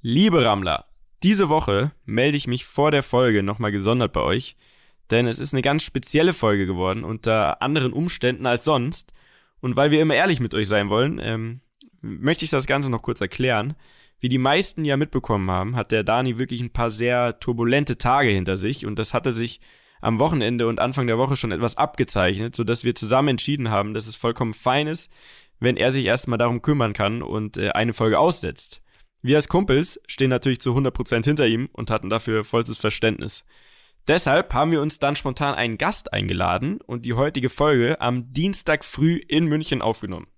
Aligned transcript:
Liebe 0.00 0.44
Rammler, 0.44 0.84
diese 1.24 1.48
Woche 1.48 1.90
melde 2.04 2.36
ich 2.36 2.46
mich 2.46 2.64
vor 2.64 2.92
der 2.92 3.02
Folge 3.02 3.42
nochmal 3.42 3.72
gesondert 3.72 4.12
bei 4.12 4.20
euch, 4.20 4.56
denn 5.10 5.26
es 5.26 5.40
ist 5.40 5.52
eine 5.52 5.62
ganz 5.62 5.82
spezielle 5.82 6.34
Folge 6.34 6.66
geworden, 6.66 7.02
unter 7.02 7.60
anderen 7.62 7.92
Umständen 7.92 8.46
als 8.46 8.64
sonst. 8.64 9.12
Und 9.60 9.74
weil 9.74 9.90
wir 9.90 10.00
immer 10.00 10.14
ehrlich 10.14 10.38
mit 10.38 10.54
euch 10.54 10.68
sein 10.68 10.88
wollen, 10.88 11.18
ähm, 11.20 11.62
möchte 12.00 12.44
ich 12.44 12.52
das 12.52 12.68
Ganze 12.68 12.92
noch 12.92 13.02
kurz 13.02 13.20
erklären. 13.20 13.74
Wie 14.20 14.28
die 14.28 14.38
meisten 14.38 14.84
ja 14.84 14.96
mitbekommen 14.96 15.50
haben, 15.50 15.74
hat 15.74 15.90
der 15.90 16.04
Dani 16.04 16.38
wirklich 16.38 16.60
ein 16.60 16.72
paar 16.72 16.90
sehr 16.90 17.40
turbulente 17.40 17.98
Tage 17.98 18.28
hinter 18.28 18.56
sich 18.56 18.86
und 18.86 19.00
das 19.00 19.14
hatte 19.14 19.32
sich 19.32 19.60
am 20.00 20.20
Wochenende 20.20 20.68
und 20.68 20.78
Anfang 20.78 21.08
der 21.08 21.18
Woche 21.18 21.36
schon 21.36 21.50
etwas 21.50 21.76
abgezeichnet, 21.76 22.54
sodass 22.54 22.84
wir 22.84 22.94
zusammen 22.94 23.30
entschieden 23.30 23.70
haben, 23.70 23.94
dass 23.94 24.06
es 24.06 24.14
vollkommen 24.14 24.54
fein 24.54 24.86
ist, 24.86 25.10
wenn 25.58 25.76
er 25.76 25.90
sich 25.90 26.04
erstmal 26.04 26.38
darum 26.38 26.62
kümmern 26.62 26.92
kann 26.92 27.20
und 27.20 27.56
äh, 27.56 27.70
eine 27.70 27.92
Folge 27.92 28.20
aussetzt. 28.20 28.80
Wir 29.20 29.36
als 29.36 29.48
Kumpels 29.48 30.00
stehen 30.06 30.30
natürlich 30.30 30.60
zu 30.60 30.76
100% 30.76 31.24
hinter 31.24 31.46
ihm 31.46 31.68
und 31.72 31.90
hatten 31.90 32.08
dafür 32.08 32.44
vollstes 32.44 32.78
Verständnis. 32.78 33.44
Deshalb 34.06 34.54
haben 34.54 34.72
wir 34.72 34.80
uns 34.80 34.98
dann 34.98 35.16
spontan 35.16 35.54
einen 35.54 35.76
Gast 35.76 36.12
eingeladen 36.12 36.80
und 36.80 37.04
die 37.04 37.14
heutige 37.14 37.50
Folge 37.50 38.00
am 38.00 38.32
Dienstag 38.32 38.84
früh 38.84 39.16
in 39.16 39.46
München 39.46 39.82
aufgenommen. 39.82 40.28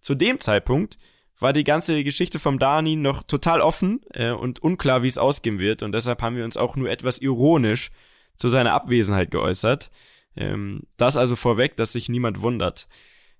Zu 0.00 0.14
dem 0.14 0.40
Zeitpunkt 0.40 0.98
war 1.38 1.52
die 1.52 1.64
ganze 1.64 2.02
Geschichte 2.04 2.38
vom 2.38 2.58
Dani 2.58 2.96
noch 2.96 3.22
total 3.22 3.60
offen 3.60 4.00
äh, 4.12 4.30
und 4.30 4.62
unklar, 4.62 5.02
wie 5.02 5.08
es 5.08 5.18
ausgehen 5.18 5.60
wird 5.60 5.82
und 5.82 5.92
deshalb 5.92 6.22
haben 6.22 6.36
wir 6.36 6.44
uns 6.44 6.56
auch 6.56 6.76
nur 6.76 6.90
etwas 6.90 7.18
ironisch 7.18 7.90
zu 8.36 8.48
seiner 8.48 8.72
Abwesenheit 8.72 9.30
geäußert. 9.30 9.90
Ähm, 10.36 10.84
das 10.96 11.16
also 11.16 11.36
vorweg, 11.36 11.76
dass 11.76 11.92
sich 11.92 12.08
niemand 12.08 12.40
wundert. 12.40 12.88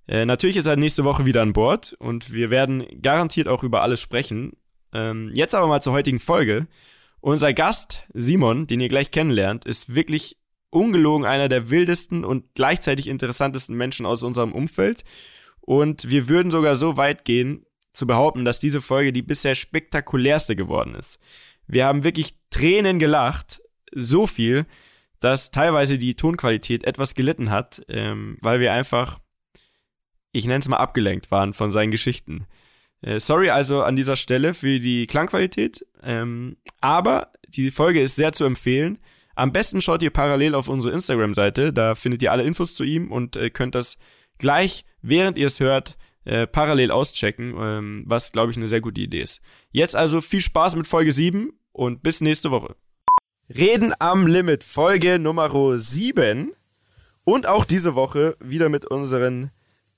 Äh, 0.07 0.27
natürlich 0.27 0.57
ist 0.57 0.67
er 0.67 0.77
nächste 0.77 1.05
Woche 1.05 1.27
wieder 1.27 1.43
an 1.43 1.53
Bord 1.53 1.95
und 1.99 2.33
wir 2.33 2.51
werden 2.51 2.85
garantiert 3.01 3.49
auch 3.49 3.63
über 3.63 3.83
alles 3.83 4.01
sprechen. 4.01 4.53
Ähm, 4.93 5.31
jetzt 5.35 5.55
aber 5.55 5.67
mal 5.67 5.83
zur 5.83 5.93
heutigen 5.93 6.19
Folge. 6.19 6.67
Unser 7.21 7.53
Gast, 7.53 8.05
Simon, 8.15 8.67
den 8.67 8.81
ihr 8.81 8.89
gleich 8.89 9.11
kennenlernt, 9.11 9.65
ist 9.65 9.95
wirklich 9.95 10.37
ungelogen 10.71 11.27
einer 11.27 11.49
der 11.49 11.71
wildesten 11.71 12.25
und 12.25 12.55
gleichzeitig 12.55 13.09
interessantesten 13.09 13.77
Menschen 13.77 14.07
aus 14.07 14.23
unserem 14.23 14.53
Umfeld. 14.53 15.05
Und 15.61 16.09
wir 16.09 16.29
würden 16.29 16.51
sogar 16.51 16.77
so 16.77 16.97
weit 16.97 17.25
gehen, 17.25 17.65
zu 17.93 18.07
behaupten, 18.07 18.45
dass 18.45 18.61
diese 18.61 18.81
Folge 18.81 19.13
die 19.13 19.23
bisher 19.23 19.55
spektakulärste 19.55 20.57
geworden 20.57 20.95
ist. 20.95 21.19
Wir 21.67 21.85
haben 21.85 22.05
wirklich 22.05 22.37
Tränen 22.51 22.99
gelacht, 22.99 23.61
so 23.95 24.27
viel, 24.27 24.67
dass 25.21 25.51
teilweise 25.51 25.99
die 25.99 26.15
Tonqualität 26.15 26.85
etwas 26.85 27.15
gelitten 27.15 27.51
hat, 27.51 27.83
ähm, 27.89 28.39
weil 28.41 28.61
wir 28.61 28.73
einfach, 28.73 29.19
ich 30.33 30.47
nenne 30.47 30.61
es 30.61 30.69
mal, 30.69 30.77
abgelenkt 30.77 31.31
waren 31.31 31.53
von 31.53 31.71
seinen 31.71 31.91
Geschichten. 31.91 32.47
Äh, 33.01 33.21
sorry 33.21 33.51
also 33.51 33.83
an 33.83 33.97
dieser 33.97 34.17
Stelle 34.17 34.55
für 34.55 34.81
die 34.81 35.07
Klangqualität, 35.07 35.87
ähm, 36.03 36.57
aber 36.81 37.33
die 37.49 37.71
Folge 37.71 38.01
ist 38.03 38.17
sehr 38.17 38.33
zu 38.33 38.45
empfehlen. 38.45 38.99
Am 39.35 39.53
besten 39.53 39.81
schaut 39.81 40.03
ihr 40.03 40.11
parallel 40.11 40.55
auf 40.55 40.69
unsere 40.69 40.93
Instagram-Seite, 40.95 41.73
da 41.73 41.95
findet 41.95 42.23
ihr 42.23 42.33
alle 42.33 42.43
Infos 42.43 42.75
zu 42.75 42.85
ihm 42.85 43.13
und 43.13 43.37
äh, 43.37 43.51
könnt 43.51 43.75
das 43.75 43.97
gleich, 44.39 44.85
während 45.01 45.39
ihr 45.39 45.47
es 45.47 45.61
hört, 45.61 45.97
äh, 46.25 46.47
parallel 46.47 46.91
auschecken, 46.91 47.55
ähm, 47.59 48.05
was, 48.07 48.33
glaube 48.33 48.51
ich, 48.51 48.57
eine 48.57 48.69
sehr 48.69 48.81
gute 48.81 49.01
Idee 49.01 49.23
ist. 49.23 49.41
Jetzt 49.71 49.97
also 49.97 50.21
viel 50.21 50.41
Spaß 50.41 50.77
mit 50.77 50.87
Folge 50.87 51.13
7 51.13 51.53
und 51.73 52.03
bis 52.03 52.21
nächste 52.21 52.51
Woche. 52.51 52.77
Reden 53.49 53.95
am 53.99 54.27
Limit, 54.27 54.63
Folge 54.63 55.19
Nummer 55.19 55.79
7. 55.79 56.53
Und 57.25 57.47
auch 57.47 57.65
diese 57.65 57.95
Woche 57.95 58.37
wieder 58.41 58.69
mit 58.69 58.85
unseren 58.85 59.51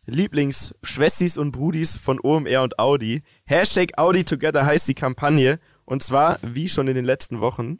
Lieblingsschwestis 0.06 1.36
und 1.36 1.52
Brudis 1.52 1.96
von 1.96 2.20
OMR 2.20 2.62
und 2.62 2.78
Audi. 2.78 3.22
Hashtag 3.44 3.98
Audi 3.98 4.24
Together 4.24 4.64
heißt 4.64 4.88
die 4.88 4.94
Kampagne. 4.94 5.58
Und 5.84 6.02
zwar, 6.02 6.38
wie 6.42 6.68
schon 6.68 6.88
in 6.88 6.94
den 6.94 7.04
letzten 7.04 7.40
Wochen, 7.40 7.78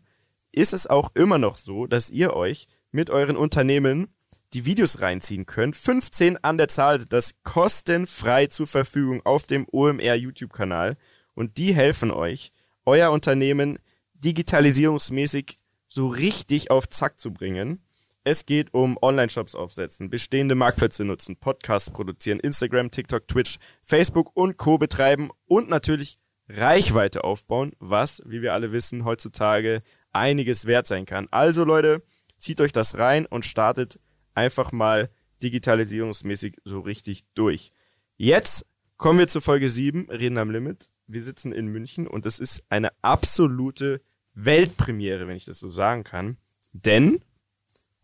ist 0.52 0.72
es 0.72 0.86
auch 0.86 1.10
immer 1.14 1.38
noch 1.38 1.56
so, 1.56 1.86
dass 1.86 2.10
ihr 2.10 2.34
euch 2.34 2.66
mit 2.92 3.10
euren 3.10 3.36
Unternehmen 3.36 4.08
die 4.52 4.64
Videos 4.64 5.00
reinziehen 5.00 5.46
könnt. 5.46 5.77
15 5.77 6.42
an 6.42 6.58
der 6.58 6.68
Zahl 6.68 7.05
das 7.05 7.33
kostenfrei 7.45 8.46
zur 8.46 8.66
Verfügung 8.66 9.24
auf 9.24 9.46
dem 9.46 9.66
OMR 9.70 10.14
YouTube-Kanal. 10.14 10.96
Und 11.34 11.58
die 11.58 11.74
helfen 11.74 12.11
euch, 12.11 12.52
euer 12.84 13.12
Unternehmen 13.12 13.78
digitalisierungsmäßig 14.14 15.56
so 15.86 16.08
richtig 16.08 16.70
auf 16.70 16.89
Zack 16.89 17.18
zu 17.18 17.33
bringen. 17.33 17.83
Es 18.30 18.46
geht 18.46 18.73
um 18.73 18.96
Online-Shops 19.02 19.57
aufsetzen, 19.57 20.08
bestehende 20.08 20.55
Marktplätze 20.55 21.05
nutzen, 21.05 21.35
Podcasts 21.35 21.91
produzieren, 21.91 22.39
Instagram, 22.39 22.92
TikTok, 22.92 23.27
Twitch, 23.27 23.57
Facebook 23.83 24.30
und 24.36 24.57
Co. 24.57 24.79
betreiben 24.79 25.30
und 25.46 25.68
natürlich 25.68 26.20
Reichweite 26.48 27.24
aufbauen, 27.24 27.73
was, 27.80 28.23
wie 28.27 28.40
wir 28.40 28.55
alle 28.55 28.70
wissen, 28.70 29.05
heutzutage 29.05 29.83
einiges 30.13 30.67
wert 30.67 30.86
sein 30.86 31.07
kann. 31.07 31.27
Also 31.33 31.64
Leute, 31.64 32.05
zieht 32.39 32.61
euch 32.61 32.70
das 32.70 32.98
rein 32.98 33.27
und 33.27 33.46
startet 33.46 33.98
einfach 34.33 34.70
mal 34.70 35.11
digitalisierungsmäßig 35.42 36.58
so 36.63 36.79
richtig 36.79 37.24
durch. 37.35 37.73
Jetzt 38.17 38.64
kommen 38.96 39.19
wir 39.19 39.27
zu 39.27 39.40
Folge 39.40 39.69
7, 39.69 40.08
Reden 40.08 40.39
am 40.39 40.52
Limit. 40.52 40.89
Wir 41.08 41.24
sitzen 41.24 41.51
in 41.51 41.67
München 41.67 42.07
und 42.07 42.24
es 42.27 42.39
ist 42.39 42.63
eine 42.69 42.92
absolute 43.02 44.01
Weltpremiere, 44.35 45.27
wenn 45.27 45.35
ich 45.35 45.46
das 45.46 45.58
so 45.58 45.69
sagen 45.69 46.05
kann. 46.05 46.36
Denn 46.73 47.24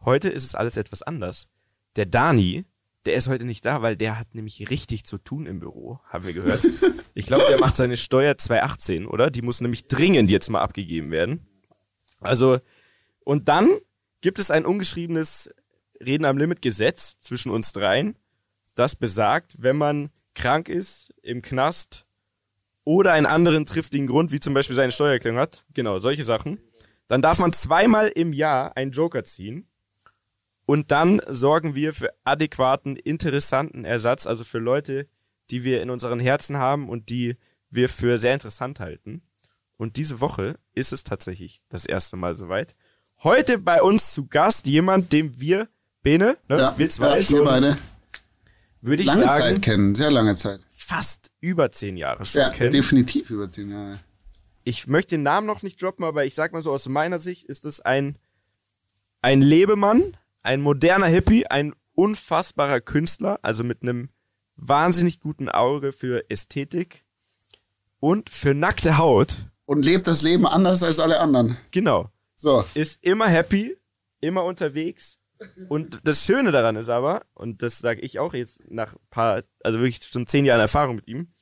heute 0.04 0.28
ist 0.28 0.44
es 0.44 0.54
alles 0.54 0.76
etwas 0.76 1.02
anders. 1.02 1.48
Der 1.96 2.06
Dani, 2.06 2.64
der 3.06 3.14
ist 3.14 3.28
heute 3.28 3.44
nicht 3.44 3.64
da, 3.64 3.82
weil 3.82 3.96
der 3.96 4.18
hat 4.18 4.34
nämlich 4.34 4.68
richtig 4.70 5.04
zu 5.04 5.18
tun 5.18 5.46
im 5.46 5.60
Büro, 5.60 6.00
haben 6.08 6.26
wir 6.26 6.32
gehört. 6.32 6.62
Ich 7.18 7.24
glaube, 7.24 7.44
der 7.48 7.58
macht 7.58 7.76
seine 7.76 7.96
Steuer 7.96 8.36
2018, 8.36 9.06
oder? 9.06 9.30
Die 9.30 9.40
muss 9.40 9.62
nämlich 9.62 9.86
dringend 9.86 10.28
jetzt 10.28 10.50
mal 10.50 10.60
abgegeben 10.60 11.10
werden. 11.10 11.46
Also, 12.20 12.58
und 13.24 13.48
dann 13.48 13.70
gibt 14.20 14.38
es 14.38 14.50
ein 14.50 14.66
ungeschriebenes 14.66 15.48
Reden 16.04 16.26
am 16.26 16.36
Limit 16.36 16.60
Gesetz 16.60 17.18
zwischen 17.18 17.50
uns 17.50 17.72
dreien, 17.72 18.16
das 18.74 18.96
besagt, 18.96 19.56
wenn 19.58 19.76
man 19.76 20.10
krank 20.34 20.68
ist, 20.68 21.08
im 21.22 21.40
Knast 21.40 22.06
oder 22.84 23.14
einen 23.14 23.26
anderen 23.26 23.64
triftigen 23.66 24.06
Grund, 24.06 24.30
wie 24.30 24.40
zum 24.40 24.52
Beispiel 24.52 24.76
seine 24.76 24.92
Steuererklärung 24.92 25.40
hat, 25.40 25.64
genau, 25.72 25.98
solche 25.98 26.22
Sachen, 26.22 26.60
dann 27.08 27.22
darf 27.22 27.38
man 27.38 27.52
zweimal 27.52 28.08
im 28.08 28.32
Jahr 28.32 28.76
einen 28.76 28.92
Joker 28.92 29.24
ziehen 29.24 29.66
und 30.66 30.90
dann 30.90 31.20
sorgen 31.28 31.74
wir 31.74 31.94
für 31.94 32.10
adäquaten, 32.24 32.96
interessanten 32.96 33.84
Ersatz, 33.84 34.26
also 34.26 34.44
für 34.44 34.58
Leute, 34.58 35.06
die 35.50 35.62
wir 35.64 35.80
in 35.82 35.90
unseren 35.90 36.20
Herzen 36.20 36.56
haben 36.58 36.88
und 36.88 37.08
die 37.08 37.36
wir 37.70 37.88
für 37.88 38.18
sehr 38.18 38.34
interessant 38.34 38.80
halten. 38.80 39.22
Und 39.76 39.96
diese 39.96 40.20
Woche 40.20 40.56
ist 40.74 40.92
es 40.92 41.04
tatsächlich 41.04 41.60
das 41.68 41.84
erste 41.86 42.16
Mal 42.16 42.34
soweit. 42.34 42.74
Heute 43.22 43.58
bei 43.58 43.80
uns 43.82 44.12
zu 44.12 44.26
Gast 44.26 44.66
jemand, 44.66 45.12
dem 45.12 45.40
wir, 45.40 45.68
Bene, 46.02 46.36
ne, 46.48 46.58
ja, 46.58 46.74
wir 46.76 46.88
zwei 46.88 47.16
ja, 47.16 47.22
schon, 47.22 47.44
beide. 47.44 47.76
würde 48.80 49.02
ich 49.02 49.06
lange 49.08 49.22
sagen, 49.22 49.40
Zeit 49.40 49.62
kennen, 49.62 49.94
sehr 49.94 50.10
lange 50.10 50.34
Zeit. 50.36 50.60
fast 50.72 51.30
über 51.40 51.70
zehn 51.72 51.96
Jahre 51.96 52.24
schon 52.24 52.40
Ja, 52.42 52.50
kennen. 52.50 52.70
definitiv 52.72 53.30
über 53.30 53.48
zehn 53.50 53.70
Jahre. 53.70 53.98
ich 54.64 54.86
möchte 54.86 55.16
den 55.16 55.22
Namen 55.22 55.46
noch 55.46 55.62
nicht 55.62 55.80
droppen, 55.82 56.04
aber 56.04 56.24
ich 56.24 56.34
sag 56.34 56.52
mal 56.52 56.62
so, 56.62 56.72
aus 56.72 56.88
meiner 56.88 57.18
Sicht 57.18 57.44
ist 57.44 57.64
es 57.66 57.80
ein, 57.80 58.18
ein 59.22 59.40
Lebemann, 59.42 60.16
ein 60.46 60.60
moderner 60.60 61.06
Hippie, 61.06 61.46
ein 61.46 61.74
unfassbarer 61.94 62.80
Künstler, 62.80 63.38
also 63.42 63.64
mit 63.64 63.82
einem 63.82 64.10
wahnsinnig 64.56 65.20
guten 65.20 65.48
Auge 65.48 65.92
für 65.92 66.30
Ästhetik 66.30 67.04
und 68.00 68.30
für 68.30 68.54
nackte 68.54 68.96
Haut. 68.96 69.36
Und 69.64 69.84
lebt 69.84 70.06
das 70.06 70.22
Leben 70.22 70.46
anders 70.46 70.82
als 70.82 70.98
alle 71.00 71.18
anderen. 71.18 71.56
Genau. 71.72 72.10
So, 72.36 72.64
Ist 72.74 73.02
immer 73.02 73.26
happy, 73.26 73.76
immer 74.20 74.44
unterwegs. 74.44 75.18
Und 75.68 76.00
das 76.04 76.24
Schöne 76.24 76.52
daran 76.52 76.76
ist 76.76 76.88
aber, 76.88 77.26
und 77.34 77.62
das 77.62 77.78
sage 77.78 78.00
ich 78.00 78.18
auch 78.18 78.32
jetzt 78.32 78.62
nach 78.70 78.94
ein 78.94 79.00
paar, 79.10 79.42
also 79.62 79.80
wirklich 79.80 80.06
schon 80.06 80.26
zehn 80.26 80.44
Jahren 80.44 80.60
Erfahrung 80.60 80.96
mit 80.96 81.08
ihm, 81.08 81.32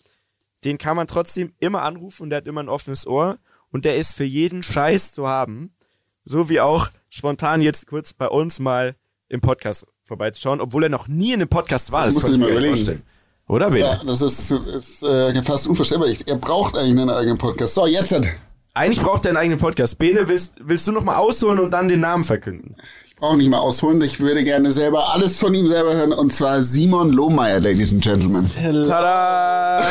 den 0.64 0.78
kann 0.78 0.96
man 0.96 1.06
trotzdem 1.06 1.52
immer 1.58 1.82
anrufen 1.82 2.24
und 2.24 2.30
der 2.30 2.38
hat 2.38 2.46
immer 2.46 2.62
ein 2.62 2.68
offenes 2.68 3.06
Ohr 3.06 3.38
und 3.70 3.84
der 3.84 3.96
ist 3.96 4.14
für 4.14 4.24
jeden 4.24 4.62
Scheiß 4.62 5.12
zu 5.12 5.28
haben. 5.28 5.73
So 6.24 6.48
wie 6.48 6.60
auch 6.60 6.88
spontan 7.10 7.60
jetzt 7.60 7.86
kurz 7.86 8.12
bei 8.12 8.28
uns 8.28 8.58
mal 8.58 8.94
im 9.28 9.40
Podcast 9.40 9.86
vorbeizuschauen, 10.02 10.60
obwohl 10.60 10.84
er 10.84 10.88
noch 10.88 11.08
nie 11.08 11.32
in 11.32 11.40
einem 11.40 11.48
Podcast 11.48 11.92
war. 11.92 12.04
Das 12.06 12.14
konnte 12.14 12.28
dir 12.28 12.32
ich 12.34 12.38
mir 12.40 12.48
überlegen. 12.48 12.74
vorstellen. 12.74 13.02
Oder, 13.46 13.70
Bene? 13.70 13.80
ja, 13.86 14.00
das 14.06 14.22
ist, 14.22 14.50
ist 14.50 15.02
äh, 15.02 15.42
fast 15.42 15.66
unvorstellbar. 15.68 16.08
Ich- 16.08 16.26
Er 16.26 16.36
braucht 16.36 16.76
eigentlich 16.76 16.92
einen 16.92 17.10
eigenen 17.10 17.36
Podcast. 17.38 17.74
So, 17.74 17.86
jetzt. 17.86 18.10
hat- 18.12 18.26
Eigentlich 18.72 19.02
braucht 19.04 19.24
er 19.26 19.30
einen 19.30 19.36
eigenen 19.36 19.58
Podcast. 19.60 19.98
Bene, 19.98 20.26
willst, 20.28 20.54
willst 20.60 20.86
du 20.88 20.92
noch 20.92 21.04
mal 21.04 21.16
ausholen 21.16 21.58
und 21.60 21.70
dann 21.70 21.88
den 21.88 22.00
Namen 22.00 22.24
verkünden? 22.24 22.74
Ich 23.24 23.26
brauche 23.26 23.38
nicht 23.38 23.48
mal 23.48 23.58
ausholen. 23.60 24.02
Ich 24.02 24.20
würde 24.20 24.44
gerne 24.44 24.70
selber 24.70 25.14
alles 25.14 25.38
von 25.38 25.54
ihm 25.54 25.66
selber 25.66 25.94
hören. 25.96 26.12
Und 26.12 26.30
zwar 26.30 26.62
Simon 26.62 27.08
Lohmeier, 27.10 27.58
Ladies 27.58 27.90
and 27.90 28.02
Gentlemen. 28.04 28.50
Tada! 28.86 29.78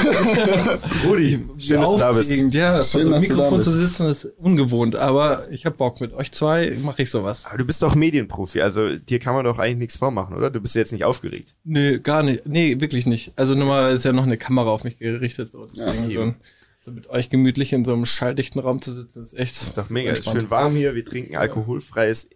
Rudi, 1.07 1.43
schön, 1.57 1.81
dass 1.81 1.89
du 1.89 1.97
da 1.97 2.11
bist. 2.11 2.29
Ja. 2.53 2.83
Schön, 2.83 3.09
dass 3.09 3.23
du 3.23 3.29
da 3.29 3.35
Mikrofon 3.49 3.57
bist. 3.57 3.63
zu 3.71 3.75
sitzen 3.75 4.07
ist 4.07 4.25
ungewohnt, 4.37 4.95
aber 4.95 5.49
ich 5.49 5.65
hab 5.65 5.77
Bock. 5.77 5.99
Mit 5.99 6.13
euch 6.13 6.31
zwei 6.31 6.77
mache 6.83 7.01
ich 7.01 7.09
sowas. 7.09 7.45
Aber 7.47 7.57
du 7.57 7.65
bist 7.65 7.81
doch 7.81 7.95
Medienprofi, 7.95 8.61
also 8.61 8.95
dir 8.97 9.17
kann 9.17 9.33
man 9.33 9.45
doch 9.45 9.57
eigentlich 9.57 9.77
nichts 9.77 9.97
vormachen, 9.97 10.35
oder? 10.37 10.51
Du 10.51 10.59
bist 10.61 10.75
jetzt 10.75 10.91
nicht 10.91 11.03
aufgeregt. 11.03 11.55
Nee, 11.63 11.97
gar 11.97 12.21
nicht. 12.21 12.45
Nee, 12.45 12.79
wirklich 12.81 13.07
nicht. 13.07 13.31
Also 13.35 13.55
normal 13.55 13.93
ist 13.95 14.05
ja 14.05 14.13
noch 14.13 14.23
eine 14.27 14.37
Kamera 14.37 14.69
auf 14.69 14.83
mich 14.83 14.99
gerichtet. 14.99 15.49
So. 15.49 15.65
Deswegen 15.65 16.07
Ja, 16.11 16.15
so 16.17 16.21
ein- 16.21 16.35
so 16.81 16.91
mit 16.91 17.09
euch 17.09 17.29
gemütlich 17.31 17.73
in 17.73 17.83
so 17.83 17.93
einem 17.93 18.05
schalldichten 18.05 18.59
Raum 18.61 18.79
zu 18.79 18.93
sitzen, 18.93 19.23
ist 19.23 19.33
echt. 19.33 19.55
Das 19.55 19.63
ist 19.69 19.77
doch 19.77 19.89
mega 19.89 20.13
schön 20.15 20.51
warm 20.51 20.75
hier. 20.75 20.93
Wir 20.93 21.03
trinken 21.03 21.35
alkoholfreies 21.37 22.27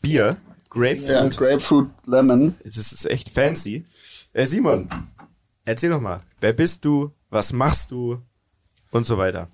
Bier. 0.00 0.36
Grapefruit. 0.70 1.08
Ja, 1.08 1.28
Grapefruit 1.28 1.90
Lemon. 2.06 2.56
Es 2.64 2.76
ist, 2.76 3.04
echt 3.06 3.28
fancy. 3.28 3.84
Äh, 4.32 4.46
Simon, 4.46 4.88
erzähl 5.64 5.90
doch 5.90 6.00
mal. 6.00 6.20
Wer 6.40 6.52
bist 6.52 6.84
du? 6.84 7.12
Was 7.28 7.52
machst 7.52 7.90
du? 7.90 8.20
Und 8.92 9.06
so 9.06 9.18
weiter. 9.18 9.48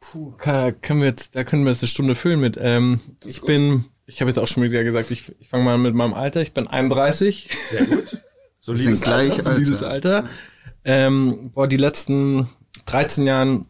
Puh, 0.00 0.34
da 0.44 0.70
können 0.70 1.00
wir 1.00 1.08
jetzt, 1.08 1.34
da 1.34 1.44
können 1.44 1.64
wir 1.64 1.72
jetzt 1.72 1.82
eine 1.82 1.88
Stunde 1.88 2.14
füllen 2.14 2.40
mit. 2.40 2.58
Ähm, 2.60 3.00
ich 3.24 3.40
bin, 3.42 3.84
ich 4.06 4.20
habe 4.20 4.30
jetzt 4.30 4.38
auch 4.38 4.46
schon 4.46 4.62
wieder 4.62 4.84
gesagt, 4.84 5.10
ich, 5.10 5.32
ich 5.40 5.48
fange 5.48 5.64
mal 5.64 5.78
mit 5.78 5.94
meinem 5.94 6.14
Alter. 6.14 6.40
Ich 6.40 6.52
bin 6.52 6.66
31. 6.66 7.50
Sehr 7.70 7.86
gut. 7.86 8.22
So 8.60 8.72
Wir 8.72 8.82
sind 8.82 9.02
gleich 9.02 9.42
Solides 9.42 9.82
Alter. 9.82 10.16
Alter. 10.16 10.30
Ähm, 10.84 11.50
boah, 11.52 11.66
die 11.66 11.76
letzten 11.76 12.48
13 12.86 13.26
Jahren 13.26 13.66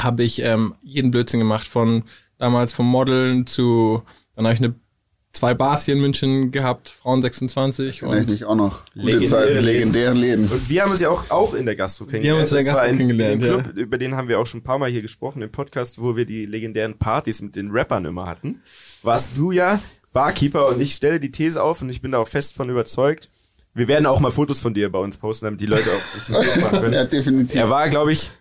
habe 0.00 0.22
ich 0.22 0.40
ähm, 0.40 0.74
jeden 0.82 1.10
Blödsinn 1.10 1.40
gemacht, 1.40 1.66
von 1.66 2.04
damals 2.38 2.72
vom 2.72 2.86
Modeln 2.86 3.46
zu, 3.46 4.02
dann 4.34 4.46
habe 4.46 4.54
ich 4.54 4.60
eine 4.60 4.74
zwei 5.32 5.54
Bars 5.54 5.84
hier 5.84 5.94
in 5.94 6.00
München 6.00 6.50
gehabt, 6.50 6.88
Frauen 6.90 7.22
26 7.22 8.00
Kenn 8.00 8.08
ich 8.12 8.18
und 8.20 8.30
mich 8.30 8.44
auch 8.44 8.54
noch. 8.54 8.84
Gute 8.94 9.06
Legendäre 9.06 9.30
Zeiten, 9.30 9.64
legendären 9.64 10.16
Läden. 10.16 10.44
Und 10.50 10.68
wir 10.68 10.82
haben 10.82 10.90
uns 10.90 11.00
ja 11.00 11.08
auch, 11.10 11.30
auch 11.30 11.54
in 11.54 11.66
der 11.66 11.76
Gastro 11.76 12.04
kennengelernt. 12.04 12.24
Wir 12.24 12.32
haben 12.32 12.40
uns 12.40 12.50
in 12.50 12.56
der 12.56 12.74
Gastro 12.74 12.96
kennengelernt, 12.96 13.42
Club, 13.42 13.76
über 13.76 13.98
den 13.98 14.16
haben 14.16 14.28
wir 14.28 14.38
auch 14.40 14.46
schon 14.46 14.60
ein 14.60 14.64
paar 14.64 14.78
Mal 14.78 14.90
hier 14.90 15.02
gesprochen, 15.02 15.42
im 15.42 15.50
Podcast, 15.52 16.00
wo 16.00 16.16
wir 16.16 16.24
die 16.26 16.46
legendären 16.46 16.98
Partys 16.98 17.42
mit 17.42 17.56
den 17.56 17.70
Rappern 17.70 18.04
immer 18.04 18.26
hatten. 18.26 18.60
Warst 19.02 19.30
du 19.36 19.52
ja 19.52 19.80
Barkeeper 20.12 20.68
und 20.68 20.80
ich 20.80 20.94
stelle 20.94 21.20
die 21.20 21.30
These 21.30 21.62
auf 21.62 21.80
und 21.82 21.90
ich 21.90 22.02
bin 22.02 22.10
da 22.12 22.18
auch 22.18 22.28
fest 22.28 22.54
von 22.56 22.68
überzeugt. 22.68 23.30
Wir 23.72 23.86
werden 23.86 24.06
auch 24.06 24.18
mal 24.18 24.32
Fotos 24.32 24.58
von 24.58 24.74
dir 24.74 24.90
bei 24.90 24.98
uns 24.98 25.16
posten, 25.16 25.46
damit 25.46 25.60
die 25.60 25.66
Leute 25.66 25.88
auch 25.90 26.18
sich 26.20 26.34
ein 26.34 26.42
Bild 26.42 26.56
machen 26.60 26.74
Ja, 26.74 26.80
können. 26.80 27.10
definitiv. 27.10 27.54
Er 27.56 27.70
war, 27.70 27.88
glaube 27.88 28.12
ich, 28.12 28.32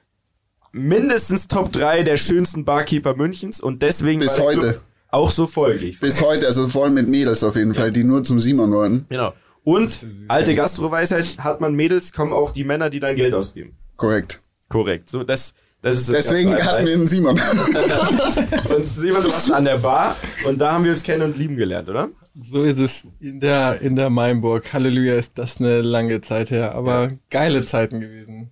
mindestens 0.72 1.48
Top 1.48 1.72
3 1.72 2.02
der 2.02 2.18
schönsten 2.18 2.66
Barkeeper 2.66 3.16
Münchens 3.16 3.62
und 3.62 3.82
deswegen 3.84 4.22
Bis 4.22 4.40
heute. 4.40 4.60
Club 4.60 4.84
auch 5.12 5.32
so 5.32 5.48
voll. 5.48 5.78
gehe 5.78 5.90
ich 5.90 6.00
Bis 6.00 6.22
heute, 6.22 6.46
also 6.46 6.68
voll 6.68 6.90
mit 6.90 7.08
Mädels 7.08 7.44
auf 7.44 7.56
jeden 7.56 7.74
Fall, 7.74 7.92
die 7.92 8.04
nur 8.04 8.24
zum 8.24 8.40
Simon 8.40 8.72
wollten. 8.72 9.06
Genau. 9.10 9.34
Und 9.64 10.06
alte 10.28 10.56
Gastroweisheit, 10.56 11.38
hat 11.40 11.62
man 11.62 11.74
Mädels, 11.76 12.14
kommen 12.14 12.34
auch 12.34 12.52
die 12.52 12.64
Männer, 12.64 12.90
die 12.90 13.00
dein 13.00 13.16
Geld 13.16 13.34
ausgeben. 13.34 13.76
Korrekt. 13.98 14.40
Korrekt. 14.70 15.10
So, 15.10 15.24
das, 15.24 15.54
das 15.82 15.96
ist 15.96 16.10
das 16.10 16.28
Deswegen 16.28 16.56
hatten 16.56 16.86
wir 16.86 16.94
einen 16.94 17.08
Simon. 17.08 17.40
Und 18.70 18.86
Simon, 18.86 19.24
du 19.24 19.32
warst 19.32 19.52
an 19.52 19.66
der 19.66 19.78
Bar 19.78 20.16
und 20.46 20.60
da 20.60 20.74
haben 20.74 20.84
wir 20.84 20.92
uns 20.92 21.04
kennen 21.04 21.24
und 21.24 21.38
lieben 21.38 21.56
gelernt, 21.56 21.90
oder? 21.90 22.10
so 22.42 22.64
ist 22.64 22.80
es 22.80 23.08
in 23.20 23.40
der, 23.40 23.82
in 23.82 23.96
der 23.96 24.10
Mainburg. 24.10 24.72
Halleluja, 24.74 25.16
ist 25.16 25.38
das 25.38 25.60
eine 25.60 25.82
lange 25.82 26.22
Zeit 26.22 26.52
her, 26.52 26.76
aber 26.76 27.12
geile 27.30 27.66
Zeiten 27.66 28.00
gewesen. 28.00 28.52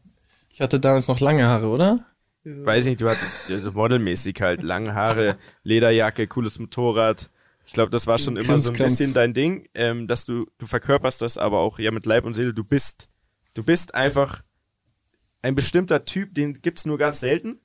Ich 0.52 0.62
hatte 0.62 0.80
damals 0.80 1.08
noch 1.08 1.20
lange 1.20 1.48
Haare, 1.48 1.68
oder? 1.68 2.06
Weiß 2.48 2.86
nicht, 2.86 3.02
du 3.02 3.10
hattest 3.10 3.52
also 3.52 3.72
modelmäßig 3.74 4.42
halt 4.42 4.64
lange 4.64 4.94
Haare, 4.94 5.38
Lederjacke, 5.64 6.28
cooles 6.28 6.60
Motorrad. 6.60 7.30
Ich 7.66 7.74
glaube, 7.74 7.92
das 7.92 8.08
war 8.08 8.18
schon 8.18 8.38
immer 8.38 8.58
so 8.58 8.70
ein 8.70 8.76
Krimskrams. 8.76 8.92
bisschen 8.94 9.14
dein 9.14 9.34
Ding, 9.34 9.68
ähm, 9.74 10.08
dass 10.08 10.26
du, 10.26 10.46
du 10.58 10.68
verkörperst 10.68 11.22
das 11.22 11.38
aber 11.38 11.60
auch 11.60 11.80
ja 11.80 11.92
mit 11.92 12.06
Leib 12.06 12.24
und 12.24 12.34
Seele. 12.34 12.54
Du 12.54 12.64
bist, 12.64 13.10
du 13.54 13.64
bist 13.64 13.94
einfach 13.94 14.44
ein 15.42 15.56
bestimmter 15.56 16.06
Typ, 16.06 16.34
den 16.34 16.54
gibt's 16.54 16.86
nur 16.86 16.98
ganz 16.98 17.20
selten, 17.20 17.60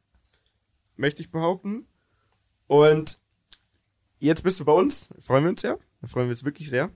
möchte 0.96 1.22
ich 1.22 1.30
behaupten. 1.30 1.86
Und 2.66 3.18
jetzt 4.18 4.42
bist 4.42 4.58
du 4.58 4.64
bei 4.64 4.72
uns, 4.72 5.08
freuen 5.20 5.44
wir 5.44 5.50
uns 5.50 5.62
ja, 5.62 5.76
da 6.00 6.06
freuen 6.08 6.26
wir 6.26 6.32
uns 6.32 6.44
wirklich 6.44 6.68
sehr. 6.68 6.90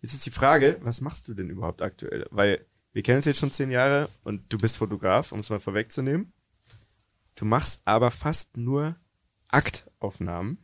Jetzt 0.00 0.14
ist 0.14 0.24
die 0.24 0.30
Frage, 0.30 0.78
was 0.80 1.02
machst 1.02 1.28
du 1.28 1.34
denn 1.34 1.50
überhaupt 1.50 1.82
aktuell? 1.82 2.26
Weil 2.30 2.64
wir 2.92 3.02
kennen 3.02 3.18
uns 3.18 3.26
jetzt 3.26 3.40
schon 3.40 3.52
zehn 3.52 3.70
Jahre 3.70 4.08
und 4.24 4.50
du 4.52 4.58
bist 4.58 4.78
Fotograf, 4.78 5.32
um 5.32 5.40
es 5.40 5.50
mal 5.50 5.60
vorwegzunehmen. 5.60 6.32
Du 7.40 7.46
machst 7.46 7.80
aber 7.86 8.10
fast 8.10 8.56
nur 8.58 8.96
Aktaufnahmen. 9.48 10.58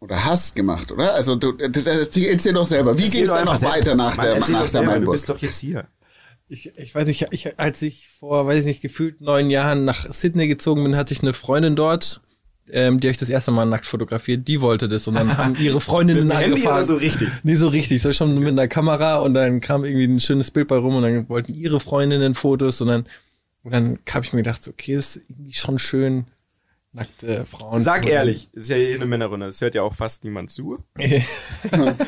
Oder 0.00 0.24
hast 0.24 0.54
gemacht, 0.54 0.90
oder? 0.90 1.12
Also 1.14 1.36
du, 1.36 1.52
das, 1.52 1.84
das, 1.84 2.16
erzähl 2.16 2.52
doch 2.54 2.64
selber. 2.64 2.96
Wie 2.96 3.08
ging 3.10 3.24
es 3.24 3.28
dann 3.28 3.44
noch 3.44 3.60
weiter 3.62 3.94
nach 3.94 4.16
Mann, 4.16 4.26
der, 4.26 4.38
nach 4.40 4.46
der 4.46 4.66
selber, 4.68 4.86
Du 4.86 4.92
Mainburg? 4.92 5.12
bist 5.12 5.28
doch 5.28 5.38
jetzt 5.38 5.58
hier. 5.58 5.86
Ich, 6.48 6.72
ich 6.78 6.94
weiß 6.94 7.06
nicht, 7.08 7.26
ich, 7.30 7.58
als 7.58 7.82
ich 7.82 8.08
vor, 8.08 8.46
weiß 8.46 8.60
ich 8.60 8.64
nicht, 8.64 8.80
gefühlt 8.80 9.20
neun 9.20 9.50
Jahren 9.50 9.84
nach 9.84 10.10
Sydney 10.10 10.48
gezogen 10.48 10.82
bin, 10.82 10.96
hatte 10.96 11.12
ich 11.12 11.20
eine 11.20 11.34
Freundin 11.34 11.76
dort, 11.76 12.22
ähm, 12.70 13.00
die 13.00 13.08
ich 13.08 13.18
das 13.18 13.28
erste 13.28 13.50
Mal 13.50 13.66
nackt 13.66 13.84
fotografiert. 13.86 14.48
Die 14.48 14.62
wollte 14.62 14.88
das 14.88 15.06
und 15.08 15.14
dann 15.16 15.36
haben 15.36 15.56
ihre 15.60 15.80
Freundinnen 15.80 16.32
angefangen. 16.32 16.86
so 16.86 16.94
richtig? 16.94 17.28
Nee, 17.42 17.56
so 17.56 17.68
richtig, 17.68 18.00
so 18.00 18.12
schon 18.12 18.38
mit 18.38 18.48
einer 18.48 18.68
Kamera 18.68 19.16
und 19.18 19.34
dann 19.34 19.60
kam 19.60 19.84
irgendwie 19.84 20.06
ein 20.06 20.20
schönes 20.20 20.50
Bild 20.50 20.68
bei 20.68 20.76
rum 20.76 20.94
und 20.94 21.02
dann 21.02 21.28
wollten 21.28 21.52
ihre 21.54 21.80
Freundinnen 21.80 22.34
Fotos 22.34 22.80
und 22.80 22.88
dann, 22.88 23.06
und 23.68 23.74
dann 23.74 23.98
habe 24.08 24.24
ich 24.24 24.32
mir 24.32 24.38
gedacht, 24.38 24.64
so, 24.64 24.70
okay, 24.70 24.96
das 24.96 25.16
ist 25.16 25.28
irgendwie 25.28 25.52
schon 25.52 25.78
schön, 25.78 26.24
nackte 26.94 27.44
Frauen. 27.44 27.82
Sag 27.82 28.08
ehrlich, 28.08 28.48
ist 28.54 28.70
ja 28.70 28.76
hier 28.76 28.94
eine 28.94 29.04
Männerrunde, 29.04 29.44
das 29.44 29.60
hört 29.60 29.74
ja 29.74 29.82
auch 29.82 29.94
fast 29.94 30.24
niemand 30.24 30.50
zu. 30.50 30.78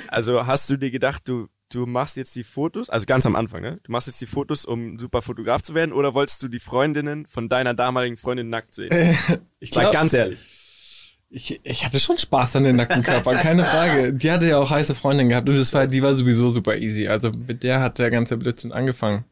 Also 0.09 0.47
hast 0.47 0.71
du 0.71 0.79
dir 0.79 0.91
gedacht, 0.91 1.29
du, 1.29 1.49
du 1.69 1.85
machst 1.85 2.17
jetzt 2.17 2.35
die 2.35 2.45
Fotos, 2.45 2.89
also 2.89 3.05
ganz 3.05 3.27
am 3.27 3.37
Anfang, 3.37 3.61
ne? 3.61 3.77
Du 3.83 3.93
machst 3.93 4.07
jetzt 4.07 4.23
die 4.23 4.27
Fotos, 4.27 4.65
um 4.65 4.99
super 4.99 5.21
Fotograf 5.21 5.61
zu 5.61 5.75
werden, 5.75 5.93
oder 5.93 6.15
wolltest 6.15 6.43
du 6.43 6.49
die 6.49 6.61
Freundinnen 6.61 7.27
von 7.27 7.51
deiner 7.51 7.75
damaligen 7.75 8.17
Freundin 8.17 8.49
nackt 8.49 8.75
sehen? 8.75 8.91
Ich 9.59 9.73
sag 9.73 9.93
ganz 9.93 10.15
ehrlich. 10.15 11.19
Ich, 11.29 11.61
ich 11.63 11.85
hatte 11.85 12.01
schon 12.01 12.17
Spaß 12.17 12.57
an 12.57 12.65
den 12.65 12.77
nackten 12.77 13.03
Körpern, 13.03 13.37
keine 13.37 13.67
Frage. 13.67 14.15
Die 14.15 14.31
hatte 14.31 14.49
ja 14.49 14.59
auch 14.59 14.71
heiße 14.71 14.95
Freundin 14.95 15.29
gehabt 15.29 15.47
und 15.51 15.57
das 15.57 15.75
war, 15.75 15.87
die 15.87 16.03
war 16.03 16.15
sowieso 16.15 16.49
super 16.49 16.79
easy. 16.79 17.09
Also 17.09 17.33
mit 17.33 17.63
der 17.63 17.81
hat 17.81 17.99
der 17.99 18.11
ganze 18.11 18.39
Blödsinn 18.39 18.73
angefangen. 18.73 19.27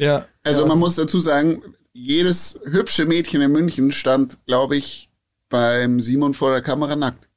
Ja. 0.00 0.26
Also 0.42 0.66
man 0.66 0.78
muss 0.78 0.94
dazu 0.94 1.20
sagen, 1.20 1.62
jedes 1.92 2.58
hübsche 2.64 3.04
Mädchen 3.04 3.42
in 3.42 3.52
München 3.52 3.92
stand, 3.92 4.38
glaube 4.46 4.76
ich, 4.76 5.10
beim 5.50 6.00
Simon 6.00 6.32
vor 6.32 6.52
der 6.52 6.62
Kamera 6.62 6.96
nackt. 6.96 7.28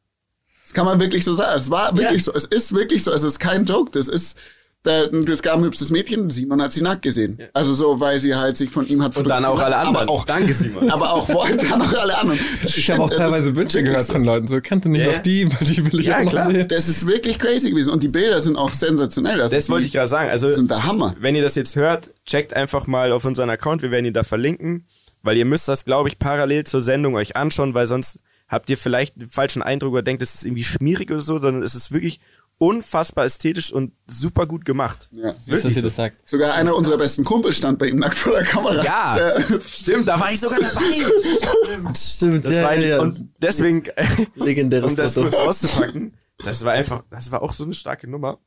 Das 0.64 0.74
kann 0.74 0.86
man 0.86 1.00
wirklich 1.00 1.26
so 1.26 1.34
sagen. 1.34 1.58
Es 1.58 1.70
war 1.70 1.98
wirklich 1.98 2.24
so. 2.24 2.34
Es 2.34 2.46
ist 2.46 2.74
wirklich 2.74 3.04
so. 3.04 3.12
Es 3.12 3.24
ist 3.24 3.40
kein 3.40 3.66
Joke. 3.66 3.92
Das 3.92 4.08
ist, 4.08 4.38
da, 4.84 5.08
das 5.08 5.42
gab 5.42 5.58
ein 5.58 5.64
hübsches 5.64 5.90
Mädchen. 5.92 6.30
Simon 6.30 6.62
hat 6.62 6.72
sie 6.74 6.82
nackt 6.82 7.02
gesehen. 7.04 7.40
Also 7.54 7.74
so, 7.74 8.00
weil 8.02 8.20
sie 8.20 8.36
halt 8.36 8.58
sich 8.58 8.70
von 8.70 8.86
ihm 8.88 9.02
hat 9.02 9.16
Und 9.16 9.28
dann 9.30 9.46
auch 9.46 9.60
alle 9.60 9.78
anderen. 9.78 10.08
Aber 10.08 10.12
auch, 10.12 10.26
Danke, 10.26 10.52
Simon. 10.54 10.90
aber 10.92 11.12
auch 11.14 11.30
wollte 11.30 11.66
dann 11.68 11.82
auch 11.82 11.94
alle 11.94 12.18
anderen. 12.18 12.40
Das 12.62 12.78
Ich 12.78 12.92
habe 12.92 13.02
auch 13.04 13.10
teilweise 13.10 13.56
Wünsche 13.56 13.82
gehört 13.82 14.06
so. 14.06 14.12
von 14.14 14.24
Leuten. 14.26 14.48
So, 14.48 14.60
kannst 14.62 14.86
du 14.86 14.90
nicht 14.90 15.02
Ja, 15.02 15.08
noch 15.08 15.14
ja. 15.16 15.20
die, 15.22 15.50
weil 15.52 15.68
die 15.68 15.92
will 15.92 16.00
ich 16.02 16.06
Ja, 16.08 16.18
auch 16.20 16.24
noch 16.24 16.32
klar. 16.32 16.52
sehen. 16.52 16.68
Das 16.68 16.90
ist 16.90 17.08
wirklich 17.08 17.40
crazy 17.40 17.70
gewesen. 17.70 17.92
Und 17.94 18.04
die 18.04 18.10
Bilder 18.10 18.42
sind 18.42 18.58
auch 18.58 18.72
sensationell. 18.72 19.38
Das, 19.38 19.52
Das 19.52 19.70
wollte 19.70 19.88
ich 19.88 19.94
gerade 19.94 20.08
sagen. 20.10 20.30
Also, 20.30 20.52
sind 20.52 20.70
der 20.70 20.84
Hammer. 20.84 21.16
wenn 21.20 21.36
ihr 21.36 21.42
das 21.44 21.56
jetzt 21.56 21.76
hört, 21.78 22.10
checkt 22.26 22.54
einfach 22.54 22.86
mal 22.86 23.12
auf 23.14 23.24
unseren 23.26 23.50
Account, 23.50 23.82
wir 23.84 23.92
werden 23.92 24.06
ihn 24.06 24.14
da 24.14 24.24
verlinken, 24.24 24.86
weil 25.22 25.38
ihr 25.38 25.46
müsst 25.46 25.70
das, 25.70 25.86
glaube 25.86 26.10
ich, 26.10 26.20
parallel 26.20 26.66
zur 26.66 26.82
Sendung 26.82 27.16
euch 27.16 27.38
anschauen, 27.38 27.74
weil 27.74 27.88
sonst 27.88 28.20
habt 28.50 28.70
ihr 28.70 28.78
vielleicht 28.78 29.16
den 29.20 29.30
falschen 29.30 29.62
Eindruck 29.62 29.94
oder 29.94 30.02
denkt, 30.04 30.22
es 30.22 30.36
ist 30.36 30.46
irgendwie 30.46 30.66
schmierig 30.66 31.10
oder 31.10 31.22
so, 31.22 31.40
sondern 31.40 31.64
es 31.64 31.74
ist 31.74 31.92
wirklich 31.94 32.20
unfassbar 32.64 33.26
ästhetisch 33.26 33.74
und 33.74 33.92
super 34.08 34.48
gut 34.48 34.64
gemacht. 34.64 35.10
Ja. 35.12 35.36
Ihr 35.46 35.82
das 35.82 35.96
sagt. 35.96 36.18
Sogar 36.28 36.54
einer 36.54 36.74
unserer 36.76 36.98
besten 36.98 37.26
Kumpels 37.26 37.58
stand 37.58 37.78
bei 37.78 37.88
ihm 37.88 37.98
nackt 37.98 38.16
vor 38.16 38.32
der 38.32 38.44
Kamera. 38.44 38.82
Ja, 38.84 39.18
Äh, 39.18 39.60
stimmt, 39.68 40.08
da 40.08 40.18
war 40.18 40.32
ich 40.32 40.40
sogar 40.40 40.60
dabei. 40.62 41.94
Stimmt, 41.94 42.46
Das 42.46 42.54
war 42.54 42.70
ein, 42.70 43.00
Und 43.00 43.30
deswegen, 43.42 43.84
legendäres 44.36 44.92
um 44.94 44.96
das 44.96 45.14
kurz 45.16 45.36
auszupacken, 45.36 46.14
das 46.38 46.64
war 46.64 46.72
einfach, 46.72 47.04
das 47.10 47.32
war 47.32 47.42
auch 47.42 47.52
so 47.52 47.66
eine 47.66 47.74
starke 47.74 48.10
Nummer. 48.10 48.40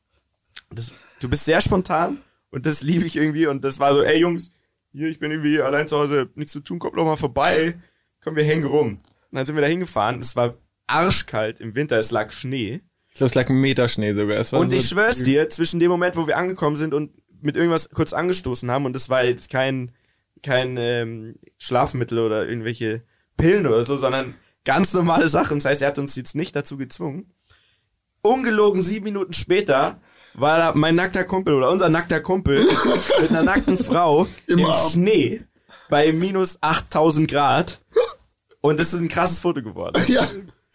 Das, 0.71 0.91
du 1.19 1.29
bist 1.29 1.45
sehr 1.45 1.61
spontan 1.61 2.17
und 2.49 2.65
das 2.65 2.81
liebe 2.81 3.05
ich 3.05 3.15
irgendwie 3.17 3.45
und 3.45 3.63
das 3.63 3.79
war 3.79 3.93
so, 3.93 4.01
ey 4.01 4.17
Jungs, 4.19 4.51
hier, 4.93 5.07
ich 5.09 5.19
bin 5.19 5.29
irgendwie 5.29 5.61
allein 5.61 5.87
zu 5.87 5.97
Hause, 5.99 6.29
nichts 6.33 6.53
zu 6.53 6.61
tun, 6.61 6.79
kommt 6.79 6.97
doch 6.97 7.05
mal 7.05 7.17
vorbei, 7.17 7.79
komm, 8.23 8.35
wir 8.35 8.43
hängen 8.43 8.65
rum. 8.65 8.93
Und 9.29 9.35
dann 9.35 9.45
sind 9.45 9.55
wir 9.55 9.61
da 9.61 9.67
hingefahren, 9.67 10.19
es 10.19 10.35
war 10.35 10.55
arschkalt 10.87 11.59
im 11.59 11.75
Winter, 11.75 11.99
es 11.99 12.09
lag 12.09 12.31
Schnee. 12.31 12.81
Ich 13.17 13.19
glaube, 13.19 13.29
es 13.29 13.33
lag 13.33 13.49
ein 13.49 13.55
Meter 13.55 13.87
Schnee 13.87 14.13
sogar. 14.13 14.37
Es 14.37 14.53
war 14.53 14.59
Und 14.59 14.69
so 14.69 14.75
ich 14.75 14.89
schwör's 14.89 15.23
dir, 15.23 15.49
zwischen 15.49 15.79
dem 15.79 15.89
Moment, 15.89 16.15
wo 16.15 16.27
wir 16.27 16.37
angekommen 16.37 16.75
sind 16.75 16.93
und 16.93 17.09
mit 17.41 17.57
irgendwas 17.57 17.89
kurz 17.89 18.13
angestoßen 18.13 18.69
haben, 18.69 18.85
und 18.85 18.93
das 18.93 19.09
war 19.09 19.23
jetzt 19.23 19.49
kein, 19.49 19.91
kein 20.43 20.77
ähm, 20.77 21.33
Schlafmittel 21.57 22.19
oder 22.19 22.47
irgendwelche 22.47 23.01
Pillen 23.35 23.65
oder 23.65 23.83
so, 23.83 23.97
sondern 23.97 24.35
ganz 24.65 24.93
normale 24.93 25.29
Sachen. 25.29 25.57
Das 25.57 25.65
heißt, 25.65 25.81
er 25.81 25.87
hat 25.87 25.97
uns 25.97 26.15
jetzt 26.15 26.35
nicht 26.35 26.55
dazu 26.55 26.77
gezwungen. 26.77 27.33
Ungelogen 28.21 28.83
sieben 28.83 29.05
Minuten 29.05 29.33
später 29.33 29.99
war 30.35 30.59
da 30.59 30.73
mein 30.75 30.93
nackter 30.93 31.23
Kumpel 31.23 31.55
oder 31.55 31.71
unser 31.71 31.89
nackter 31.89 32.19
Kumpel 32.19 32.67
mit 33.19 33.31
einer 33.31 33.41
nackten 33.41 33.79
Frau 33.79 34.27
Im 34.45 34.59
im. 34.59 34.67
Schnee 34.91 35.41
bei 35.89 36.13
minus 36.13 36.59
8000 36.61 37.27
Grad. 37.27 37.81
Und 38.61 38.79
das 38.79 38.93
ist 38.93 38.99
ein 38.99 39.07
krasses 39.07 39.39
Foto 39.39 39.63
geworden. 39.63 39.99
ja. 40.07 40.27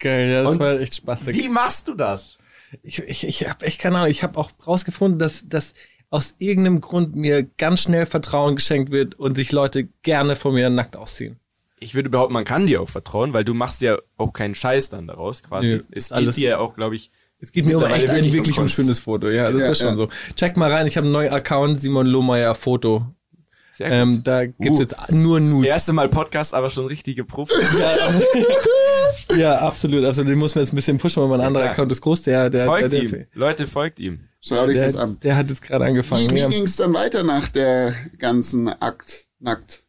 Geil, 0.03 0.29
ja, 0.29 0.43
das 0.43 0.53
Und 0.53 0.59
war 0.59 0.79
echt 0.79 0.95
spaßig. 0.95 1.35
Wie 1.37 1.49
machst 1.49 1.87
du 1.87 1.93
das? 1.95 2.37
Ich, 2.81 2.99
ich, 2.99 3.25
ich 3.27 3.47
habe 3.49 3.65
echt 3.65 3.79
keine 3.79 3.97
Ahnung. 3.97 4.09
Ich 4.11 4.21
habe 4.23 4.37
auch 4.39 4.51
rausgefunden, 4.67 5.17
dass, 5.19 5.47
dass 5.47 5.73
aus 6.09 6.35
irgendeinem 6.37 6.81
Grund 6.81 7.15
mir 7.15 7.43
ganz 7.43 7.81
schnell 7.81 8.05
Vertrauen 8.05 8.55
geschenkt 8.55 8.91
wird 8.91 9.15
und 9.15 9.35
sich 9.35 9.51
Leute 9.51 9.85
gerne 10.03 10.35
von 10.35 10.53
mir 10.53 10.69
nackt 10.69 10.95
ausziehen. 10.95 11.39
ich 11.79 11.95
würde 11.95 12.09
behaupten, 12.09 12.33
man 12.33 12.43
kann 12.45 12.65
dir 12.67 12.81
auch 12.81 12.89
vertrauen, 12.89 13.33
weil 13.33 13.43
du 13.43 13.53
machst 13.53 13.81
ja 13.81 13.97
auch 14.17 14.31
keinen 14.33 14.55
Scheiß 14.55 14.89
dann 14.89 15.07
daraus 15.07 15.41
quasi. 15.43 15.69
Nö, 15.77 15.83
es 15.91 16.03
ist 16.03 16.09
geht 16.09 16.17
alles- 16.17 16.35
dir 16.35 16.49
ja 16.49 16.57
auch, 16.59 16.75
glaube 16.75 16.95
ich, 16.95 17.11
Es 17.39 17.51
geht 17.51 17.65
mir 17.65 17.77
um 17.77 17.83
echt 17.85 18.09
ein 18.09 18.23
wirklich 18.31 18.57
um 18.57 18.63
Kunst. 18.63 18.75
schönes 18.75 18.99
Foto. 18.99 19.29
Ja, 19.29 19.51
das 19.51 19.61
Ja, 19.61 19.71
ist 19.71 19.77
schon 19.79 19.87
ja. 19.87 19.95
so. 19.97 20.09
Check 20.35 20.55
mal 20.57 20.71
rein. 20.71 20.87
Ich 20.87 20.95
habe 20.97 21.05
einen 21.05 21.13
neuen 21.13 21.31
Account, 21.33 21.81
Simon 21.81 22.07
Lohmeier 22.07 22.55
Foto. 22.55 23.05
Sehr 23.73 23.89
gut. 23.89 23.97
Ähm, 23.97 24.23
da 24.23 24.45
gibt's 24.45 24.79
Uh. 24.79 24.83
jetzt 24.83 25.11
nur 25.11 25.39
Nudes. 25.39 25.67
Erste 25.67 25.93
Mal 25.93 26.07
Podcast, 26.07 26.53
aber 26.53 26.69
schon 26.69 26.85
richtige 26.85 27.23
Profi. 27.23 27.53
Ja, 27.79 29.35
ja, 29.35 29.59
absolut, 29.59 30.05
absolut. 30.05 30.31
Den 30.31 30.37
muss 30.37 30.53
man 30.53 30.63
jetzt 30.63 30.73
ein 30.73 30.75
bisschen 30.75 30.99
pushen, 30.99 31.23
weil 31.23 31.29
mein 31.29 31.41
anderer 31.41 31.63
klar. 31.63 31.73
Account 31.73 31.91
ist 31.91 32.01
groß. 32.01 32.21
Der, 32.23 32.49
der, 32.49 32.65
folgt 32.65 32.93
der, 32.93 33.03
ihm. 33.03 33.11
der, 33.11 33.27
Leute, 33.33 33.67
folgt 33.67 33.99
ihm. 33.99 34.27
Schau 34.41 34.67
dich 34.67 34.75
der, 34.75 34.85
das 34.85 34.95
an. 34.95 35.17
der 35.23 35.35
hat 35.35 35.49
jetzt 35.49 35.61
gerade 35.61 35.85
angefangen. 35.85 36.29
Wie, 36.29 36.35
wie 36.35 36.39
ja. 36.39 36.49
ging 36.49 36.63
es 36.63 36.75
dann 36.75 36.93
weiter 36.93 37.23
nach 37.23 37.49
der 37.49 37.95
ganzen 38.19 38.67
Akt, 38.67 39.27
nackt 39.39 39.83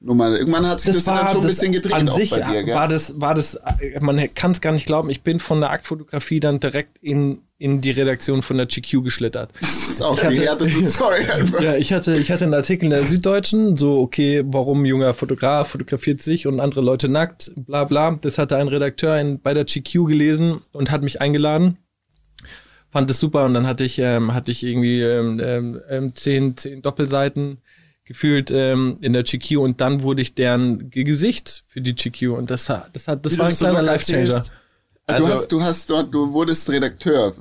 Nummer? 0.00 0.38
Irgendwann 0.38 0.66
hat 0.66 0.80
sich 0.80 0.94
das, 0.94 1.04
dann 1.04 1.26
schon 1.28 1.40
ein 1.40 1.46
bisschen 1.46 1.72
gedreht 1.72 1.92
an 1.92 2.10
sich 2.12 2.30
dir, 2.30 2.62
gell? 2.64 2.74
war 2.74 2.86
das 2.86 3.20
war 3.20 3.34
das 3.34 3.58
man 4.00 4.32
kann 4.34 4.52
es 4.52 4.60
gar 4.60 4.72
nicht 4.72 4.86
glauben 4.86 5.10
ich 5.10 5.22
bin 5.22 5.40
von 5.40 5.60
der 5.60 5.70
Aktfotografie 5.70 6.38
dann 6.38 6.60
direkt 6.60 6.98
in 6.98 7.42
in 7.58 7.80
die 7.80 7.90
Redaktion 7.90 8.42
von 8.42 8.56
der 8.58 8.66
GQ 8.66 9.02
geschlittert 9.02 9.50
das 9.60 9.88
ist 9.88 10.02
auch 10.02 10.14
ich 10.16 10.22
hatte- 10.24 10.34
die 10.36 10.40
härteste 10.42 10.86
Story 10.90 11.24
einfach. 11.28 11.60
ja 11.60 11.74
ich 11.74 11.92
hatte 11.92 12.16
ich 12.16 12.30
hatte 12.30 12.44
einen 12.44 12.54
Artikel 12.54 12.84
in 12.84 12.90
der 12.90 13.02
Süddeutschen 13.02 13.76
so 13.76 13.98
okay 13.98 14.44
warum 14.46 14.84
junger 14.84 15.14
Fotograf 15.14 15.70
fotografiert 15.70 16.22
sich 16.22 16.46
und 16.46 16.60
andere 16.60 16.80
Leute 16.80 17.08
nackt 17.08 17.50
bla 17.56 17.82
bla 17.82 18.16
das 18.20 18.38
hatte 18.38 18.56
ein 18.56 18.68
Redakteur 18.68 19.18
in, 19.18 19.40
bei 19.40 19.52
der 19.52 19.64
GQ 19.64 20.06
gelesen 20.06 20.60
und 20.70 20.92
hat 20.92 21.02
mich 21.02 21.20
eingeladen 21.20 21.76
fand 22.90 23.10
es 23.10 23.18
super 23.18 23.44
und 23.44 23.54
dann 23.54 23.66
hatte 23.66 23.82
ich 23.82 23.98
ähm, 23.98 24.32
hatte 24.32 24.52
ich 24.52 24.62
irgendwie 24.62 25.02
ähm, 25.02 25.40
ähm, 25.42 25.80
ähm, 25.90 26.14
zehn, 26.14 26.56
zehn 26.56 26.82
Doppelseiten 26.82 27.58
gefühlt 28.08 28.50
ähm, 28.50 28.96
in 29.02 29.12
der 29.12 29.22
GQ 29.22 29.58
und 29.58 29.80
dann 29.82 30.02
wurde 30.02 30.22
ich 30.22 30.34
deren 30.34 30.88
Ge- 30.88 31.04
Gesicht 31.04 31.64
für 31.68 31.82
die 31.82 31.94
GQ 31.94 32.30
und 32.38 32.50
das 32.50 32.66
war 32.70 32.88
das 32.92 33.06
hat 33.06 33.24
das 33.26 33.34
Wie 33.34 33.38
war 33.38 33.44
du 33.46 33.50
ein 33.52 33.56
so 33.56 33.64
kleiner 33.66 33.80
locker 33.82 33.92
Life 33.92 34.06
Changer. 34.06 34.20
erzählst. 34.22 34.52
du 35.06 35.12
Also- 35.12 35.28
hast, 35.28 35.52
du 35.52 35.62
hast 35.62 35.90
dort, 35.90 36.14
du 36.14 36.32
wurdest 36.32 36.68
Redakteur. 36.70 37.34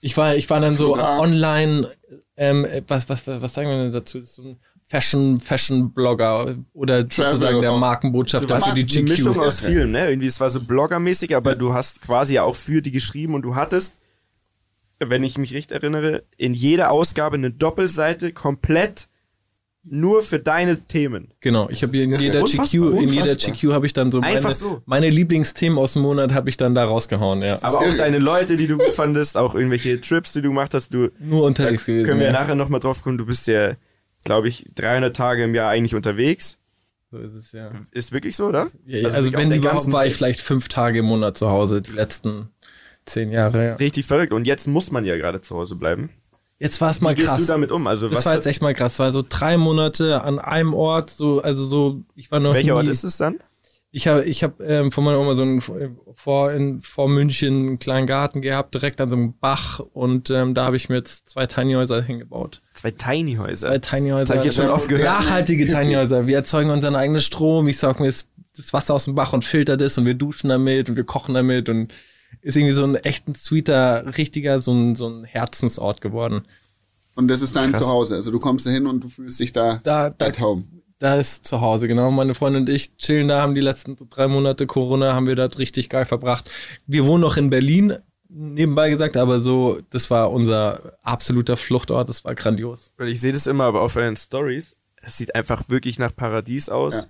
Ich 0.00 0.16
war 0.16 0.34
ich 0.34 0.48
war 0.50 0.60
dann 0.60 0.76
so 0.78 0.88
Fotograf. 0.94 1.20
online 1.20 1.90
ähm, 2.38 2.66
was 2.88 3.08
was 3.10 3.26
was 3.28 3.42
was 3.42 3.52
sagen 3.54 3.68
wir 3.68 3.76
denn 3.82 3.92
dazu 3.92 4.20
so 4.22 4.42
ein 4.42 4.56
Fashion 4.88 5.38
Fashion 5.40 5.92
Blogger 5.92 6.56
oder 6.72 7.06
Travel 7.08 7.32
sozusagen 7.32 7.60
der. 7.60 7.72
Markenbotschafter 7.76 8.58
Du 8.58 8.64
für 8.66 8.74
die 8.74 8.84
Die 8.84 9.02
Mischung 9.02 9.34
GQ. 9.34 9.38
aus 9.42 9.60
vielem, 9.60 9.90
ne? 9.92 10.08
Irgendwie, 10.10 10.26
es 10.26 10.40
war 10.40 10.48
so 10.50 10.60
bloggermäßig, 10.60 11.36
aber 11.36 11.54
du 11.54 11.72
hast 11.74 12.00
quasi 12.02 12.34
ja 12.34 12.42
auch 12.44 12.56
für 12.56 12.80
die 12.82 12.90
geschrieben 12.90 13.34
und 13.34 13.42
du 13.42 13.54
hattest, 13.54 13.94
wenn 14.98 15.22
ich 15.24 15.38
mich 15.38 15.54
richtig 15.54 15.74
erinnere, 15.76 16.24
in 16.36 16.52
jeder 16.54 16.90
Ausgabe 16.90 17.36
eine 17.36 17.50
Doppelseite 17.50 18.32
komplett 18.32 19.08
nur 19.84 20.22
für 20.22 20.38
deine 20.38 20.80
Themen. 20.82 21.32
Genau, 21.40 21.68
ich 21.68 21.82
habe 21.82 21.96
in 21.96 22.12
ist 22.12 22.20
jeder 22.20 22.42
unfassbar, 22.42 22.90
GQ 22.90 23.02
in 23.02 23.08
jeder. 23.12 23.34
GQ 23.34 23.72
habe 23.72 23.86
ich 23.86 23.92
dann 23.92 24.12
so 24.12 24.20
meine 24.20 24.52
so. 24.54 24.80
meine 24.86 25.10
Lieblingsthemen 25.10 25.78
aus 25.78 25.94
dem 25.94 26.02
Monat 26.02 26.32
habe 26.32 26.48
ich 26.48 26.56
dann 26.56 26.74
da 26.74 26.84
rausgehauen, 26.84 27.42
ja. 27.42 27.58
Aber 27.62 27.78
auch 27.78 27.82
irre. 27.82 27.96
deine 27.96 28.18
Leute, 28.18 28.56
die 28.56 28.66
du 28.66 28.78
gut 28.78 28.94
fandest, 28.94 29.36
auch 29.36 29.54
irgendwelche 29.54 30.00
Trips, 30.00 30.32
die 30.32 30.42
du 30.42 30.48
gemacht 30.50 30.72
hast, 30.74 30.94
du 30.94 31.10
Nur 31.18 31.44
unterwegs 31.44 31.86
gewesen. 31.86 32.06
können 32.06 32.20
wir 32.20 32.26
ja. 32.26 32.32
nachher 32.32 32.54
nochmal 32.54 32.80
drauf 32.80 33.02
kommen, 33.02 33.18
du 33.18 33.26
bist 33.26 33.48
ja, 33.48 33.74
glaube 34.24 34.48
ich, 34.48 34.66
300 34.76 35.14
Tage 35.16 35.44
im 35.44 35.54
Jahr 35.54 35.70
eigentlich 35.70 35.94
unterwegs. 35.94 36.58
So 37.10 37.18
ist 37.18 37.34
es, 37.34 37.52
ja. 37.52 37.72
Ist 37.90 38.12
wirklich 38.12 38.36
so, 38.36 38.46
oder? 38.46 38.70
Ja, 38.86 39.08
also, 39.08 39.16
wirklich 39.16 39.34
auf 39.34 39.40
wenn 39.40 39.58
überhaupt 39.58 39.78
ganzen 39.78 39.92
war 39.92 40.06
ich 40.06 40.14
vielleicht 40.14 40.40
fünf 40.40 40.68
Tage 40.68 41.00
im 41.00 41.06
Monat 41.06 41.36
zu 41.36 41.50
Hause, 41.50 41.82
die 41.82 41.92
letzten 41.92 42.48
zehn 43.04 43.30
Jahre. 43.30 43.66
Ja. 43.66 43.74
Richtig 43.74 44.06
verrückt. 44.06 44.32
Und 44.32 44.46
jetzt 44.46 44.66
muss 44.66 44.90
man 44.90 45.04
ja 45.04 45.16
gerade 45.16 45.40
zu 45.40 45.56
Hause 45.56 45.76
bleiben. 45.76 46.10
Jetzt 46.62 46.80
war 46.80 46.90
es 46.90 47.00
mal 47.00 47.10
Wie 47.10 47.16
gehst 47.16 47.26
krass. 47.26 47.40
du 47.40 47.46
damit 47.46 47.72
um? 47.72 47.88
Also 47.88 48.06
das 48.08 48.18
was 48.18 48.26
war 48.26 48.34
jetzt 48.34 48.46
echt 48.46 48.62
mal 48.62 48.72
krass. 48.72 49.00
War 49.00 49.12
so 49.12 49.24
drei 49.28 49.56
Monate 49.56 50.22
an 50.22 50.38
einem 50.38 50.74
Ort, 50.74 51.10
so 51.10 51.42
also 51.42 51.64
so. 51.64 52.02
Ich 52.14 52.30
war 52.30 52.38
noch 52.38 52.54
welcher 52.54 52.74
nie, 52.74 52.76
Ort 52.76 52.86
ist 52.86 53.02
es 53.02 53.16
dann? 53.16 53.40
Ich 53.90 54.06
habe 54.06 54.24
ich 54.24 54.44
habe 54.44 54.62
ähm, 54.62 54.92
von 54.92 55.02
meiner 55.02 55.18
Oma 55.18 55.34
so 55.34 55.42
einen 55.42 55.60
vor 55.60 56.52
in 56.52 56.78
vor 56.78 57.08
München 57.08 57.66
einen 57.66 57.78
kleinen 57.80 58.06
Garten 58.06 58.42
gehabt, 58.42 58.74
direkt 58.74 59.00
an 59.00 59.08
so 59.08 59.16
einem 59.16 59.36
Bach 59.40 59.80
und 59.80 60.30
ähm, 60.30 60.54
da 60.54 60.64
habe 60.64 60.76
ich 60.76 60.88
mir 60.88 60.94
jetzt 60.94 61.28
zwei 61.28 61.46
Tiny 61.48 61.72
Häuser 61.72 62.00
hingebaut. 62.00 62.62
Zwei 62.74 62.92
Tiny 62.92 63.34
Häuser. 63.34 63.66
Zwei 63.66 63.78
Tiny 63.78 64.10
Häuser. 64.10 64.20
Das 64.20 64.30
habe 64.30 64.38
ich 64.38 64.44
jetzt 64.44 64.54
schon 64.54 64.68
oft 64.68 64.88
gehört. 64.88 65.04
Nachhaltige 65.04 65.66
Tiny 65.66 65.94
Häuser. 65.94 66.28
Wir 66.28 66.36
erzeugen 66.36 66.70
unseren 66.70 66.94
eigenen 66.94 67.20
Strom. 67.20 67.66
Ich 67.66 67.78
saug 67.78 67.98
mir 67.98 68.06
das, 68.06 68.26
das 68.56 68.72
Wasser 68.72 68.94
aus 68.94 69.06
dem 69.06 69.16
Bach 69.16 69.32
und 69.32 69.44
filter 69.44 69.76
das 69.76 69.98
und 69.98 70.06
wir 70.06 70.14
duschen 70.14 70.48
damit 70.48 70.88
und 70.88 70.94
wir 70.94 71.04
kochen 71.04 71.34
damit 71.34 71.68
und 71.68 71.92
ist 72.42 72.56
irgendwie 72.56 72.74
so 72.74 72.84
ein 72.84 72.96
echt 72.96 73.26
ein 73.28 73.34
sweeter, 73.34 74.16
richtiger, 74.18 74.60
so 74.60 74.72
ein, 74.72 74.94
so 74.96 75.08
ein 75.08 75.24
Herzensort 75.24 76.00
geworden. 76.00 76.42
Und 77.14 77.28
das 77.28 77.42
ist 77.42 77.56
dein 77.56 77.70
Krass. 77.72 77.82
Zuhause. 77.82 78.16
Also 78.16 78.30
du 78.30 78.38
kommst 78.40 78.66
da 78.66 78.70
hin 78.70 78.86
und 78.86 79.02
du 79.04 79.08
fühlst 79.08 79.38
dich 79.40 79.52
da, 79.52 79.80
Da, 79.84 80.10
da, 80.10 80.26
at 80.26 80.40
home. 80.40 80.64
da 80.98 81.16
ist 81.16 81.44
zu 81.46 81.60
Hause, 81.60 81.88
genau. 81.88 82.10
Meine 82.10 82.34
Freundin 82.34 82.62
und 82.62 82.68
ich 82.68 82.96
chillen 82.96 83.28
da, 83.28 83.40
haben 83.42 83.54
die 83.54 83.60
letzten 83.60 83.96
drei 84.08 84.28
Monate 84.28 84.66
Corona, 84.66 85.14
haben 85.14 85.26
wir 85.26 85.36
dort 85.36 85.58
richtig 85.58 85.88
geil 85.88 86.04
verbracht. 86.04 86.50
Wir 86.86 87.04
wohnen 87.06 87.20
noch 87.20 87.36
in 87.36 87.50
Berlin, 87.50 87.96
nebenbei 88.28 88.88
gesagt, 88.88 89.16
aber 89.18 89.40
so, 89.40 89.80
das 89.90 90.10
war 90.10 90.32
unser 90.32 90.94
absoluter 91.02 91.56
Fluchtort, 91.58 92.08
das 92.08 92.24
war 92.24 92.34
grandios. 92.34 92.94
Weil 92.96 93.08
ich 93.08 93.20
sehe 93.20 93.32
das 93.32 93.46
immer, 93.46 93.64
aber 93.64 93.82
auf 93.82 93.94
euren 93.96 94.16
Stories. 94.16 94.76
Es 95.02 95.18
sieht 95.18 95.34
einfach 95.34 95.68
wirklich 95.68 95.98
nach 95.98 96.14
Paradies 96.16 96.68
aus. 96.70 97.02
Äh, 97.02 97.06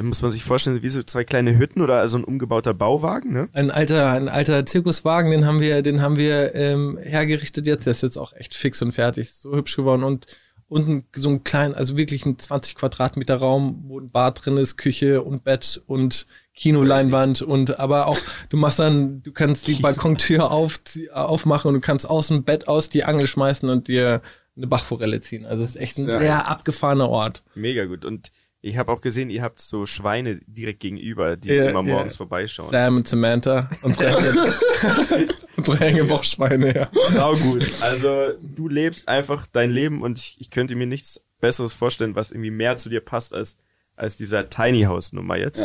Muss 0.00 0.22
man 0.22 0.32
sich 0.32 0.42
vorstellen, 0.44 0.82
wie 0.82 0.88
so 0.88 1.02
zwei 1.02 1.24
kleine 1.24 1.56
Hütten 1.58 1.80
oder 1.82 2.00
also 2.00 2.18
ein 2.18 2.24
umgebauter 2.24 2.74
Bauwagen, 2.74 3.32
ne? 3.32 3.48
Ein 3.52 3.70
alter, 3.70 4.10
ein 4.12 4.28
alter 4.28 4.66
Zirkuswagen, 4.66 5.30
den 5.30 5.46
haben 5.46 5.60
wir, 5.60 5.82
den 5.82 6.00
haben 6.02 6.16
wir 6.16 6.54
ähm, 6.54 6.98
hergerichtet 7.00 7.66
jetzt. 7.66 7.86
Der 7.86 7.92
ist 7.92 8.02
jetzt 8.02 8.16
auch 8.16 8.32
echt 8.32 8.54
fix 8.54 8.82
und 8.82 8.92
fertig, 8.92 9.28
ist 9.28 9.42
so 9.42 9.54
hübsch 9.54 9.76
geworden 9.76 10.02
und 10.02 10.26
unten 10.66 11.04
so 11.14 11.28
ein 11.28 11.44
kleinen, 11.44 11.74
also 11.74 11.96
wirklich 11.96 12.26
ein 12.26 12.38
20 12.38 12.74
Quadratmeter 12.74 13.36
Raum, 13.36 13.84
wo 13.86 14.00
ein 14.00 14.10
Bad 14.10 14.44
drin 14.44 14.56
ist, 14.56 14.76
Küche 14.78 15.22
und 15.22 15.44
Bett 15.44 15.80
und 15.86 16.26
Kinoleinwand 16.54 17.42
und 17.42 17.78
aber 17.78 18.06
auch, 18.06 18.18
du 18.48 18.56
machst 18.56 18.78
dann, 18.78 19.22
du 19.22 19.32
kannst 19.32 19.66
die 19.68 19.74
Balkontür 19.74 20.50
auf, 20.50 20.80
aufmachen 21.12 21.68
und 21.68 21.74
du 21.74 21.80
kannst 21.80 22.08
aus 22.08 22.28
dem 22.28 22.42
Bett 22.44 22.66
aus 22.68 22.88
die 22.88 23.04
Angel 23.04 23.26
schmeißen 23.26 23.68
und 23.68 23.86
dir 23.88 24.22
eine 24.56 24.66
Bachforelle 24.66 25.20
ziehen. 25.20 25.44
Also 25.46 25.62
es 25.62 25.70
ist 25.70 25.76
echt 25.80 25.98
ein 25.98 26.08
Ja. 26.08 26.18
sehr 26.18 26.48
abgefahrener 26.48 27.08
Ort. 27.08 27.42
Mega 27.54 27.84
gut. 27.84 28.04
Und 28.04 28.30
ich 28.64 28.78
habe 28.78 28.90
auch 28.90 29.02
gesehen, 29.02 29.28
ihr 29.28 29.42
habt 29.42 29.60
so 29.60 29.84
Schweine 29.84 30.40
direkt 30.46 30.80
gegenüber, 30.80 31.36
die 31.36 31.48
Ja, 31.50 31.68
immer 31.68 31.82
morgens 31.82 32.16
vorbeischauen. 32.16 32.70
Sam 32.70 32.96
und 32.96 33.06
Samantha, 33.06 33.68
unsere, 33.82 34.16
unsere 35.56 35.78
Hängebauchschweine, 35.78 36.74
ja. 36.74 36.90
Sau 37.10 37.34
gut. 37.34 37.66
Also 37.82 38.32
du 38.40 38.68
lebst 38.68 39.06
einfach 39.06 39.46
dein 39.46 39.70
Leben 39.70 40.00
und 40.00 40.18
ich, 40.18 40.36
ich 40.40 40.50
könnte 40.50 40.76
mir 40.76 40.86
nichts 40.86 41.20
Besseres 41.40 41.74
vorstellen, 41.74 42.16
was 42.16 42.32
irgendwie 42.32 42.50
mehr 42.50 42.78
zu 42.78 42.88
dir 42.88 43.02
passt 43.02 43.34
als, 43.34 43.58
als 43.96 44.16
dieser 44.16 44.48
Tiny 44.48 44.84
House 44.84 45.12
Nummer 45.12 45.36
jetzt. 45.36 45.60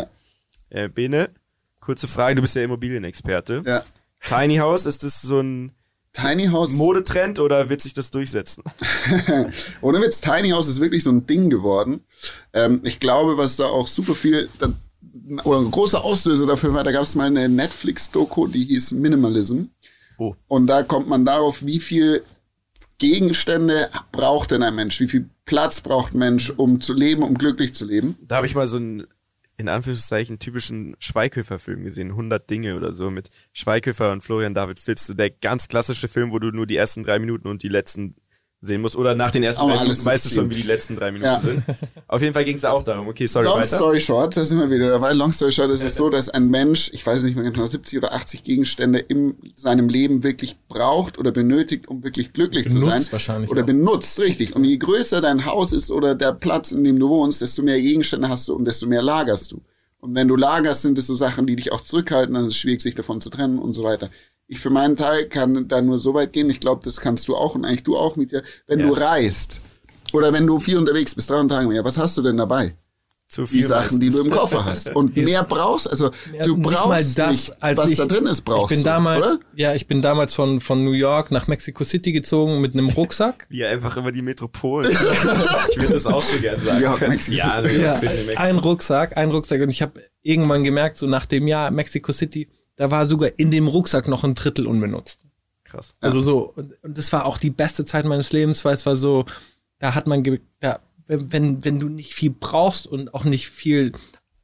Ja. 0.69 0.83
Äh, 0.83 0.89
Bene, 0.89 1.29
kurze 1.79 2.07
Frage, 2.07 2.35
du 2.35 2.41
bist 2.41 2.55
ja 2.55 2.63
Immobilienexperte. 2.63 3.63
Ja. 3.65 3.83
Tiny 4.25 4.57
House, 4.57 4.85
ist 4.85 5.03
das 5.03 5.21
so 5.21 5.39
ein 5.39 5.71
Tiny 6.13 6.47
House. 6.47 6.71
Modetrend 6.71 7.39
oder 7.39 7.69
wird 7.69 7.81
sich 7.81 7.93
das 7.93 8.11
durchsetzen? 8.11 8.63
Ohne 9.81 10.01
Witz, 10.01 10.21
Tiny 10.21 10.49
House 10.49 10.67
ist 10.67 10.81
wirklich 10.81 11.03
so 11.03 11.11
ein 11.11 11.27
Ding 11.27 11.49
geworden. 11.49 12.03
Ähm, 12.53 12.81
ich 12.83 12.99
glaube, 12.99 13.37
was 13.37 13.55
da 13.55 13.65
auch 13.65 13.87
super 13.87 14.15
viel, 14.15 14.49
da, 14.59 14.73
oder 15.43 15.59
ein 15.59 15.71
großer 15.71 16.03
Auslöser 16.03 16.47
dafür 16.47 16.73
war, 16.73 16.83
da 16.83 16.91
gab 16.91 17.03
es 17.03 17.15
mal 17.15 17.27
eine 17.27 17.47
Netflix-Doku, 17.47 18.47
die 18.47 18.65
hieß 18.65 18.91
Minimalism. 18.91 19.65
Oh. 20.17 20.35
Und 20.47 20.67
da 20.67 20.83
kommt 20.83 21.07
man 21.07 21.25
darauf, 21.25 21.65
wie 21.65 21.79
viel 21.79 22.23
Gegenstände 22.97 23.89
braucht 24.11 24.51
denn 24.51 24.63
ein 24.63 24.75
Mensch? 24.75 24.99
Wie 24.99 25.07
viel 25.07 25.29
Platz 25.45 25.81
braucht 25.81 26.13
ein 26.13 26.19
Mensch, 26.19 26.49
um 26.49 26.81
zu 26.81 26.93
leben, 26.93 27.23
um 27.23 27.35
glücklich 27.35 27.73
zu 27.73 27.85
leben? 27.85 28.17
Da 28.21 28.37
habe 28.37 28.47
ich 28.47 28.55
mal 28.55 28.67
so 28.67 28.77
einen, 28.77 29.07
in 29.59 29.67
Anführungszeichen, 29.67 30.39
typischen 30.39 30.95
Schweighöfer-Film 30.99 31.83
gesehen, 31.83 32.11
100 32.11 32.49
Dinge 32.49 32.77
oder 32.77 32.93
so, 32.93 33.11
mit 33.11 33.29
Schweighöfer 33.51 34.13
und 34.13 34.23
Florian 34.23 34.53
David 34.53 34.79
Fitz. 34.79 35.05
So 35.05 35.13
der 35.13 35.31
ganz 35.31 35.67
klassische 35.67 36.07
Film, 36.07 36.31
wo 36.31 36.39
du 36.39 36.51
nur 36.51 36.65
die 36.65 36.77
ersten 36.77 37.03
drei 37.03 37.19
Minuten 37.19 37.49
und 37.49 37.61
die 37.61 37.67
letzten 37.67 38.15
sehen 38.61 38.81
musst. 38.81 38.95
Oder 38.97 39.15
nach 39.15 39.31
den 39.31 39.41
ersten 39.43 39.61
Aber 39.63 39.73
drei 39.73 39.83
Minuten 39.83 40.03
weißt 40.03 40.25
du 40.25 40.29
zu 40.29 40.35
schon, 40.35 40.49
wie 40.49 40.55
die 40.55 40.63
letzten 40.67 40.95
drei 40.95 41.11
Minuten 41.11 41.31
Ja. 41.31 41.39
sind. 41.39 41.63
Auf 42.07 42.21
jeden 42.21 42.33
Fall 42.33 42.43
ging 42.43 42.55
es 42.55 42.61
da 42.61 42.71
auch 42.71 42.83
darum. 42.83 43.07
Okay, 43.07 43.25
sorry, 43.25 43.45
Long 43.45 43.57
weiter. 43.59 43.75
Story 43.77 43.99
Short, 44.01 44.35
da 44.35 44.43
sind 44.43 44.59
wir 44.59 44.69
wieder 44.69 44.89
dabei. 44.89 45.13
Long 45.13 45.31
Story 45.31 45.51
Short, 45.51 45.69
es 45.69 45.81
ist 45.81 45.95
so, 45.95 46.09
dass 46.09 46.29
ein 46.29 46.49
Mensch, 46.49 46.89
ich 46.93 47.05
weiß 47.05 47.23
nicht 47.23 47.35
mehr 47.37 47.49
genau, 47.49 47.65
70 47.65 47.97
oder 47.99 48.13
80 48.13 48.43
Gegenstände 48.43 48.99
in 48.99 49.35
seinem 49.55 49.87
Leben 49.87 50.23
wirklich 50.23 50.57
braucht 50.67 51.17
oder 51.17 51.31
benötigt, 51.31 51.87
um 51.87 52.03
wirklich 52.03 52.33
glücklich 52.33 52.67
zu 52.69 52.79
Benutzt 52.79 52.89
sein. 53.05 53.11
wahrscheinlich 53.11 53.49
Oder 53.49 53.61
auch. 53.61 53.65
benutzt, 53.67 54.19
richtig. 54.19 54.55
Und 54.55 54.65
je 54.65 54.77
größer 54.77 55.21
dein 55.21 55.45
Haus 55.45 55.71
ist 55.71 55.89
oder 55.91 56.13
der 56.15 56.33
Platz, 56.33 56.71
in 56.73 56.83
dem 56.83 56.99
du 56.99 57.07
wohnst, 57.09 57.41
desto 57.41 57.61
mehr 57.63 57.81
Gegenstände 57.81 58.27
hast 58.27 58.47
du 58.49 58.55
und 58.55 58.65
desto 58.65 58.85
mehr 58.87 59.01
lagerst 59.01 59.53
du. 59.53 59.61
Und 60.01 60.15
wenn 60.15 60.29
du 60.29 60.37
lagerst, 60.37 60.83
sind 60.83 60.97
es 60.97 61.07
so 61.07 61.15
Sachen, 61.15 61.45
die 61.45 61.57
dich 61.57 61.73
auch 61.73 61.81
zurückhalten, 61.81 62.33
dann 62.33 62.45
ist 62.45 62.53
es 62.53 62.57
schwierig, 62.57 62.79
sich 62.81 62.95
davon 62.95 63.19
zu 63.19 63.29
trennen 63.29 63.59
und 63.59 63.73
so 63.73 63.83
weiter. 63.83 64.09
Ich 64.51 64.59
für 64.59 64.71
meinen 64.71 64.95
Teil 64.95 65.29
kann 65.29 65.67
da 65.67 65.79
nur 65.81 65.99
so 65.99 66.13
weit 66.15 66.33
gehen. 66.33 66.49
Ich 66.49 66.59
glaube, 66.59 66.81
das 66.83 66.99
kannst 66.99 67.27
du 67.27 67.35
auch 67.35 67.53
und 67.55 67.63
eigentlich 67.65 67.83
du 67.83 67.95
auch 67.95 68.15
mit 68.15 68.31
dir. 68.31 68.41
Wenn 68.67 68.79
Ja. 68.79 68.87
du 68.87 68.93
reist 68.93 69.61
oder 70.11 70.33
wenn 70.33 70.47
du 70.47 70.59
viel 70.59 70.77
unterwegs 70.77 71.13
bist, 71.15 71.29
300 71.29 71.57
Tage 71.57 71.67
mehr, 71.69 71.83
was 71.85 71.97
hast 71.99 72.17
du 72.17 72.23
denn 72.23 72.37
dabei? 72.37 72.75
Zu 73.27 73.43
die 73.43 73.47
viel 73.47 73.67
Sachen, 73.67 73.99
die 73.99 74.09
du 74.09 74.21
im 74.21 74.29
meistens. 74.29 74.39
Koffer 74.41 74.65
hast. 74.71 74.95
Und 74.95 75.15
mehr 75.15 75.43
brauchst, 75.43 75.87
also 75.87 76.09
du 76.43 76.57
nicht 76.57 76.63
brauchst 76.67 76.87
mal 76.87 77.03
das, 77.15 77.31
nicht, 77.31 77.61
als 77.61 77.77
was 77.77 77.91
ich, 77.91 77.97
da 77.99 78.07
drin 78.07 78.25
ist, 78.25 78.41
brauchst 78.41 78.71
ich 78.71 78.77
bin 78.77 78.79
du, 78.79 78.89
damals, 78.89 79.19
oder? 79.27 79.39
ja, 79.55 79.75
ich 79.75 79.85
bin 79.85 80.01
damals 80.01 80.33
von 80.33 80.59
von 80.61 80.83
New 80.83 80.93
York 80.93 81.29
nach 81.29 81.45
Mexico 81.45 81.83
City 81.83 82.11
gezogen 82.11 82.59
mit 82.59 82.73
einem 82.73 82.89
Rucksack. 82.89 83.45
Wie 83.49 83.63
einfach 83.63 83.97
immer 83.97 84.11
die 84.11 84.23
Metropolen. 84.23 84.89
ich 84.91 85.77
würde 85.79 85.93
das 85.93 86.07
auch 86.07 86.23
so 86.23 86.39
gern 86.39 86.59
sagen. 86.59 86.81
Ja, 86.81 86.95
können. 86.95 87.11
Mexico 87.11 87.37
ja, 87.37 87.61
City. 87.61 87.75
New 87.75 87.81
Ja, 87.83 88.01
York 88.01 88.39
ein 88.39 88.57
Rucksack, 88.57 89.15
ein 89.15 89.29
Rucksack 89.29 89.61
und 89.61 89.69
ich 89.69 89.83
habe 89.83 90.01
irgendwann 90.23 90.63
gemerkt, 90.63 90.97
so 90.97 91.05
nach 91.05 91.27
dem 91.27 91.47
Jahr 91.47 91.69
Mexico 91.69 92.11
City, 92.11 92.49
da 92.79 92.89
war 92.89 93.05
sogar 93.05 93.31
in 93.36 93.51
dem 93.51 93.67
Rucksack 93.67 94.07
noch 94.07 94.24
ein 94.24 94.36
Drittel 94.36 94.65
unbenutzt. 94.65 95.25
Krass. 95.65 95.95
Also 96.00 96.21
so 96.21 96.53
und, 96.55 96.81
und 96.81 96.98
das 96.98 97.12
war 97.12 97.25
auch 97.25 97.38
die 97.38 97.50
beste 97.50 97.83
Zeit 97.83 98.05
meines 98.05 98.31
Lebens, 98.31 98.63
weil 98.63 98.74
es 98.74 98.86
war 98.86 98.95
so, 98.95 99.25
da 99.79 99.95
hat 99.95 100.07
man 100.07 100.39
da 100.62 100.79
wenn, 101.07 101.65
wenn 101.65 101.79
du 101.79 101.89
nicht 101.89 102.13
viel 102.13 102.29
brauchst 102.29 102.88
und 102.88 103.13
auch 103.13 103.25
nicht 103.25 103.50
viel 103.50 103.91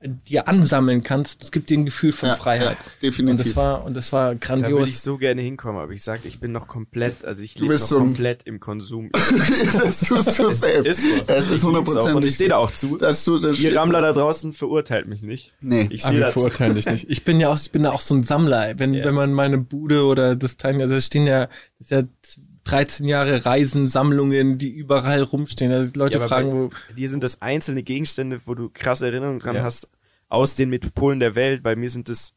dir 0.07 0.47
ansammeln 0.47 1.03
kannst, 1.03 1.43
es 1.43 1.51
gibt 1.51 1.69
dir 1.69 1.77
ein 1.77 1.85
Gefühl 1.85 2.11
von 2.11 2.29
Ja, 2.29 2.35
Freiheit. 2.35 2.77
ja, 2.79 2.91
definitiv. 3.01 3.31
Und 3.31 3.39
das 3.47 3.55
war, 3.55 3.83
und 3.85 3.93
das 3.95 4.13
war 4.13 4.23
Da 4.25 4.31
würde 4.31 4.39
grandios. 4.61 4.89
ich 4.89 4.99
so 4.99 5.17
gerne 5.17 5.41
hinkommen, 5.41 5.81
aber 5.81 5.91
ich 5.91 6.03
sag, 6.03 6.25
ich 6.25 6.39
bin 6.39 6.51
noch 6.51 6.67
komplett, 6.67 7.25
also 7.25 7.43
ich 7.43 7.57
lebe 7.59 7.73
noch 7.73 7.79
so 7.79 7.97
komplett 7.97 8.43
im 8.43 8.59
Konsum. 8.59 9.09
das 9.73 10.01
tust 10.01 10.39
du 10.39 10.49
selbst. 10.49 10.87
Ist 10.87 11.03
so. 11.03 11.09
Es 11.27 11.47
ist 11.47 11.63
hundertprozentig. 11.63 12.15
Und 12.15 12.25
ich 12.25 12.35
stehe 12.35 12.49
da 12.49 12.57
auch 12.57 12.71
zu. 12.71 12.97
Dass 12.97 13.23
du, 13.25 13.39
das 13.39 13.59
Ihr 13.59 13.75
Rammler 13.75 14.01
da 14.01 14.13
draußen 14.13 14.53
verurteilt 14.53 15.07
mich 15.07 15.21
nicht. 15.21 15.53
Nee. 15.61 15.87
Ich 15.89 16.03
Ah, 16.05 16.07
stehe 16.09 16.19
wir 16.19 16.25
dazu. 16.27 16.39
verurteilen 16.41 16.75
dich 16.75 16.85
nicht. 16.85 17.09
Ich 17.09 17.23
bin 17.23 17.39
ja 17.39 17.49
auch, 17.51 17.57
ich 17.59 17.71
bin 17.71 17.83
da 17.83 17.91
auch 17.91 18.01
so 18.01 18.15
ein 18.15 18.23
Sammler. 18.23 18.77
Wenn, 18.77 18.93
Ja. 18.93 19.05
wenn 19.05 19.15
man 19.15 19.33
meine 19.33 19.57
Bude 19.57 20.03
oder 20.05 20.35
das 20.35 20.57
Tiny, 20.57 20.87
da 20.87 20.99
stehen 20.99 21.27
ja, 21.27 21.47
das 21.79 21.87
ist 21.87 21.91
ja 21.91 22.03
13 22.65 23.07
Jahre 23.07 23.45
Reisen, 23.45 23.85
Sammlungen, 23.85 24.57
die 24.57 24.69
überall 24.71 25.21
rumstehen. 25.21 25.71
Also 25.71 25.91
die 25.91 25.99
Leute 25.99 26.17
Ja, 26.17 26.27
fragen, 26.27 26.49
bei 26.49 26.55
wo, 26.55 26.93
dir 26.95 27.09
sind 27.09 27.23
das 27.23 27.39
einzelne 27.41 27.83
Gegenstände, 27.83 28.39
wo 28.45 28.55
du 28.55 28.69
krasse 28.73 29.05
Erinnerungen 29.05 29.37
dran 29.39 29.57
Ja. 29.57 29.63
hast, 29.63 29.87
aus 30.29 30.55
den 30.55 30.69
Metropolen 30.69 31.19
der 31.19 31.35
Welt. 31.35 31.63
Bei 31.63 31.75
mir 31.75 31.89
sind 31.89 32.09
es 32.09 32.33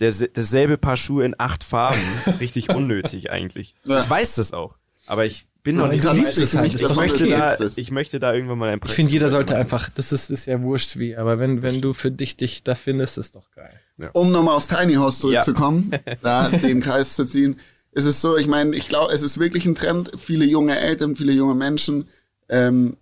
der, 0.00 0.12
dasselbe 0.12 0.78
Paar 0.78 0.96
Schuhe 0.96 1.24
in 1.24 1.34
acht 1.38 1.64
Farben. 1.64 2.00
Richtig 2.40 2.70
unnötig 2.70 3.30
eigentlich. 3.30 3.74
Ja. 3.84 4.02
Ich 4.02 4.10
weiß 4.10 4.36
das 4.36 4.52
auch. 4.52 4.76
Aber 5.06 5.24
ich 5.24 5.46
bin 5.62 5.76
noch 5.76 5.86
Ja, 5.86 5.92
nicht 5.92 6.02
so 6.02 6.10
es 6.10 6.54
halt, 6.54 6.74
Ich, 6.74 6.82
ich, 6.82 6.94
möchte 6.94 7.24
okay. 7.24 7.30
da, 7.30 7.56
ich 7.76 7.90
möchte 7.90 8.18
da 8.20 8.32
irgendwann 8.34 8.58
mal 8.58 8.68
ein 8.68 8.80
ich 8.84 8.92
finde, 8.92 9.12
jeder 9.12 9.30
sollte 9.30 9.54
machen. 9.54 9.62
einfach, 9.62 9.88
das 9.90 10.12
ist, 10.12 10.30
ist 10.30 10.46
ja 10.46 10.60
wurscht 10.62 10.98
wie, 10.98 11.16
aber 11.16 11.38
wenn, 11.38 11.62
wenn 11.62 11.80
du 11.80 11.94
für 11.94 12.10
dich 12.10 12.36
dich 12.36 12.62
da 12.62 12.74
findest, 12.74 13.18
ist 13.18 13.34
doch 13.34 13.50
geil. 13.52 13.80
um 14.12 14.30
nochmal 14.30 14.54
aufs 14.54 14.68
Tiny 14.68 14.94
House 14.94 15.18
zurückzukommen, 15.18 15.90
da 16.22 16.48
den 16.50 16.80
Kreis 16.80 17.16
zu 17.16 17.24
ziehen, 17.24 17.58
ist 17.92 18.04
es 18.04 18.20
so, 18.20 18.36
ich 18.36 18.46
meine, 18.46 18.76
ich 18.76 18.88
glaube, 18.88 19.12
es 19.12 19.22
ist 19.22 19.38
wirklich 19.38 19.64
ein 19.66 19.74
Trend. 19.74 20.12
Viele 20.18 20.44
junge 20.44 20.78
Eltern, 20.78 21.16
viele 21.16 21.32
junge 21.32 21.54
Menschen 21.54 22.08
ähm, 22.48 22.96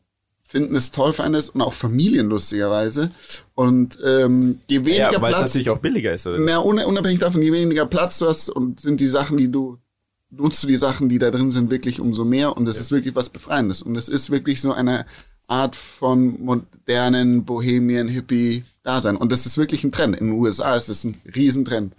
finden 0.46 0.76
es 0.76 0.92
toll, 0.92 1.12
feiern 1.12 1.34
es 1.34 1.50
und 1.50 1.60
auch 1.60 1.72
Familien 1.72 2.28
lustigerweise. 2.28 3.10
Und 3.54 3.98
ähm, 4.04 4.60
je 4.68 4.84
weniger 4.84 5.12
Ja, 5.12 5.22
weil 5.22 5.32
es 5.32 5.38
Platz, 5.38 5.50
natürlich 5.50 5.70
auch 5.70 5.78
billiger 5.78 6.12
ist, 6.12 6.26
oder? 6.26 6.38
na, 6.38 6.58
un 6.60 6.78
unabhängig 6.78 7.18
davon, 7.18 7.42
je 7.42 7.52
weniger 7.52 7.86
Platz 7.86 8.18
du 8.18 8.26
hast 8.26 8.48
und 8.48 8.80
sind 8.80 9.00
die 9.00 9.06
Sachen, 9.06 9.36
die 9.36 9.50
du 9.50 9.78
nutzt 10.30 10.62
du 10.62 10.66
die 10.66 10.76
Sachen, 10.76 11.08
die 11.08 11.18
da 11.18 11.30
drin 11.30 11.50
sind, 11.50 11.70
wirklich 11.70 12.00
umso 12.00 12.24
mehr 12.24 12.56
und 12.56 12.64
das 12.64 12.78
ist 12.78 12.90
wirklich 12.90 13.14
was 13.14 13.28
Befreiendes. 13.28 13.82
Und 13.82 13.96
es 13.96 14.08
ist 14.08 14.30
wirklich 14.30 14.60
so 14.60 14.72
eine 14.72 15.06
Art 15.46 15.76
von 15.76 16.42
modernen 16.42 17.44
Bohemien, 17.44 18.08
Hippie-Dasein. 18.08 19.16
Und 19.16 19.30
das 19.32 19.46
ist 19.46 19.56
wirklich 19.56 19.84
ein 19.84 19.92
Trend. 19.92 20.16
In 20.16 20.28
den 20.28 20.38
USA 20.38 20.74
ist 20.74 20.88
es 20.88 21.04
ein 21.04 21.20
Riesentrend. 21.34 21.94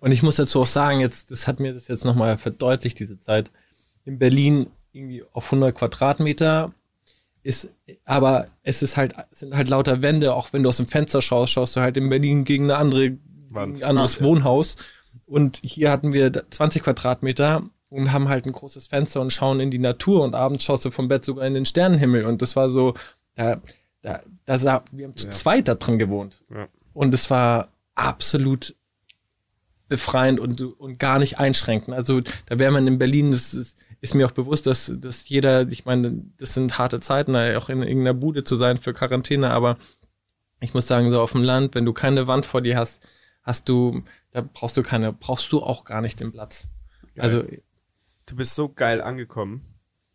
Und 0.00 0.12
ich 0.12 0.22
muss 0.22 0.36
dazu 0.36 0.60
auch 0.60 0.66
sagen, 0.66 1.00
jetzt, 1.00 1.30
das 1.30 1.46
hat 1.46 1.60
mir 1.60 1.72
das 1.72 1.88
jetzt 1.88 2.04
nochmal 2.04 2.38
verdeutlicht, 2.38 2.98
diese 2.98 3.20
Zeit. 3.20 3.50
In 4.04 4.18
Berlin 4.18 4.66
irgendwie 4.92 5.22
auf 5.32 5.44
100 5.46 5.74
Quadratmeter 5.74 6.72
ist, 7.42 7.68
aber 8.04 8.48
es 8.62 8.82
ist 8.82 8.96
halt, 8.96 9.14
sind 9.30 9.54
halt 9.54 9.68
lauter 9.68 10.02
Wände, 10.02 10.34
auch 10.34 10.52
wenn 10.52 10.62
du 10.62 10.68
aus 10.68 10.76
dem 10.76 10.86
Fenster 10.86 11.22
schaust, 11.22 11.52
schaust 11.52 11.76
du 11.76 11.80
halt 11.80 11.96
in 11.96 12.08
Berlin 12.10 12.44
gegen 12.44 12.64
eine 12.64 12.76
andere, 12.76 13.16
ein 13.54 13.82
anderes 13.82 14.16
Ah, 14.16 14.20
ja. 14.20 14.26
Wohnhaus. 14.26 14.76
Und 15.26 15.60
hier 15.62 15.90
hatten 15.90 16.12
wir 16.12 16.30
20 16.50 16.82
Quadratmeter 16.82 17.62
und 17.88 18.12
haben 18.12 18.28
halt 18.28 18.46
ein 18.46 18.52
großes 18.52 18.88
Fenster 18.88 19.20
und 19.20 19.32
schauen 19.32 19.60
in 19.60 19.70
die 19.70 19.78
Natur 19.78 20.22
und 20.22 20.34
abends 20.34 20.64
schaust 20.64 20.84
du 20.84 20.90
vom 20.90 21.08
Bett 21.08 21.24
sogar 21.24 21.46
in 21.46 21.54
den 21.54 21.64
Sternenhimmel. 21.64 22.24
Und 22.24 22.42
das 22.42 22.56
war 22.56 22.68
so, 22.68 22.94
da, 23.34 23.60
da, 24.02 24.20
da 24.44 24.58
sah, 24.58 24.84
wir 24.92 25.06
haben 25.06 25.16
zu 25.16 25.28
zweit 25.30 25.68
da 25.68 25.74
drin 25.74 25.98
gewohnt. 25.98 26.42
Ja. 26.50 26.68
Und 26.92 27.14
es 27.14 27.30
war 27.30 27.68
absolut 27.94 28.74
befreiend 29.88 30.38
und, 30.40 30.62
und 30.62 30.98
gar 30.98 31.18
nicht 31.18 31.38
einschränken. 31.38 31.92
Also 31.92 32.20
da 32.46 32.58
wäre 32.58 32.70
man 32.70 32.86
in 32.86 32.98
Berlin, 32.98 33.32
das 33.32 33.54
ist, 33.54 33.76
ist 34.00 34.14
mir 34.14 34.26
auch 34.26 34.32
bewusst, 34.32 34.66
dass, 34.66 34.92
dass 34.96 35.28
jeder, 35.28 35.68
ich 35.68 35.84
meine, 35.84 36.22
das 36.38 36.54
sind 36.54 36.78
harte 36.78 37.00
Zeiten, 37.00 37.34
da 37.34 37.56
auch 37.58 37.68
in 37.68 37.82
irgendeiner 37.82 38.14
Bude 38.14 38.44
zu 38.44 38.56
sein 38.56 38.78
für 38.78 38.92
Quarantäne, 38.92 39.50
aber 39.50 39.78
ich 40.60 40.74
muss 40.74 40.86
sagen, 40.86 41.10
so 41.10 41.20
auf 41.20 41.32
dem 41.32 41.42
Land, 41.42 41.74
wenn 41.74 41.84
du 41.84 41.92
keine 41.92 42.26
Wand 42.26 42.46
vor 42.46 42.60
dir 42.62 42.76
hast, 42.76 43.06
hast 43.42 43.68
du, 43.68 44.02
da 44.30 44.42
brauchst 44.42 44.76
du 44.76 44.82
keine, 44.82 45.12
brauchst 45.12 45.50
du 45.52 45.62
auch 45.62 45.84
gar 45.84 46.00
nicht 46.00 46.20
den 46.20 46.32
Platz. 46.32 46.68
Also 47.18 47.44
Du 48.30 48.36
bist 48.36 48.54
so 48.54 48.68
geil 48.68 49.00
angekommen. 49.00 49.62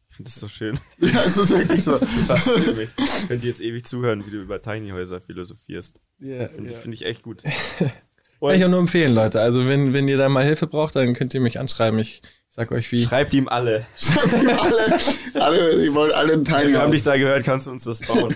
Ich 0.10 0.16
finde 0.16 0.32
das 0.32 0.40
so 0.40 0.48
schön. 0.48 0.80
Ja, 1.00 1.24
es 1.26 1.36
ist 1.36 1.50
wirklich 1.50 1.84
so. 1.84 1.98
Das 1.98 2.24
fasziniert 2.24 2.78
mich. 2.78 2.90
Ich 2.98 3.28
könnte 3.28 3.46
jetzt 3.46 3.60
ewig 3.60 3.86
zuhören, 3.86 4.26
wie 4.26 4.32
du 4.32 4.42
über 4.42 4.62
Tiny 4.62 4.92
Häuser 4.92 5.20
philosophierst. 5.20 6.00
ja, 6.20 6.48
Finde 6.48 6.72
ja. 6.72 6.80
find 6.80 6.94
ich 6.94 7.06
echt 7.06 7.24
gut. 7.24 7.44
Kann 8.52 8.60
ich 8.60 8.66
auch 8.66 8.70
nur 8.70 8.80
empfehlen, 8.80 9.14
Leute. 9.14 9.42
Also 9.42 9.68
wenn, 9.68 9.94
wenn 9.94 10.08
ihr 10.08 10.18
da 10.18 10.30
mal 10.30 10.44
Hilfe 10.44 10.68
braucht, 10.68 10.96
dann 10.96 11.14
könnt 11.14 11.34
ihr 11.34 11.42
mich 11.42 11.60
anschreiben. 11.60 12.00
Ich 12.00 12.22
sag 12.50 12.72
euch 12.72 12.92
wie. 12.92 13.04
Schreibt 13.04 13.34
ihm 13.34 13.48
alle. 13.48 13.86
alle, 14.16 15.00
alle, 15.42 15.84
die 15.84 15.94
wollen 15.94 16.12
alle 16.12 16.34
ein 16.34 16.46
Tiny 16.46 16.70
Wir 16.70 16.82
haben 16.82 16.92
dich 16.92 17.04
da 17.04 17.18
gehört, 17.18 17.44
kannst 17.44 17.68
du 17.68 17.72
uns 17.72 17.84
das 17.84 18.00
bauen. 18.00 18.34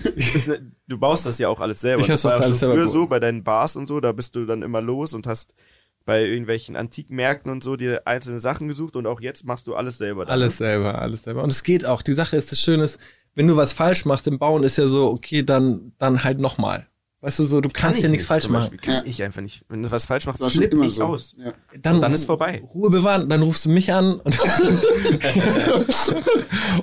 Du 0.86 0.98
baust 0.98 1.24
das 1.24 1.38
ja 1.38 1.48
auch 1.48 1.60
alles 1.60 1.80
selber. 1.80 2.02
Ich 2.02 2.08
das 2.08 2.24
war 2.24 2.32
ja 2.32 2.36
alles 2.38 2.48
schon 2.48 2.56
selber 2.56 2.74
früher 2.74 2.88
so 2.88 3.06
bei 3.06 3.20
deinen 3.20 3.44
Bars 3.44 3.76
und 3.76 3.86
so, 3.86 4.00
da 4.00 4.12
bist 4.12 4.34
du 4.36 4.44
dann 4.44 4.62
immer 4.62 4.80
los 4.80 5.14
und 5.14 5.26
hast 5.26 5.54
bei 6.04 6.24
irgendwelchen 6.24 6.76
Antikmärkten 6.76 7.52
und 7.52 7.62
so 7.62 7.76
dir 7.76 8.06
einzelne 8.06 8.38
Sachen 8.38 8.68
gesucht 8.68 8.96
und 8.96 9.06
auch 9.06 9.20
jetzt 9.20 9.44
machst 9.44 9.66
du 9.66 9.74
alles 9.74 9.98
selber. 9.98 10.24
da. 10.24 10.32
Alles 10.32 10.58
selber, 10.58 11.00
alles 11.00 11.24
selber. 11.24 11.42
Und 11.42 11.50
es 11.50 11.62
geht 11.62 11.84
auch. 11.84 12.02
Die 12.02 12.12
Sache 12.12 12.36
ist, 12.36 12.50
das 12.50 12.60
Schöne 12.60 12.84
ist, 12.84 12.98
wenn 13.34 13.46
du 13.46 13.56
was 13.56 13.72
falsch 13.72 14.04
machst 14.04 14.26
im 14.26 14.38
Bauen, 14.38 14.64
ist 14.64 14.76
ja 14.76 14.86
so, 14.86 15.10
okay, 15.10 15.42
dann, 15.42 15.92
dann 15.98 16.24
halt 16.24 16.40
nochmal. 16.40 16.88
Weißt 17.22 17.38
du 17.38 17.44
so, 17.44 17.60
du 17.60 17.68
Kann 17.68 17.90
kannst 17.90 18.02
ja 18.02 18.08
nichts 18.08 18.22
nicht, 18.22 18.28
falsch 18.28 18.48
machen. 18.48 18.70
Beispiel. 18.70 18.78
Kann 18.80 18.94
Ja. 18.94 19.02
ich 19.04 19.22
einfach 19.22 19.42
nicht. 19.42 19.62
Wenn 19.68 19.82
du 19.82 19.90
was 19.90 20.06
falsch 20.06 20.24
machst, 20.26 20.40
Das 20.40 20.44
war 20.46 20.50
schon 20.50 20.62
flipp 20.62 20.72
immer 20.72 20.86
ich 20.86 20.94
so. 20.94 21.04
aus. 21.04 21.34
Ja. 21.36 21.52
Dann, 21.82 22.00
dann 22.00 22.14
ist 22.14 22.24
vorbei. 22.24 22.62
Ruhe 22.74 22.88
bewahren, 22.88 23.28
dann 23.28 23.42
rufst 23.42 23.66
du 23.66 23.68
mich 23.68 23.92
an 23.92 24.20
und, 24.20 24.38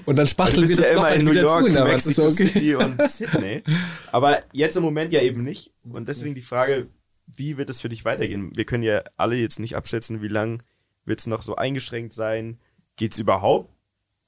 und 0.06 0.16
dann 0.16 0.26
Du 0.26 0.28
spachteln 0.28 0.68
wir 0.70 0.76
bist 0.76 0.80
das 0.80 0.88
ja 0.92 0.98
immer 0.98 1.12
in 1.14 1.26
New 1.26 1.32
York, 1.32 1.62
zu, 1.64 1.68
ist 1.70 1.84
Mexico 1.84 2.22
okay. 2.24 2.48
City 2.48 2.76
und 2.76 3.10
Sydney. 3.10 3.64
Aber 4.12 4.42
jetzt 4.54 4.78
im 4.78 4.84
Moment 4.84 5.12
ja 5.12 5.22
eben 5.22 5.44
nicht. 5.44 5.72
Und 5.84 6.08
deswegen 6.08 6.36
die 6.36 6.42
Frage, 6.42 6.88
wie 7.26 7.58
wird 7.58 7.70
es 7.70 7.82
für 7.82 7.90
dich 7.90 8.06
weitergehen? 8.06 8.52
Wir 8.56 8.66
können 8.66 8.84
ja 8.84 9.02
alle 9.18 9.36
jetzt 9.36 9.60
nicht 9.60 9.76
abschätzen, 9.76 10.22
wie 10.22 10.28
lang 10.28 10.64
wird 11.06 11.20
es 11.20 11.28
noch 11.28 11.42
so 11.42 11.56
eingeschränkt 11.56 12.14
sein. 12.14 12.60
Geht 12.96 13.14
es 13.14 13.20
überhaupt 13.20 13.74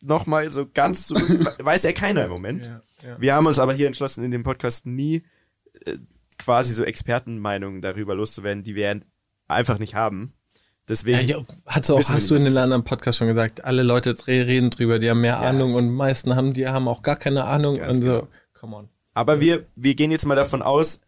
noch 0.02 0.26
mal 0.26 0.50
so 0.50 0.65
ganz 0.72 1.08
zurück? 1.08 1.56
Weiß 1.63 1.84
ja 1.84 1.91
keiner 1.91 2.26
im 2.26 2.32
Moment. 2.32 2.67
Ja, 2.67 2.82
ja. 3.10 3.22
Wir 3.22 3.34
haben 3.36 3.48
uns 3.48 3.60
aber 3.60 3.74
hier 3.74 3.88
entschlossen, 3.88 4.24
in 4.24 4.32
dem 4.32 4.43
Podcast 4.43 4.86
nie 4.86 5.24
quasi 6.37 6.73
so 6.73 6.83
Expertenmeinungen 6.83 7.81
darüber 7.81 8.15
loszuwerden, 8.15 8.63
die 8.63 8.75
wir 8.75 9.01
einfach 9.47 9.79
nicht 9.79 9.95
haben. 9.95 10.33
Deswegen, 10.87 11.27
Ja, 11.27 11.37
ja, 11.37 11.43
hast 11.67 11.89
du 11.89 11.95
auch, 11.95 12.09
hast 12.09 12.31
du 12.31 12.35
in 12.35 12.45
den 12.45 12.57
anderen 12.57 12.83
Podcast 12.83 13.19
schon 13.19 13.27
gesagt, 13.27 13.63
alle 13.63 13.83
Leute 13.83 14.15
reden 14.27 14.69
drüber, 14.71 14.97
die 14.97 15.09
haben 15.09 15.21
mehr 15.21 15.33
Ja. 15.33 15.39
Ahnung 15.41 15.75
und 15.75 15.89
meisten 15.91 16.35
haben, 16.35 16.53
die 16.53 16.67
haben 16.67 16.87
auch 16.87 17.03
gar 17.03 17.15
keine 17.15 17.43
Ahnung 17.45 17.77
Ganz 17.77 17.97
und 17.97 18.03
so, 18.03 18.09
genau. 18.11 18.27
come 18.53 18.75
on. 18.77 18.89
Aber 19.13 19.39
wir, 19.39 19.65
wir 19.75 19.93
gehen 19.95 20.09
jetzt 20.11 20.25
mal 20.25 20.35
davon 20.35 20.61
aus, 20.61 20.99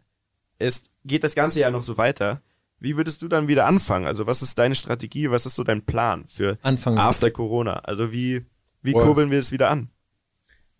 es 0.58 0.84
geht 1.04 1.24
das 1.24 1.34
ganze 1.34 1.58
Jahr 1.60 1.70
noch 1.72 1.82
so 1.82 1.96
weiter. 1.98 2.42
Wie 2.78 2.96
würdest 2.96 3.22
du 3.22 3.28
dann 3.28 3.48
wieder 3.48 3.66
anfangen? 3.66 4.06
Also 4.06 4.26
was 4.26 4.42
ist 4.42 4.58
deine 4.58 4.74
Strategie? 4.74 5.30
Was 5.30 5.46
ist 5.46 5.56
so 5.56 5.64
dein 5.64 5.82
Plan 5.84 6.24
für 6.26 6.58
Anfangen. 6.62 6.98
after 6.98 7.30
Corona? 7.30 7.74
Also 7.80 8.12
wie, 8.12 8.44
wie 8.82 8.92
Wow. 8.92 9.02
kurbeln 9.04 9.30
wir 9.30 9.38
es 9.38 9.50
wieder 9.52 9.70
an? 9.70 9.88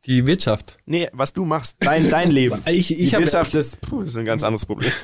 Die 0.07 0.27
Wirtschaft. 0.27 0.79
Nee, 0.85 1.09
was 1.12 1.33
du 1.33 1.45
machst, 1.45 1.77
dein, 1.81 2.11
dein 2.11 2.31
Leben. 2.33 2.61
Ich, 2.67 2.91
ich 2.91 2.99
Die 3.11 3.15
habe 3.15 3.25
Wirtschaft 3.25 3.55
ist, 3.55 3.81
puh, 3.83 4.01
das 4.01 4.11
ist 4.11 4.17
ein 4.17 4.25
ganz 4.25 4.43
anderes 4.43 4.67
Problem. 4.67 4.91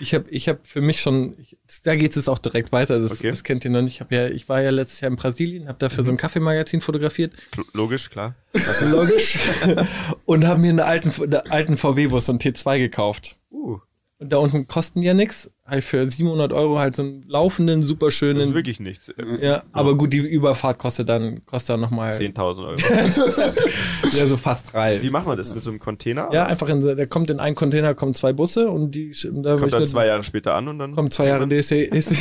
Ich 0.00 0.14
habe 0.14 0.28
ich 0.30 0.48
hab 0.48 0.66
für 0.66 0.80
mich 0.80 1.00
schon, 1.00 1.36
ich, 1.38 1.56
da 1.84 1.94
geht 1.94 2.10
es 2.10 2.16
jetzt 2.16 2.28
auch 2.28 2.40
direkt 2.40 2.72
weiter, 2.72 2.98
das, 2.98 3.12
Okay. 3.20 3.30
das 3.30 3.44
kennt 3.44 3.64
ihr 3.64 3.70
noch 3.70 3.82
nicht. 3.82 3.94
Ich, 3.94 4.00
hab 4.00 4.10
ja, 4.10 4.26
ich 4.26 4.48
war 4.48 4.60
ja 4.60 4.70
letztes 4.70 5.00
Jahr 5.00 5.12
in 5.12 5.16
Brasilien, 5.16 5.68
habe 5.68 5.78
da 5.78 5.90
für 5.90 6.02
so 6.02 6.10
ein 6.10 6.16
Kaffeemagazin 6.16 6.80
fotografiert, 6.80 7.32
Logisch, 7.72 8.10
klar. 8.10 8.34
logisch, 8.80 9.38
und 10.24 10.44
habe 10.44 10.58
mir 10.60 10.70
einen 10.70 10.80
alten, 10.80 11.12
einen 11.22 11.34
alten 11.52 11.76
VW-Bus, 11.76 12.26
so 12.26 12.32
einen 12.32 12.40
T2 12.40 12.78
gekauft. 12.78 13.36
Uh, 13.52 13.78
Und 14.22 14.32
da 14.32 14.38
unten 14.38 14.66
kosten 14.68 15.00
die 15.00 15.06
ja 15.06 15.14
nix. 15.14 15.50
Habe 15.66 15.78
ich 15.78 15.84
für 15.84 16.08
700 16.08 16.52
Euro 16.52 16.78
halt 16.78 16.96
so 16.96 17.02
einen 17.02 17.24
laufenden, 17.28 17.80
das 17.80 17.84
ist 17.84 17.88
superschönen, 17.90 18.54
wirklich 18.54 18.78
nichts. 18.80 19.12
ja, 19.40 19.62
aber 19.72 19.96
gut, 19.96 20.12
die 20.12 20.18
Überfahrt 20.18 20.78
kostet 20.78 21.08
dann, 21.08 21.44
kostet 21.46 21.74
dann 21.74 21.80
nochmal, 21.80 22.12
10.000 22.12 22.66
Euro. 22.66 22.76
ja, 24.16 24.26
so 24.26 24.36
fast 24.36 24.72
drei. 24.72 25.02
Wie 25.02 25.10
machen 25.10 25.26
wir 25.26 25.36
das? 25.36 25.54
Mit 25.54 25.64
so 25.64 25.70
einem 25.70 25.80
Container? 25.80 26.28
Ja, 26.32 26.46
einfach 26.46 26.68
in, 26.68 26.80
der 26.86 27.06
kommt 27.06 27.30
in 27.30 27.40
einen 27.40 27.54
Container, 27.54 27.94
kommen 27.94 28.14
zwei 28.14 28.32
Busse 28.32 28.70
und 28.70 28.94
die, 28.94 29.12
da 29.42 29.56
Kommt 29.56 29.72
dann 29.72 29.86
zwei 29.86 30.06
Jahre 30.06 30.22
später 30.22 30.54
an 30.54 30.68
und 30.68 30.78
dann. 30.78 30.92
kommt 30.94 31.12
zwei 31.12 31.26
Jahre 31.26 31.44
ist, 31.54 31.72
ist, 31.72 32.12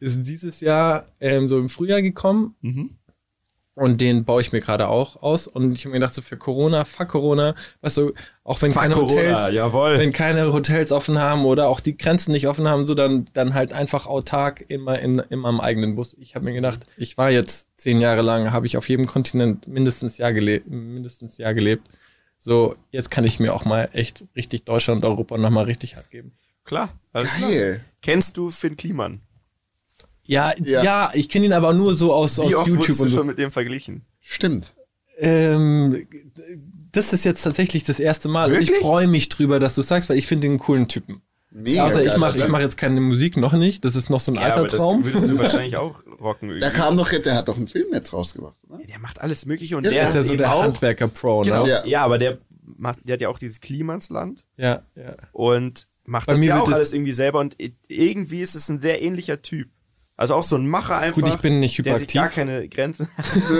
ist 0.00 0.22
dieses 0.26 0.60
Jahr 0.60 1.06
ähm, 1.20 1.48
so 1.48 1.58
im 1.58 1.68
Frühjahr 1.68 2.02
gekommen 2.02 2.54
Mhm. 2.62 2.90
Und 3.76 4.00
den 4.00 4.24
baue 4.24 4.40
ich 4.40 4.52
mir 4.52 4.60
gerade 4.60 4.88
auch 4.88 5.22
aus 5.22 5.46
und 5.46 5.72
ich 5.72 5.84
habe 5.84 5.90
mir 5.90 6.00
gedacht 6.00 6.14
so 6.14 6.22
für 6.22 6.38
Corona, 6.38 6.86
fuck 6.86 7.08
Corona, 7.08 7.54
weißt 7.82 7.98
du, 7.98 8.14
auch 8.42 8.62
wenn 8.62 8.72
Fuck 8.72 8.82
keine 8.82 8.94
Corona, 8.94 9.10
Hotels, 9.10 9.54
jawohl. 9.54 9.98
wenn 9.98 10.12
keine 10.14 10.50
Hotels 10.50 10.92
offen 10.92 11.18
haben 11.18 11.44
oder 11.44 11.68
auch 11.68 11.80
die 11.80 11.96
Grenzen 11.96 12.32
nicht 12.32 12.48
offen 12.48 12.66
haben, 12.66 12.86
so 12.86 12.94
dann 12.94 13.26
dann 13.34 13.52
halt 13.52 13.74
einfach 13.74 14.06
autark 14.06 14.64
immer 14.68 14.98
in 14.98 15.18
immer 15.28 15.50
im 15.50 15.60
eigenen 15.60 15.94
Bus. 15.94 16.16
Ich 16.18 16.34
habe 16.34 16.46
mir 16.46 16.54
gedacht, 16.54 16.86
ich 16.96 17.18
war 17.18 17.30
jetzt 17.30 17.68
zehn 17.76 18.00
Jahre 18.00 18.22
lang, 18.22 18.50
habe 18.50 18.64
ich 18.64 18.78
auf 18.78 18.88
jedem 18.88 19.06
Kontinent 19.06 19.68
mindestens 19.68 20.16
Jahr 20.16 20.32
gelebt, 20.32 20.68
mindestens 20.70 21.36
Jahr 21.36 21.52
gelebt. 21.52 21.86
So 22.38 22.76
jetzt 22.92 23.10
kann 23.10 23.24
ich 23.24 23.40
mir 23.40 23.52
auch 23.52 23.66
mal 23.66 23.90
echt 23.92 24.24
richtig 24.34 24.64
Deutschland 24.64 25.04
und 25.04 25.10
Europa 25.10 25.36
noch 25.36 25.50
mal 25.50 25.64
richtig 25.64 25.96
hart 25.96 26.10
geben. 26.10 26.32
Klar, 26.64 26.88
alles 27.12 27.34
klar. 27.34 27.50
Geil. 27.50 27.84
Kennst 28.00 28.38
du 28.38 28.50
Finn 28.50 28.76
Kliman? 28.76 29.20
Ja, 30.26 30.52
ja, 30.62 30.82
Ja. 30.82 31.10
ich 31.14 31.28
kenne 31.28 31.46
ihn 31.46 31.52
aber 31.52 31.72
nur 31.74 31.94
so 31.94 32.12
aus, 32.12 32.38
aus 32.38 32.50
Wie 32.50 32.54
oft 32.54 32.68
YouTube 32.68 32.80
wurdest 32.88 33.00
und 33.00 33.06
du 33.06 33.10
so. 33.10 33.16
schon 33.18 33.26
mit 33.26 33.38
dem 33.38 33.52
verglichen? 33.52 34.04
Stimmt. 34.20 34.74
Ähm, 35.18 36.06
das 36.92 37.12
ist 37.12 37.24
jetzt 37.24 37.42
tatsächlich 37.42 37.84
das 37.84 38.00
erste 38.00 38.28
Mal. 38.28 38.52
Und 38.52 38.60
ich 38.60 38.68
Wirklich? 38.68 38.80
freue 38.84 39.06
mich 39.06 39.28
drüber, 39.28 39.58
dass 39.60 39.74
du 39.74 39.82
sagst, 39.82 40.08
weil 40.10 40.18
ich 40.18 40.26
finde 40.26 40.42
den 40.42 40.52
einen 40.52 40.58
coolen 40.58 40.88
Typen. 40.88 41.22
Mega 41.52 41.84
Also 41.84 42.00
ich 42.00 42.16
mache 42.18 42.36
ich 42.36 42.48
mach 42.48 42.60
jetzt 42.60 42.76
keine 42.76 43.00
Musik 43.00 43.36
noch 43.38 43.54
nicht. 43.54 43.84
Das 43.86 43.96
ist 43.96 44.10
noch 44.10 44.20
so 44.20 44.30
ein 44.30 44.34
Ja, 44.34 44.42
alter 44.42 44.58
aber 44.58 44.66
das 44.66 44.76
Traum. 44.76 45.04
würdest 45.06 45.28
du 45.28 45.38
wahrscheinlich 45.38 45.76
auch 45.76 46.02
rocken 46.20 46.50
irgendwie. 46.50 46.60
Der 46.60 46.70
kam 46.70 46.96
doch, 46.98 47.08
der 47.08 47.34
hat 47.34 47.48
doch 47.48 47.56
einen 47.56 47.68
Film 47.68 47.86
jetzt 47.94 48.12
rausgebracht, 48.12 48.56
oder? 48.68 48.78
der 48.84 48.98
macht 48.98 49.20
alles 49.22 49.46
Mögliche 49.46 49.76
und 49.78 49.84
Ja, 49.84 49.90
der 49.90 50.08
ist 50.08 50.14
ja 50.14 50.22
so 50.22 50.36
der 50.36 50.50
Handwerker-Pro, 50.50 51.42
Genau. 51.42 51.64
ne? 51.64 51.70
Ja. 51.70 51.86
Ja. 51.86 52.04
aber 52.04 52.18
der 52.18 52.38
macht, 52.76 52.98
der 53.04 53.14
hat 53.14 53.20
ja 53.22 53.28
auch 53.30 53.38
dieses 53.38 53.60
Klimasland 53.62 54.44
Ja, 54.58 54.82
ja. 54.96 55.14
und 55.32 55.86
macht 56.04 56.26
Bei 56.26 56.34
das 56.34 56.40
mir 56.40 56.46
ja 56.46 56.54
wird 56.56 56.62
auch 56.64 56.66
das- 56.68 56.74
alles 56.74 56.92
irgendwie 56.92 57.12
selber 57.12 57.40
und 57.40 57.56
irgendwie 57.88 58.40
ist 58.42 58.54
es 58.54 58.68
ein 58.68 58.78
sehr 58.80 59.00
ähnlicher 59.02 59.40
Typ. 59.40 59.68
Also 60.18 60.34
auch 60.34 60.42
so 60.42 60.56
ein 60.56 60.66
Macher 60.66 60.98
einfach. 60.98 61.20
Gut, 61.20 61.28
ich 61.28 61.40
bin 61.40 61.58
nicht 61.58 61.76
der 61.78 61.94
hyperaktiv. 61.94 62.20
gar 62.20 62.30
keine 62.30 62.68
Grenzen. 62.68 63.08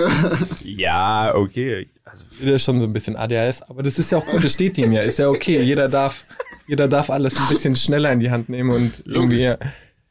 ja, 0.63 1.35
okay. 1.35 1.85
Also, 2.03 2.25
Der 2.43 2.55
ist 2.55 2.63
schon 2.63 2.81
so 2.81 2.87
ein 2.87 2.93
bisschen 2.93 3.15
ADHS, 3.15 3.61
aber 3.61 3.83
das 3.83 3.99
ist 3.99 4.11
ja 4.11 4.17
auch 4.17 4.25
gut, 4.25 4.43
das 4.43 4.53
steht 4.53 4.77
ihm 4.79 4.91
ja, 4.91 5.01
ist 5.01 5.19
ja 5.19 5.29
okay. 5.29 5.61
Jeder 5.61 5.87
darf, 5.87 6.25
jeder 6.65 6.87
darf 6.87 7.11
alles 7.11 7.37
ein 7.37 7.47
bisschen 7.49 7.75
schneller 7.75 8.11
in 8.11 8.19
die 8.19 8.31
Hand 8.31 8.49
nehmen 8.49 8.71
und 8.71 9.03
irgendwie, 9.05 9.41
ja. 9.41 9.59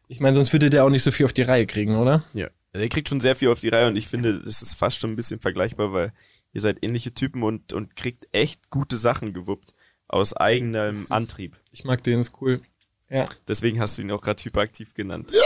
ich 0.07 0.21
meine, 0.21 0.37
sonst 0.37 0.53
würde 0.53 0.71
der 0.71 0.85
auch 0.85 0.91
nicht 0.91 1.03
so 1.03 1.11
viel 1.11 1.27
auf 1.27 1.33
die 1.33 1.43
Reihe 1.43 1.67
kriegen, 1.67 1.97
oder? 1.97 2.23
ja. 2.33 2.49
Der 2.75 2.91
kriegt 2.91 3.09
schon 3.09 3.21
sehr 3.21 3.35
viel 3.35 3.49
auf 3.49 3.61
die 3.61 3.71
Reihe 3.71 3.89
und 3.89 3.97
ich 3.97 4.07
finde, 4.07 4.39
das 4.39 4.61
ist 4.61 4.75
fast 4.75 4.99
schon 4.99 5.11
ein 5.11 5.17
bisschen 5.17 5.41
vergleichbar, 5.41 5.95
weil 5.95 6.13
ihr 6.53 6.61
seid 6.61 6.85
ähnliche 6.85 7.15
Typen 7.15 7.43
und, 7.43 7.73
und 7.73 7.97
kriegt 7.97 8.29
echt 8.33 8.69
gute 8.71 8.99
Sachen 8.99 9.33
gewuppt 9.33 9.73
aus 10.09 10.35
eigenem 10.35 11.07
Antrieb. 11.09 11.57
Ich 11.73 11.85
mag 11.85 12.03
den, 12.03 12.21
ist 12.21 12.33
cool. 12.41 12.61
Ja. 13.09 13.25
Deswegen 13.47 13.81
hast 13.81 13.99
du 13.99 14.03
ihn 14.03 14.11
auch 14.11 14.21
gerade 14.21 14.43
hyperaktiv 14.43 14.95
genannt. 14.95 15.33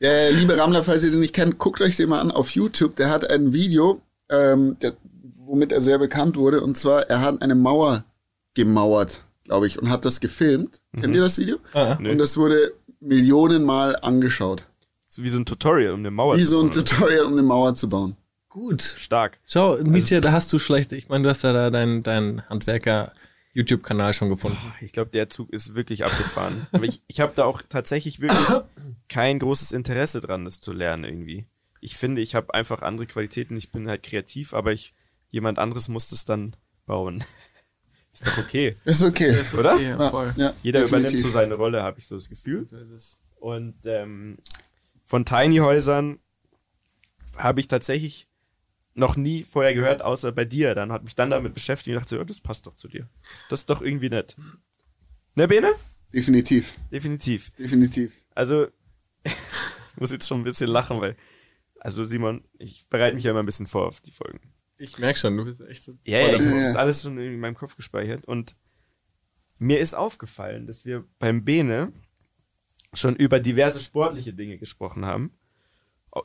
Ja, 0.00 0.28
liebe 0.28 0.58
Rammler, 0.58 0.84
falls 0.84 1.02
ihr 1.04 1.10
den 1.10 1.20
nicht 1.20 1.34
kennt, 1.34 1.58
guckt 1.58 1.80
euch 1.80 1.96
den 1.96 2.10
mal 2.10 2.20
an 2.20 2.30
auf 2.30 2.50
YouTube. 2.50 2.94
Der 2.96 3.08
hat 3.08 3.30
ein 3.30 3.54
Video, 3.54 4.02
ähm, 4.28 4.76
der, 4.82 4.94
womit 5.38 5.72
er 5.72 5.80
sehr 5.80 5.98
bekannt 5.98 6.36
wurde. 6.36 6.60
Und 6.60 6.76
zwar, 6.76 7.08
er 7.08 7.22
hat 7.22 7.40
eine 7.40 7.54
Mauer 7.54 8.04
gemauert, 8.52 9.24
glaube 9.44 9.66
ich, 9.66 9.78
und 9.80 9.88
hat 9.88 10.04
das 10.04 10.20
gefilmt. 10.20 10.82
Kennt 11.00 11.14
ihr 11.16 11.22
das 11.22 11.38
Video? 11.38 11.56
Ah. 11.72 11.96
Und 11.96 12.18
das 12.18 12.36
wurde 12.36 12.74
Millionenmal 13.00 13.96
angeschaut. 13.96 14.66
So 15.08 15.22
wie 15.22 15.30
so 15.30 15.38
ein 15.38 15.46
Tutorial, 15.46 15.94
um 15.94 16.00
eine 16.00 16.10
Mauer 16.10 16.36
Wie 16.36 16.42
zu 16.42 16.48
so 16.48 16.60
ein 16.60 16.68
bauen, 16.68 16.78
oder? 16.78 16.84
Tutorial, 16.84 17.24
um 17.24 17.32
eine 17.32 17.42
Mauer 17.42 17.74
zu 17.74 17.88
bauen. 17.88 18.16
gut. 18.50 18.82
Stark. 18.82 19.38
Schau, 19.46 19.78
Mietja, 19.84 20.20
da 20.20 20.32
hast 20.32 20.52
du 20.52 20.58
vielleicht, 20.58 20.92
ich 20.92 21.08
meine, 21.08 21.24
du 21.24 21.30
hast 21.30 21.44
ja 21.44 21.52
da 21.52 21.70
deinen 21.70 22.02
dein 22.02 22.42
Handwerker-YouTube-Kanal 23.54 24.12
schon 24.14 24.28
gefunden. 24.28 24.58
Ich 24.80 24.92
glaube, 24.92 25.10
der 25.10 25.28
Zug 25.28 25.50
ist 25.52 25.74
wirklich 25.74 26.04
abgefahren. 26.04 26.66
Aber 26.72 26.84
ich, 26.84 27.02
ich 27.06 27.20
habe 27.20 27.32
da 27.34 27.44
auch 27.44 27.62
tatsächlich 27.62 28.20
wirklich 28.20 28.46
kein 29.08 29.38
großes 29.38 29.72
Interesse 29.72 30.20
dran, 30.20 30.44
das 30.44 30.60
zu 30.60 30.72
lernen 30.72 31.04
irgendwie. 31.04 31.46
Ich 31.80 31.96
finde, 31.96 32.20
ich 32.22 32.34
habe 32.34 32.54
einfach 32.54 32.82
andere 32.82 33.06
Qualitäten. 33.06 33.56
Ich 33.56 33.70
bin 33.70 33.88
halt 33.88 34.02
kreativ, 34.02 34.54
aber 34.54 34.72
ich 34.72 34.94
jemand 35.30 35.58
anderes 35.58 35.88
muss 35.88 36.08
das 36.08 36.24
dann 36.24 36.56
bauen. 36.86 37.22
Ist 38.12 38.26
doch 38.28 38.38
okay, 38.38 38.76
Ist 38.84 39.02
okay. 39.02 39.42
oder? 39.58 39.74
Ja, 39.80 39.98
Ja, 39.98 40.10
voll. 40.10 40.32
ja, 40.36 40.54
Jeder 40.62 40.80
definitiv. 40.82 41.08
übernimmt 41.10 41.20
so 41.22 41.28
seine 41.30 41.54
Rolle, 41.54 41.82
habe 41.82 41.98
ich 41.98 42.06
so 42.06 42.14
das 42.14 42.28
Gefühl. 42.28 42.64
Und 43.40 43.74
ähm, 43.86 44.38
von 45.04 45.24
Tiny 45.24 45.56
Häusern 45.56 46.20
habe 47.36 47.58
ich 47.58 47.66
tatsächlich 47.66 48.28
noch 48.94 49.16
nie 49.16 49.44
vorher 49.44 49.74
gehört, 49.74 50.02
außer 50.02 50.32
bei 50.32 50.44
dir. 50.44 50.74
Dann 50.74 50.92
hat 50.92 51.04
mich 51.04 51.14
dann 51.14 51.30
damit 51.30 51.54
beschäftigt 51.54 51.96
und 51.96 52.02
dachte, 52.02 52.20
oh, 52.20 52.24
das 52.24 52.40
passt 52.40 52.66
doch 52.66 52.74
zu 52.74 52.88
dir. 52.88 53.08
Das 53.48 53.60
ist 53.60 53.70
doch 53.70 53.82
irgendwie 53.82 54.08
nett. 54.08 54.36
Ne, 55.34 55.48
Bene? 55.48 55.72
Definitiv, 56.12 56.76
Definitiv. 56.92 57.50
definitiv. 57.58 58.12
Also, 58.36 58.68
ich 59.24 59.32
muss 59.96 60.12
jetzt 60.12 60.28
schon 60.28 60.40
ein 60.40 60.44
bisschen 60.44 60.68
lachen, 60.68 61.00
weil, 61.00 61.16
also 61.80 62.04
Simon, 62.04 62.44
ich 62.56 62.86
bereite 62.88 63.16
mich 63.16 63.24
ja 63.24 63.32
immer 63.32 63.42
ein 63.42 63.46
bisschen 63.46 63.66
vor 63.66 63.88
auf 63.88 64.00
die 64.00 64.12
Folgen. 64.12 64.40
Ich 64.76 64.98
merk 64.98 65.16
schon, 65.16 65.36
du 65.36 65.44
bist 65.44 65.60
echt 65.62 65.82
so. 65.82 65.98
Ja, 66.04 66.20
ja, 66.20 66.38
voll 66.38 66.38
das 66.38 66.68
ist 66.68 66.76
alles 66.76 67.02
schon 67.02 67.18
in 67.18 67.40
meinem 67.40 67.54
Kopf 67.54 67.76
gespeichert. 67.76 68.24
Und 68.26 68.54
mir 69.58 69.80
ist 69.80 69.94
aufgefallen, 69.94 70.66
dass 70.66 70.84
wir 70.84 71.04
beim 71.18 71.44
Bene 71.44 71.92
schon 72.92 73.16
über 73.16 73.40
diverse 73.40 73.80
sportliche 73.80 74.34
Dinge 74.34 74.58
gesprochen 74.58 75.04
haben. 75.04 75.32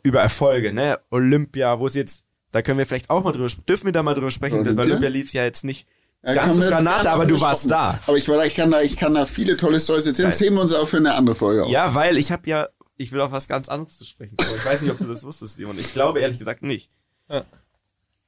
Über 0.04 0.22
Erfolge, 0.22 0.72
ne? 0.72 1.00
Olympia, 1.10 1.80
wo 1.80 1.88
es 1.88 1.96
jetzt, 1.96 2.26
da 2.52 2.62
können 2.62 2.78
wir 2.78 2.86
vielleicht 2.86 3.10
auch 3.10 3.24
mal 3.24 3.32
drüber 3.32 3.50
sprechen. 3.50 3.66
Dürfen 3.68 3.86
wir 3.86 3.92
da 3.92 4.04
mal 4.04 4.14
drüber 4.14 4.32
sprechen? 4.32 4.64
Denn 4.64 4.76
bei 4.76 4.84
Olympia? 4.84 5.10
Lief 5.10 5.28
es 5.28 5.34
ja 5.34 5.44
jetzt 5.44 5.64
nicht 5.64 5.88
Ja, 6.24 6.34
ganz 6.34 6.56
so 6.56 6.62
Granate, 6.62 7.10
aber 7.12 7.26
du 7.26 7.40
warst 7.40 7.70
da. 7.70 8.00
Aber 8.08 8.18
ich, 8.18 8.28
war 8.28 8.38
da, 8.38 8.44
ich, 8.44 8.56
kann 8.56 8.72
da, 8.72 8.82
ich 8.82 8.98
kann 8.98 9.14
da 9.14 9.26
viele 9.26 9.56
tolle 9.58 9.80
Stories 9.80 10.06
erzählen. 10.08 10.30
Das 10.30 10.40
heben 10.40 10.56
wir 10.56 10.62
uns 10.62 10.74
auch 10.74 10.88
für 10.88 10.98
eine 10.98 11.14
andere 11.14 11.36
Folge 11.36 11.66
auf. 11.66 11.72
Ja, 11.72 11.94
weil 11.94 12.18
ich 12.18 12.32
habe 12.32 12.50
ja, 12.50 12.68
ich 12.98 13.12
will 13.12 13.22
auf 13.22 13.32
was 13.32 13.48
ganz 13.48 13.70
anderes 13.70 13.98
zu 13.98 14.06
sprechen 14.06 14.36
kommen. 14.36 14.58
Ich 14.58 14.66
weiß 14.66 14.82
nicht, 14.82 14.92
ob 14.92 14.98
du 14.98 15.06
das 15.06 15.24
wusstest, 15.24 15.56
Simon. 15.56 15.78
Ich 15.78 15.94
glaube 15.94 16.20
ehrlich 16.20 16.40
gesagt 16.40 16.64
nicht. 16.64 16.90
Ja. 17.30 17.46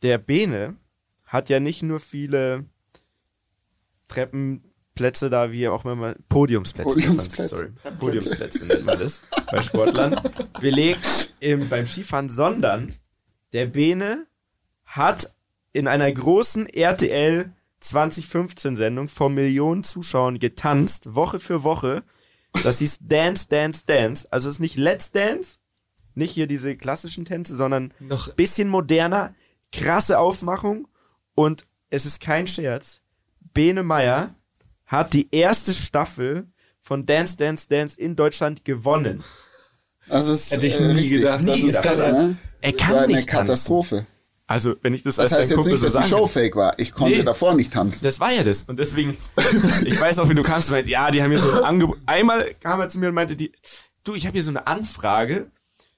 Der 0.03 0.17
Bene 0.17 0.75
hat 1.25 1.49
ja 1.49 1.59
nicht 1.59 1.81
nur 1.83 1.99
viele 1.99 2.65
Treppenplätze 4.07 5.29
da, 5.29 5.51
wie 5.51 5.67
auch 5.67 5.85
immer, 5.85 6.15
Podiumsplätze. 6.29 6.93
Podiumsplätze. 6.93 7.55
Sorry. 7.55 7.69
Podiumsplätze 7.97 8.65
nennt 8.65 8.85
man 8.85 8.99
das 8.99 9.23
bei 9.49 9.61
Sportlern. 9.61 10.21
Belegt 10.59 11.33
im, 11.39 11.69
beim 11.69 11.87
Skifahren, 11.87 12.29
sondern 12.29 12.93
der 13.53 13.65
Bene 13.67 14.27
hat 14.85 15.31
in 15.73 15.87
einer 15.87 16.11
großen 16.11 16.67
RTL 16.67 17.51
2015 17.79 18.77
Sendung 18.77 19.07
vor 19.09 19.29
Millionen 19.29 19.83
Zuschauern 19.83 20.39
getanzt, 20.39 21.15
Woche 21.15 21.39
für 21.39 21.63
Woche. 21.63 22.03
Das 22.63 22.79
hieß 22.79 22.97
Dance, 23.01 23.47
Dance, 23.49 23.83
Dance. 23.85 24.27
Also 24.31 24.49
es 24.49 24.55
ist 24.55 24.59
nicht 24.59 24.77
Let's 24.77 25.11
Dance, 25.11 25.57
nicht 26.13 26.31
hier 26.33 26.47
diese 26.47 26.75
klassischen 26.75 27.25
Tänze, 27.25 27.55
sondern 27.55 27.93
Noch, 27.99 28.33
bisschen 28.35 28.67
moderner, 28.67 29.33
krasse 29.71 30.19
Aufmachung 30.19 30.87
und 31.33 31.65
es 31.89 32.05
ist 32.05 32.19
kein 32.19 32.47
Scherz. 32.47 33.01
Bene 33.53 33.83
Meyer 33.83 34.35
hat 34.85 35.13
die 35.13 35.27
erste 35.31 35.73
Staffel 35.73 36.47
von 36.81 37.05
Dance, 37.05 37.37
Dance, 37.37 37.67
Dance 37.69 37.99
in 37.99 38.15
Deutschland 38.15 38.65
gewonnen. 38.65 39.23
Das 40.07 40.27
ist 40.27 40.51
Hätte 40.51 40.67
ich 40.67 40.79
äh, 40.79 40.83
nie 40.83 40.93
richtig. 40.93 41.11
gedacht. 41.21 41.47
Das 41.47 41.55
Nie 41.55 41.61
ist 41.63 41.67
gedacht. 41.67 41.83
krass, 41.85 41.97
ne? 42.11 42.37
Er 42.61 42.71
Das 42.71 42.81
kann 42.81 42.95
war 42.95 43.01
eine 43.03 43.13
nicht 43.15 43.29
tanzen. 43.29 43.45
Katastrophe. 43.47 44.05
Also, 44.47 44.75
wenn 44.81 44.93
ich 44.93 45.01
das, 45.03 45.15
Das 45.15 45.31
als 45.31 45.39
heißt 45.39 45.49
jetzt 45.51 45.55
Kumpel 45.55 45.73
nicht, 45.73 45.81
so 45.81 45.87
dass 45.87 46.03
die 46.05 46.09
Show 46.09 46.27
fake 46.27 46.55
war. 46.57 46.77
Ich 46.77 46.91
konnte 46.93 47.17
Nee. 47.17 47.23
davor 47.23 47.53
nicht 47.53 47.71
tanzen. 47.71 48.03
Das 48.03 48.19
war 48.19 48.33
ja 48.33 48.43
das. 48.43 48.63
Und 48.65 48.77
deswegen, 48.79 49.15
ich 49.85 49.99
weiß 49.99 50.19
auch, 50.19 50.27
wie 50.29 50.35
du 50.35 50.43
kannst. 50.43 50.69
Meint, 50.69 50.89
ja, 50.89 51.09
die 51.09 51.21
haben 51.23 51.29
hier 51.31 51.39
so 51.39 51.49
ein 51.51 51.63
Angebot. 51.63 51.99
Einmal 52.05 52.53
kam 52.59 52.79
er 52.81 52.89
zu 52.89 52.99
mir 52.99 53.07
und 53.09 53.15
meinte, 53.15 53.35
die, 53.37 53.53
du, 54.03 54.13
ich 54.13 54.25
habe 54.25 54.33
hier 54.33 54.43
so 54.43 54.49
eine 54.51 54.67
Anfrage 54.67 55.49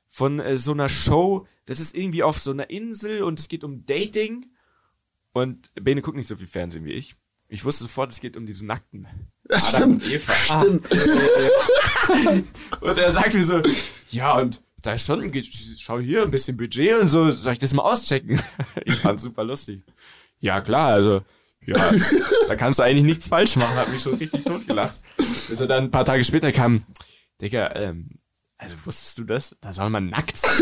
von 0.07 0.39
äh, 0.39 0.55
so 0.55 0.71
einer 0.71 0.87
Show. 0.89 1.47
Das 1.65 1.79
ist 1.79 1.95
irgendwie 1.95 2.21
auf 2.21 2.37
so 2.37 2.51
einer 2.51 2.69
Insel 2.69 3.23
und 3.23 3.39
es 3.39 3.47
geht 3.47 3.63
um 3.63 3.85
Dating. 3.87 4.45
Und 5.31 5.71
Bene 5.73 6.01
guckt 6.01 6.15
nicht 6.17 6.27
so 6.27 6.35
viel 6.35 6.45
Fernsehen 6.45 6.85
wie 6.85 6.91
ich. 6.93 7.15
Ich 7.47 7.65
wusste 7.65 7.83
sofort, 7.83 8.11
es 8.11 8.19
geht 8.19 8.37
um 8.37 8.45
diese 8.45 8.65
Nackten. 8.67 9.07
Adam 9.49 9.93
und 9.93 10.07
Eva. 10.11 10.59
Stimmt. 10.59 10.87
Und 12.81 12.97
er 12.97 13.11
sagt 13.11 13.33
mir 13.33 13.43
so, 13.43 13.61
ja, 14.09 14.37
und 14.37 14.61
da 14.83 14.93
ist 14.93 15.05
schon, 15.07 15.31
schau 15.79 15.99
hier, 15.99 16.23
ein 16.23 16.31
bisschen 16.31 16.55
Budget 16.57 16.99
und 16.99 17.07
so, 17.07 17.31
soll 17.31 17.53
ich 17.53 17.59
das 17.59 17.73
mal 17.73 17.83
auschecken? 17.83 18.39
Ich 18.85 18.95
fand's 18.95 19.23
super 19.23 19.43
lustig. 19.43 19.81
Ja, 20.39 20.61
klar, 20.61 20.89
also, 20.89 21.21
ja, 21.65 21.75
da 22.47 22.55
kannst 22.55 22.79
du 22.79 22.83
eigentlich 22.83 23.05
nichts 23.05 23.29
falsch 23.29 23.55
machen, 23.55 23.75
hat 23.75 23.89
mich 23.89 24.01
schon 24.01 24.15
richtig 24.15 24.43
totgelacht. 24.45 24.95
Bis 25.17 25.59
er 25.59 25.67
dann 25.67 25.85
ein 25.85 25.91
paar 25.91 26.05
Tage 26.05 26.23
später 26.23 26.51
kam, 26.51 26.83
Digga, 27.41 27.73
ähm, 27.75 28.09
also 28.57 28.75
wusstest 28.85 29.17
du 29.17 29.23
das? 29.23 29.55
Da 29.61 29.73
soll 29.73 29.89
man 29.89 30.09
nackt 30.09 30.37
sein. 30.37 30.51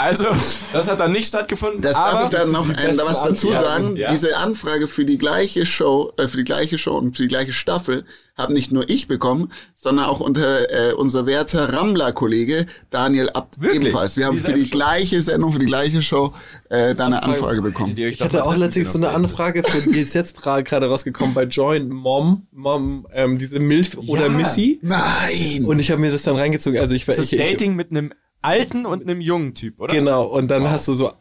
Also, 0.00 0.26
das 0.72 0.88
hat 0.88 0.98
dann 0.98 1.12
nicht 1.12 1.28
stattgefunden, 1.28 1.82
Das 1.82 1.94
aber 1.94 2.12
darf 2.12 2.24
ich 2.24 2.38
dann 2.38 2.50
noch 2.50 2.68
ein, 2.68 2.96
was 2.98 3.22
dazu 3.22 3.52
sagen. 3.52 3.94
ja. 3.94 4.10
Diese 4.10 4.36
Anfrage 4.36 4.88
für 4.88 5.04
die 5.04 5.18
gleiche 5.18 5.66
Show, 5.66 6.12
äh, 6.16 6.26
für 6.26 6.38
die 6.38 6.44
gleiche 6.44 6.78
Show 6.78 6.96
und 6.96 7.16
für 7.16 7.22
die 7.22 7.28
gleiche 7.28 7.52
Staffel 7.52 8.04
habe 8.36 8.52
nicht 8.52 8.72
nur 8.72 8.88
ich 8.88 9.08
bekommen, 9.08 9.52
sondern 9.74 10.06
auch 10.06 10.20
unter, 10.20 10.90
äh, 10.90 10.92
unser 10.94 11.26
werter 11.26 11.72
Rammler-Kollege 11.72 12.66
Daniel 12.90 13.30
Abt 13.30 13.60
Wirklich? 13.60 13.82
ebenfalls. 13.82 14.16
Wir 14.16 14.26
haben 14.26 14.38
für 14.38 14.52
Dieselbe 14.52 14.64
die 14.64 14.70
gleiche 14.70 15.20
Sendung, 15.20 15.52
für 15.52 15.58
die 15.58 15.66
gleiche 15.66 16.02
Show 16.02 16.32
äh, 16.70 16.94
da 16.94 17.06
eine 17.06 17.22
Anfrage 17.22 17.60
bekommen. 17.60 17.94
ich 17.96 18.20
hatte 18.20 18.44
auch 18.44 18.56
letztens 18.56 18.92
so 18.92 18.98
eine. 18.98 19.10
Anfrage, 19.10 19.62
für, 19.62 19.82
die 19.82 20.00
ist 20.00 20.14
jetzt 20.14 20.40
gerade 20.42 20.86
rausgekommen 20.86 21.34
bei 21.34 21.44
Join 21.44 21.88
Mom, 21.90 22.46
Mom, 22.52 23.06
ähm, 23.12 23.38
diese 23.38 23.58
Milf 23.58 23.96
oder 23.98 24.22
Ja. 24.22 24.28
Missy. 24.30 24.78
Nein! 24.82 25.64
Und 25.66 25.78
ich 25.78 25.90
habe 25.90 26.00
mir 26.00 26.10
das 26.10 26.22
dann 26.22 26.36
reingezogen. 26.36 26.80
Also 26.80 26.94
ich, 26.94 27.04
Das 27.04 27.16
ich, 27.18 27.24
ist 27.24 27.32
ich 27.34 27.38
Dating 27.38 27.76
mit 27.76 27.90
einem 27.90 28.12
alten 28.40 28.86
und 28.86 29.02
einem 29.02 29.20
jungen 29.20 29.54
Typ, 29.54 29.78
oder? 29.80 29.92
Genau, 29.94 30.24
und 30.24 30.50
dann 30.50 30.70
hast 30.70 30.88
du 30.88 30.94
so 30.94 31.12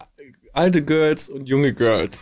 alte 0.54 0.84
Girls 0.84 1.30
und 1.30 1.46
junge 1.48 1.74
Girls. 1.74 2.18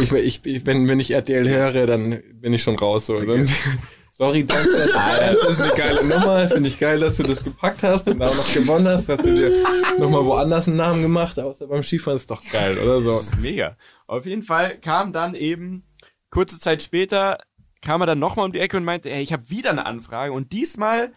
Ich, 0.00 0.12
ich, 0.12 0.46
ich, 0.46 0.66
wenn, 0.66 0.88
wenn 0.88 1.00
ich 1.00 1.10
RTL 1.10 1.48
höre, 1.48 1.86
dann 1.86 2.22
bin 2.34 2.52
ich 2.52 2.62
schon 2.62 2.76
raus. 2.76 3.06
So. 3.06 3.20
Dann, 3.20 3.48
sorry, 4.12 4.44
danke. 4.44 4.88
Das 4.92 5.44
ist 5.44 5.60
eine 5.60 5.74
geile 5.74 6.04
Nummer. 6.04 6.48
Finde 6.48 6.68
ich 6.68 6.78
geil, 6.78 7.00
dass 7.00 7.16
du 7.16 7.22
das 7.22 7.42
gepackt 7.42 7.82
hast 7.82 8.08
und 8.08 8.22
auch 8.22 8.34
noch 8.34 8.52
gewonnen 8.54 8.88
hast. 8.88 9.08
Hast 9.08 9.24
du 9.24 9.32
dir 9.32 9.52
nochmal 9.98 10.24
woanders 10.24 10.68
einen 10.68 10.76
Namen 10.76 11.02
gemacht, 11.02 11.38
außer 11.38 11.66
beim 11.66 11.82
Skifahren. 11.82 12.16
Ist 12.16 12.30
doch 12.30 12.42
geil, 12.50 12.78
oder 12.78 13.02
so? 13.02 13.10
Das 13.10 13.22
ist 13.24 13.38
mega. 13.38 13.76
Auf 14.06 14.26
jeden 14.26 14.42
Fall 14.42 14.78
kam 14.78 15.12
dann 15.12 15.34
eben, 15.34 15.84
kurze 16.30 16.58
Zeit 16.60 16.82
später, 16.82 17.38
kam 17.80 18.00
er 18.00 18.06
dann 18.06 18.18
nochmal 18.18 18.46
um 18.46 18.52
die 18.52 18.60
Ecke 18.60 18.76
und 18.76 18.84
meinte, 18.84 19.10
ey, 19.10 19.22
ich 19.22 19.32
habe 19.32 19.50
wieder 19.50 19.70
eine 19.70 19.86
Anfrage 19.86 20.32
und 20.32 20.52
diesmal 20.52 21.12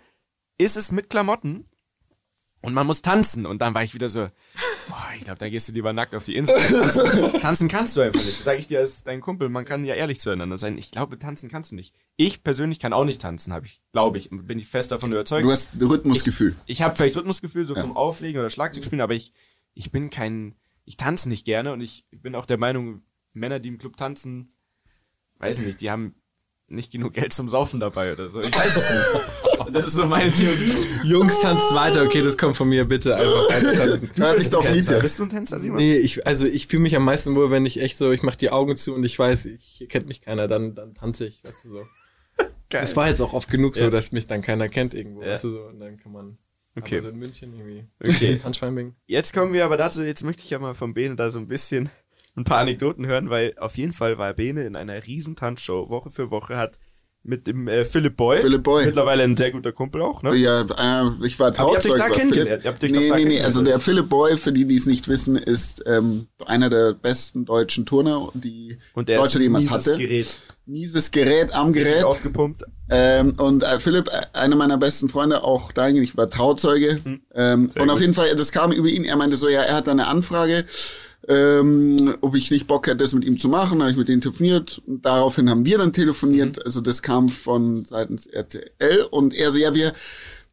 ist 0.58 0.78
es 0.78 0.91
mit 0.91 1.10
Klamotten 1.10 1.70
und 2.65 2.73
man 2.73 2.88
muss 2.88 3.01
tanzen. 3.01 3.45
Und 3.45 3.62
dann 3.62 3.73
war 3.73 3.84
ich 3.84 3.93
wieder 3.93 4.08
so, 4.08 4.30
Boah, 4.88 5.08
ich 5.15 5.21
glaube, 5.23 5.39
da 5.39 5.49
gehst 5.49 5.67
du 5.67 5.73
lieber 5.73 5.93
nackt 5.93 6.13
auf 6.13 6.25
die 6.25 6.36
Insel. 6.36 6.56
Tanzen, 6.56 7.41
tanzen 7.41 7.67
kannst 7.67 7.95
du 7.95 8.01
einfach 8.01 8.19
nicht. 8.19 8.43
Sag 8.43 8.60
ich 8.60 8.67
dir 8.67 8.80
als 8.80 9.04
dein 9.04 9.21
Kumpel, 9.21 9.49
man 9.49 9.65
kann 9.65 9.86
ja 9.86 9.95
ehrlich 9.95 10.19
zueinander 10.19 10.58
sein. 10.58 10.78
Ich 10.78 10.91
glaube, 10.91 11.17
tanzen 11.17 11.49
kannst 11.49 11.71
du 11.71 11.75
nicht. 11.75 11.95
Ich 12.17 12.43
persönlich 12.43 12.80
kann 12.80 12.93
auch 12.93 13.06
nicht 13.06 13.21
tanzen, 13.21 13.54
habe 13.54 13.65
ich, 13.65 13.82
glaube 13.91 14.17
ich, 14.17 14.32
und 14.32 14.45
bin 14.47 14.60
ich 14.60 14.67
fest 14.67 14.91
davon 14.91 15.12
überzeugt. 15.12 15.45
Du 15.45 15.51
hast 15.51 15.71
Rhythmusgefühl. 15.80 16.56
Ich 16.65 16.82
habe 16.82 16.95
vielleicht 16.95 17.17
Rhythmusgefühl 17.17 17.65
so 17.65 17.75
vom 17.75 17.95
Auflegen 17.97 18.39
oder 18.39 18.49
Schlagzeug 18.49 18.86
spielen, 18.86 19.01
aber 19.01 19.13
ich, 19.13 19.34
ich 19.73 19.91
bin 19.91 20.10
kein, 20.10 20.56
ich 20.86 20.97
tanze 20.97 21.30
nicht 21.30 21.45
gerne 21.45 21.73
und 21.73 21.82
ich 21.82 22.06
bin 22.12 22.36
auch 22.36 22.45
der 22.45 22.58
Meinung, 22.58 23.01
Männer, 23.34 23.60
die 23.60 23.69
im 23.69 23.78
Club 23.78 23.97
tanzen, 23.97 24.49
weiß 25.39 25.60
nicht, 25.60 25.82
die 25.82 25.91
haben 25.91 26.15
nicht 26.67 26.91
genug 26.91 27.13
Geld 27.13 27.32
zum 27.34 27.47
Saufen 27.49 27.80
dabei 27.80 28.12
oder 28.13 28.28
so. 28.28 28.39
Ich 28.41 28.51
weiß 28.56 28.75
es 28.78 28.89
nicht. 28.89 29.25
Das 29.71 29.86
ist 29.88 29.93
so 29.95 30.06
meine 30.06 30.32
Theorie. 30.32 30.73
Jungs, 31.04 31.39
tanzt 31.39 31.73
weiter, 31.73 32.04
okay, 32.04 32.21
das 32.21 32.38
kommt 32.38 32.56
von 32.56 32.69
mir, 32.69 32.86
bitte 32.86 33.15
einfach 33.15 33.49
weiter. 33.49 33.99
Hört 34.15 34.39
sich 34.39 34.49
doch 34.49 34.63
Tänzer. 34.63 34.93
Lied. 34.93 35.01
Bist 35.01 35.17
du 35.17 35.23
ein 35.23 35.30
Tänzer, 35.30 35.60
Simon? 35.60 35.78
Nee, 35.80 35.95
ich, 35.97 36.25
also 36.28 36.45
ich 36.45 36.67
fühle 36.67 36.84
mich 36.84 36.95
am 36.95 37.04
meisten 37.04 37.36
wohl, 37.36 37.49
wenn 37.49 37.65
ich 37.65 37.82
echt 37.82 37.97
so, 37.97 38.12
ich 38.12 38.21
mache 38.21 38.38
die 38.38 38.51
Augen 38.51 38.75
zu 38.75 38.93
und 38.93 39.04
ich 39.04 39.17
weiß, 39.17 39.45
ich 39.47 39.63
hier 39.63 39.88
kennt 39.88 40.08
mich 40.08 40.21
keiner, 40.21 40.47
dann, 40.47 40.75
dann 40.75 40.93
tanze 40.93 41.25
ich, 41.25 41.43
weißt 41.43 41.65
du 41.65 41.69
so. 41.69 41.80
Geil. 42.69 42.84
Es 42.84 42.95
war 42.95 43.08
jetzt 43.10 43.21
auch 43.21 43.34
oft 43.34 43.49
genug 43.49 43.75
so, 43.75 43.86
Ja. 43.86 43.89
dass 43.89 44.12
mich 44.12 44.28
dann 44.28 44.41
keiner 44.43 44.69
kennt 44.69 44.93
irgendwo, 44.93 45.23
Ja. 45.23 45.30
weißt 45.32 45.45
du 45.45 45.51
so, 45.51 45.62
und 45.63 45.80
dann 45.80 45.97
kann 45.97 46.12
man 46.12 46.38
Okay. 46.78 46.97
aber 46.99 47.08
so 47.08 47.10
in 47.13 47.17
München 47.19 47.54
irgendwie 47.54 47.86
Okay. 48.04 48.38
Tanzschweinbing. 48.38 48.93
Jetzt 49.08 49.34
kommen 49.34 49.51
wir 49.51 49.65
aber 49.65 49.78
dazu, 49.78 50.04
jetzt 50.04 50.23
möchte 50.23 50.43
ich 50.43 50.49
ja 50.51 50.60
mal 50.60 50.75
von 50.75 50.93
Bene 50.93 51.15
da 51.15 51.32
so 51.32 51.39
ein 51.39 51.47
bisschen 51.47 51.89
ein 52.36 52.43
paar 52.43 52.60
Anekdoten 52.60 53.06
hören, 53.06 53.30
weil 53.30 53.54
auf 53.58 53.78
jeden 53.78 53.93
Fall 53.93 54.17
war 54.17 54.34
Bene 54.34 54.65
in 54.65 54.76
einer 54.76 55.06
riesen 55.06 55.36
Tanzshow 55.36 55.89
Woche 55.89 56.12
für 56.12 56.32
Woche, 56.32 56.58
hat 56.58 56.80
mit 57.26 57.48
dem 57.48 57.67
äh, 57.67 57.86
Philipp 57.86 58.17
Boy, 58.17 58.38
Philipp 58.38 58.63
Boy. 58.63 58.86
mittlerweile 58.86 59.24
ein 59.24 59.36
sehr 59.36 59.52
guter 59.52 59.71
Kumpel 59.71 60.02
auch, 60.04 60.21
ne? 60.21 60.36
Ja, 60.36 60.62
äh, 60.62 61.26
ich 61.26 61.39
war 61.39 61.52
ihr 61.52 61.58
habt 61.58 61.76
euch 61.76 61.82
Trauzeug 61.84 61.98
da 61.98 62.10
kennengelernt. 62.10 62.62
Philipp. 62.62 62.84
Ihr 62.84 63.02
euch 63.02 63.10
nee, 63.17 63.24
nee, 63.24 63.26
nee, 63.26 63.41
also 63.41 63.63
der 63.63 63.80
Philipp 63.80 64.10
Boy, 64.10 64.38
für 64.38 64.52
die, 64.52 64.65
die 64.65 64.76
es 64.76 64.86
nicht 64.86 65.08
wissen, 65.08 65.36
ist 65.36 65.84
ähm, 65.88 66.28
einer 66.45 66.69
der 66.69 66.93
besten 66.93 67.45
deutschen 67.45 67.88
Turner, 67.88 68.30
die 68.36 68.78
Und 68.93 69.10
der 69.10 69.19
Deutschland 69.19 69.43
jemals 69.43 69.71
hatte. 69.71 69.98
Gerät 69.98 70.39
Mieses 70.67 71.12
Gerät 71.12 71.54
am 71.54 71.74
Gerät. 71.74 72.04
aufgepumpt. 72.04 72.63
Ähm, 72.89 73.36
und 73.38 73.63
äh, 73.63 73.80
Philipp, 73.80 74.10
äh, 74.10 74.38
einer 74.38 74.56
meiner 74.56 74.78
besten 74.78 75.10
Freunde, 75.10 75.43
auch 75.43 75.71
dahingehend, 75.71 76.08
ich 76.08 76.17
war 76.17 76.30
Trauzeuge. 76.30 77.00
Ähm, 77.34 77.69
und 77.78 77.89
auf 77.89 77.95
gut. 77.95 78.02
jeden 78.02 78.13
Fall, 78.13 78.36
das 78.36 78.52
kam 78.52 78.71
über 78.71 78.88
ihn. 78.88 79.04
Er 79.04 79.15
meinte 79.15 79.38
so, 79.38 79.48
ja, 79.48 79.62
er 79.62 79.76
hat 79.76 79.88
da 79.88 79.91
eine 79.91 80.08
Anfrage, 80.08 80.65
ähm, 81.28 82.16
ob 82.22 82.36
ich 82.36 82.52
nicht 82.52 82.68
Bock 82.68 82.88
hätte, 82.88 82.98
das 82.98 83.14
mit 83.14 83.26
ihm 83.26 83.40
zu 83.40 83.50
machen. 83.50 83.82
Habe 83.82 83.92
ich 83.92 83.98
mit 83.98 84.10
ihm 84.10 84.22
telefoniert. 84.22 84.82
Und 84.86 85.06
daraufhin 85.06 85.50
haben 85.50 85.66
wir 85.66 85.78
dann 85.78 85.94
telefoniert. 85.94 86.64
Also 86.66 86.82
das 86.82 87.02
kam 87.02 87.30
von 87.30 87.86
seitens 87.86 88.26
RTL. 88.28 89.08
Und 89.10 89.34
er 89.34 89.52
so, 89.52 89.58
ja, 89.58 89.74
wir 89.74 89.94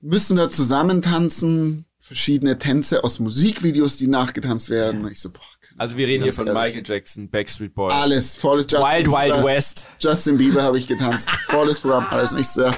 müssen 0.00 0.36
da 0.36 0.48
zusammen 0.48 1.02
tanzen. 1.02 1.84
Verschiedene 1.98 2.58
Tänze 2.58 3.04
aus 3.04 3.18
Musikvideos, 3.20 3.96
die 3.96 4.08
nachgetanzt 4.08 4.70
werden. 4.70 5.04
Und 5.04 5.12
ich 5.12 5.20
so, 5.20 5.30
boah, 5.30 5.40
Also 5.78 5.96
wir 5.96 6.06
reden 6.08 6.24
hier 6.24 6.32
von 6.32 6.46
ehrlich. 6.46 6.74
Michael 6.74 6.82
Jackson, 6.84 7.30
Backstreet 7.30 7.74
Boys. 7.74 7.92
alles, 7.92 8.34
volles 8.34 8.66
Justin 8.68 8.88
Wild 8.88 9.06
Wild 9.06 9.32
Bieber. 9.34 9.44
West. 9.44 9.86
Justin 10.00 10.36
Bieber 10.36 10.62
habe 10.62 10.78
ich 10.78 10.88
getanzt. 10.88 11.30
Volles 11.48 11.78
Programm, 11.80 12.06
alles 12.10 12.32
nicht 12.32 12.50
so. 12.50 12.68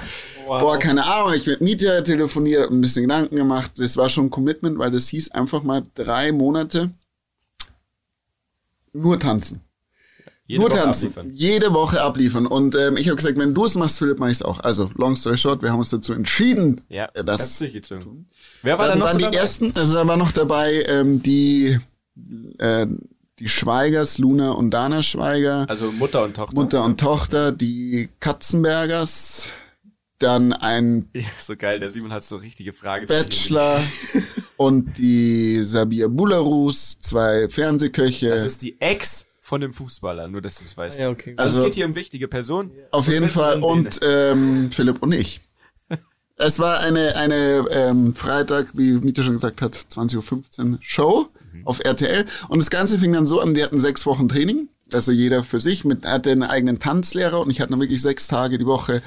Boah, 0.46 0.78
keine 0.78 1.06
Ahnung, 1.06 1.32
ich 1.32 1.46
mit 1.46 1.62
Mieter 1.62 2.04
telefoniert 2.04 2.70
ein 2.70 2.82
bisschen 2.82 3.02
Gedanken 3.02 3.36
gemacht. 3.36 3.72
Das 3.78 3.96
war 3.96 4.10
schon 4.10 4.26
ein 4.26 4.30
Commitment, 4.30 4.78
weil 4.78 4.90
das 4.90 5.08
hieß 5.08 5.30
einfach 5.30 5.62
mal 5.62 5.82
drei 5.94 6.30
Monate 6.30 6.90
nur 8.94 9.20
tanzen. 9.20 9.60
Jede 10.46 10.60
nur 10.60 10.70
Woche 10.70 10.78
tanzen. 10.78 11.06
abliefern. 11.06 11.30
Jede 11.34 11.72
Woche 11.72 12.02
abliefern. 12.02 12.46
Und 12.46 12.76
ähm, 12.76 12.98
ich 12.98 13.08
habe 13.08 13.16
gesagt, 13.16 13.38
wenn 13.38 13.54
du 13.54 13.64
es 13.64 13.76
machst, 13.76 13.98
Philipp, 13.98 14.18
mach 14.18 14.28
ich 14.28 14.34
es 14.34 14.42
auch. 14.42 14.60
Also, 14.60 14.90
long 14.94 15.16
story 15.16 15.38
short, 15.38 15.62
wir 15.62 15.70
haben 15.70 15.78
uns 15.78 15.88
dazu 15.88 16.12
entschieden. 16.12 16.82
Ja, 16.88 17.08
äh, 17.14 17.24
das 17.24 17.58
du 17.58 17.64
durchgezogen. 17.64 18.28
Wer 18.62 18.78
war 18.78 18.88
da 18.88 18.94
noch 18.94 19.06
waren 19.06 19.12
so 19.12 19.18
die 19.18 19.24
dabei? 19.24 19.36
ersten, 19.38 19.72
also 19.74 19.94
da 19.94 20.06
war 20.06 20.18
noch 20.18 20.32
dabei 20.32 20.84
ähm, 20.86 21.22
die, 21.22 21.78
äh, 22.58 22.86
die 23.38 23.48
Schweigers, 23.48 24.18
Luna 24.18 24.52
und 24.52 24.70
Dana 24.70 25.02
Schweiger. 25.02 25.64
Also 25.68 25.90
Mutter 25.92 26.24
und 26.24 26.36
Tochter. 26.36 26.54
Mutter 26.54 26.84
und 26.84 27.00
Tochter, 27.00 27.50
die 27.50 28.10
Katzenbergers, 28.20 29.46
dann 30.24 30.52
ein 30.52 31.08
so 31.38 31.54
geil, 31.56 31.78
der 31.80 31.90
Simon 31.90 32.12
hat 32.12 32.24
so 32.24 32.36
richtige 32.36 32.72
Fragen. 32.72 33.06
Bachelor 33.06 33.80
und 34.56 34.98
die 34.98 35.62
Sabia 35.62 36.08
Bularus, 36.08 36.98
zwei 37.00 37.48
Fernsehköche. 37.48 38.28
Das 38.30 38.44
ist 38.44 38.62
die 38.62 38.80
Ex 38.80 39.24
von 39.40 39.60
dem 39.60 39.72
Fußballer, 39.74 40.26
nur 40.28 40.40
dass 40.40 40.56
du 40.56 40.64
es 40.64 40.76
weißt. 40.76 40.98
Ja, 40.98 41.10
okay. 41.10 41.34
Also, 41.36 41.58
Also- 41.58 41.58
es 41.60 41.64
geht 41.66 41.74
hier 41.74 41.86
um 41.86 41.94
wichtige 41.94 42.28
Personen. 42.28 42.70
Auf 42.90 43.08
jeden 43.08 43.28
Fall. 43.28 43.62
Und 43.62 44.00
ähm, 44.02 44.70
Philipp 44.72 45.02
und 45.02 45.12
ich. 45.12 45.40
Es 46.36 46.58
war 46.58 46.80
eine, 46.80 47.14
eine 47.14 47.64
ähm, 47.70 48.12
Freitag, 48.12 48.76
wie 48.76 48.94
Mieter 48.94 49.22
schon 49.22 49.34
gesagt 49.34 49.62
hat, 49.62 49.76
20.15 49.76 50.72
Uhr 50.72 50.78
Show 50.80 51.28
auf 51.64 51.78
RTL. 51.78 52.24
Und 52.48 52.58
das 52.58 52.70
Ganze 52.70 52.98
fing 52.98 53.12
dann 53.12 53.24
so 53.24 53.38
an, 53.38 53.54
wir 53.54 53.62
hatten 53.64 53.78
sechs 53.78 54.04
Wochen 54.04 54.28
Training. 54.28 54.68
Also 54.92 55.12
jeder 55.12 55.44
für 55.44 55.60
sich, 55.60 55.84
mit, 55.84 56.04
hatte 56.04 56.32
einen 56.32 56.42
eigenen 56.42 56.80
Tanzlehrer 56.80 57.40
und 57.40 57.50
ich 57.50 57.60
hatte 57.60 57.70
dann 57.70 57.80
wirklich 57.80 58.02
sechs 58.02 58.26
Tage 58.26 58.58
die 58.58 58.66
Woche, 58.66 59.00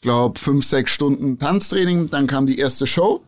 glaube, 0.00 0.38
fünf, 0.38 0.64
sechs 0.64 0.92
Stunden 0.92 1.38
Tanztraining. 1.38 2.10
Dann 2.10 2.26
kam 2.26 2.46
die 2.46 2.58
erste 2.58 2.86
Show. 2.86 3.22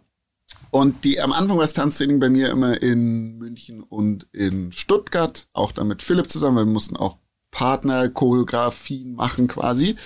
Und 0.70 1.04
die, 1.04 1.20
am 1.20 1.32
Anfang 1.32 1.56
war 1.56 1.64
das 1.64 1.72
Tanztraining 1.72 2.20
bei 2.20 2.28
mir 2.28 2.50
immer 2.50 2.82
in 2.82 3.38
München 3.38 3.82
und 3.82 4.26
in 4.32 4.72
Stuttgart, 4.72 5.48
auch 5.52 5.72
dann 5.72 5.88
mit 5.88 6.02
Philipp 6.02 6.30
zusammen, 6.30 6.56
weil 6.56 6.66
wir 6.66 6.72
mussten 6.72 6.96
auch 6.96 7.16
Partner-Choreografien 7.50 9.14
machen 9.14 9.48
quasi. 9.48 9.96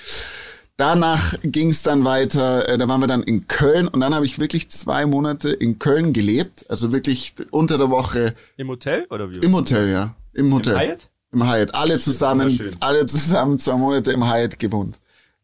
Danach 0.76 1.34
ging 1.42 1.68
es 1.68 1.82
dann 1.82 2.04
weiter, 2.04 2.68
äh, 2.68 2.78
da 2.78 2.88
waren 2.88 3.00
wir 3.00 3.06
dann 3.06 3.22
in 3.22 3.46
Köln 3.46 3.88
und 3.88 4.00
dann 4.00 4.14
habe 4.14 4.24
ich 4.24 4.38
wirklich 4.38 4.70
zwei 4.70 5.04
Monate 5.04 5.50
in 5.50 5.78
Köln 5.78 6.12
gelebt, 6.12 6.64
also 6.68 6.92
wirklich 6.92 7.34
unter 7.50 7.76
der 7.76 7.90
Woche 7.90 8.34
Im 8.56 8.68
Hotel 8.68 9.06
oder 9.10 9.30
wie? 9.30 9.38
im 9.38 9.54
Hotel, 9.54 9.90
ja, 9.90 10.16
im 10.32 10.52
Hotel. 10.52 10.78
Hyatt? 10.78 11.08
Im 11.30 11.46
Hyatt. 11.46 11.74
Alle 11.74 11.98
zusammen, 11.98 12.58
alle 12.80 13.06
zusammen 13.06 13.58
zwei 13.58 13.76
Monate 13.76 14.12
im 14.12 14.24
Hyatt 14.24 14.58
gewohnt. 14.58 14.96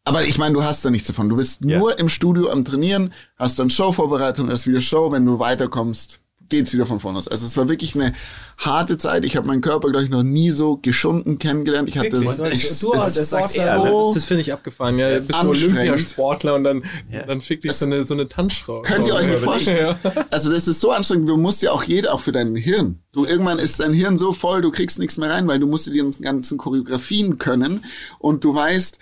Aber 0.05 0.23
ich 0.25 0.37
meine, 0.37 0.53
du 0.53 0.63
hast 0.63 0.83
da 0.85 0.89
nichts 0.89 1.07
davon. 1.07 1.29
Du 1.29 1.35
bist 1.35 1.63
Ja. 1.63 1.77
nur 1.79 1.99
im 1.99 2.09
Studio 2.09 2.49
am 2.49 2.65
Trainieren, 2.65 3.13
hast 3.37 3.59
dann 3.59 3.69
Showvorbereitung, 3.69 4.49
erst 4.49 4.65
wieder 4.67 4.81
Show. 4.81 5.11
Wenn 5.11 5.25
du 5.25 5.37
weiterkommst, 5.39 6.19
geht's 6.47 6.73
wieder 6.73 6.87
von 6.87 6.99
vorne 6.99 7.19
aus. 7.19 7.27
Also 7.27 7.45
es 7.45 7.55
war 7.57 7.69
wirklich 7.69 7.93
eine 7.93 8.13
harte 8.57 8.97
Zeit. 8.97 9.23
Ich 9.23 9.35
habe 9.37 9.45
meinen 9.45 9.61
Körper, 9.61 9.89
glaube 9.91 10.05
ich, 10.05 10.09
noch 10.09 10.23
nie 10.23 10.49
so 10.49 10.77
geschunden 10.77 11.37
kennengelernt. 11.37 11.87
Ich 11.89 11.99
hatte 11.99 12.11
Wirklich? 12.13 12.37
das, 12.37 12.49
ich, 12.73 12.79
du, 12.79 12.91
es- 12.93 13.13
das, 13.13 13.29
sagst 13.29 13.55
das, 13.55 13.63
er, 13.63 13.83
ne? 13.83 13.91
das, 13.91 14.13
das 14.15 14.25
finde 14.25 14.41
ich 14.41 14.51
abgefahren. 14.51 14.97
Ja, 14.97 15.19
bist 15.19 15.31
du. 15.43 15.47
Olympiasportler 15.47 16.55
und 16.55 16.63
dann, 16.63 16.83
Ja. 17.11 17.23
dann 17.27 17.39
fickt 17.39 17.65
dich 17.65 17.73
so 17.73 17.85
eine, 17.85 18.03
so 18.05 18.15
eine 18.15 18.27
Tanzschraube. 18.27 18.81
Könnt 18.87 19.05
ihr 19.05 19.13
euch 19.13 19.27
nicht 19.27 19.43
vorstellen? 19.43 19.97
Ja. 20.03 20.11
Also 20.31 20.49
das 20.51 20.67
ist 20.67 20.81
so 20.81 20.89
anstrengend, 20.91 21.29
du 21.29 21.37
musst 21.37 21.61
ja 21.61 21.71
auch 21.71 21.83
jeder, 21.83 22.13
auch 22.15 22.19
für 22.19 22.31
dein 22.31 22.55
Hirn. 22.55 22.99
Du 23.11 23.25
irgendwann 23.25 23.59
ist 23.59 23.79
dein 23.79 23.93
Hirn 23.93 24.17
so 24.17 24.33
voll, 24.33 24.61
du 24.63 24.71
kriegst 24.71 24.97
nichts 24.97 25.17
mehr 25.17 25.29
rein, 25.29 25.47
weil 25.47 25.59
du 25.59 25.67
musst 25.67 25.85
dir 25.85 25.91
die 25.91 26.21
ganzen 26.23 26.57
Choreografien 26.57 27.37
können 27.37 27.85
und 28.17 28.43
du 28.43 28.55
weißt, 28.55 28.97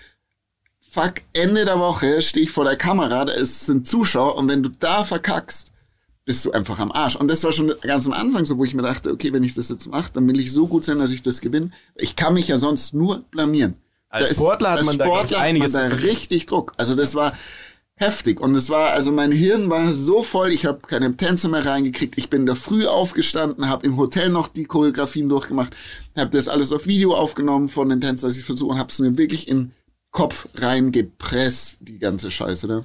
fuck, 0.90 1.14
Ende 1.32 1.64
der 1.64 1.78
Woche 1.78 2.22
stehe 2.22 2.44
ich 2.44 2.50
vor 2.50 2.64
der 2.64 2.76
Kamera, 2.76 3.24
da 3.24 3.32
ist, 3.32 3.66
sind 3.66 3.86
Zuschauer 3.86 4.36
und 4.36 4.48
wenn 4.48 4.62
du 4.62 4.70
da 4.70 5.04
verkackst, 5.04 5.72
bist 6.24 6.44
du 6.44 6.52
einfach 6.52 6.78
am 6.78 6.92
Arsch. 6.92 7.16
Und 7.16 7.28
das 7.28 7.42
war 7.42 7.52
schon 7.52 7.72
ganz 7.80 8.04
am 8.06 8.12
Anfang 8.12 8.44
so, 8.44 8.58
wo 8.58 8.64
ich 8.64 8.74
mir 8.74 8.82
dachte, 8.82 9.10
okay, 9.10 9.32
wenn 9.32 9.42
ich 9.42 9.54
das 9.54 9.70
jetzt 9.70 9.90
mache, 9.90 10.12
dann 10.12 10.28
will 10.28 10.38
ich 10.38 10.52
so 10.52 10.66
gut 10.66 10.84
sein, 10.84 10.98
dass 10.98 11.10
ich 11.10 11.22
das 11.22 11.40
gewinne. 11.40 11.70
Ich 11.94 12.16
kann 12.16 12.34
mich 12.34 12.48
ja 12.48 12.58
sonst 12.58 12.92
nur 12.92 13.24
blamieren. 13.30 13.76
Als 14.10 14.28
Da 14.28 14.34
Sportler 14.34 14.70
hat 14.72 14.78
als 14.78 14.86
man 14.86 14.98
da, 14.98 15.04
Sportler 15.06 15.38
hat 15.38 15.44
einiges 15.44 15.72
man 15.72 15.90
zu 15.90 15.96
da 15.96 16.02
richtig 16.02 16.44
Druck. 16.44 16.72
Also 16.76 16.94
das 16.94 17.14
war 17.14 17.32
heftig 17.94 18.40
und 18.40 18.54
es 18.54 18.70
war 18.70 18.90
also 18.90 19.10
mein 19.10 19.32
Hirn 19.32 19.70
war 19.70 19.92
so 19.92 20.22
voll, 20.22 20.52
ich 20.52 20.66
habe 20.66 20.80
keine 20.86 21.16
Tänze 21.16 21.48
mehr 21.48 21.64
reingekriegt. 21.64 22.16
Ich 22.16 22.30
bin 22.30 22.46
da 22.46 22.54
früh 22.54 22.86
aufgestanden, 22.86 23.68
habe 23.68 23.86
im 23.86 23.96
Hotel 23.96 24.28
noch 24.28 24.48
die 24.48 24.64
Choreografien 24.64 25.28
durchgemacht, 25.28 25.74
habe 26.16 26.30
das 26.30 26.48
alles 26.48 26.72
auf 26.72 26.86
Video 26.86 27.14
aufgenommen 27.14 27.68
von 27.68 27.88
den 27.88 28.00
Tänzen, 28.00 28.26
dass 28.26 28.36
ich 28.36 28.44
versuche 28.44 28.72
und 28.72 28.78
habe 28.78 28.90
es 28.90 28.98
mir 28.98 29.16
wirklich 29.16 29.48
in 29.48 29.72
Kopf 30.10 30.48
reingepresst, 30.56 31.78
die 31.80 31.98
ganze 31.98 32.30
Scheiße. 32.30 32.66
Ne? 32.66 32.84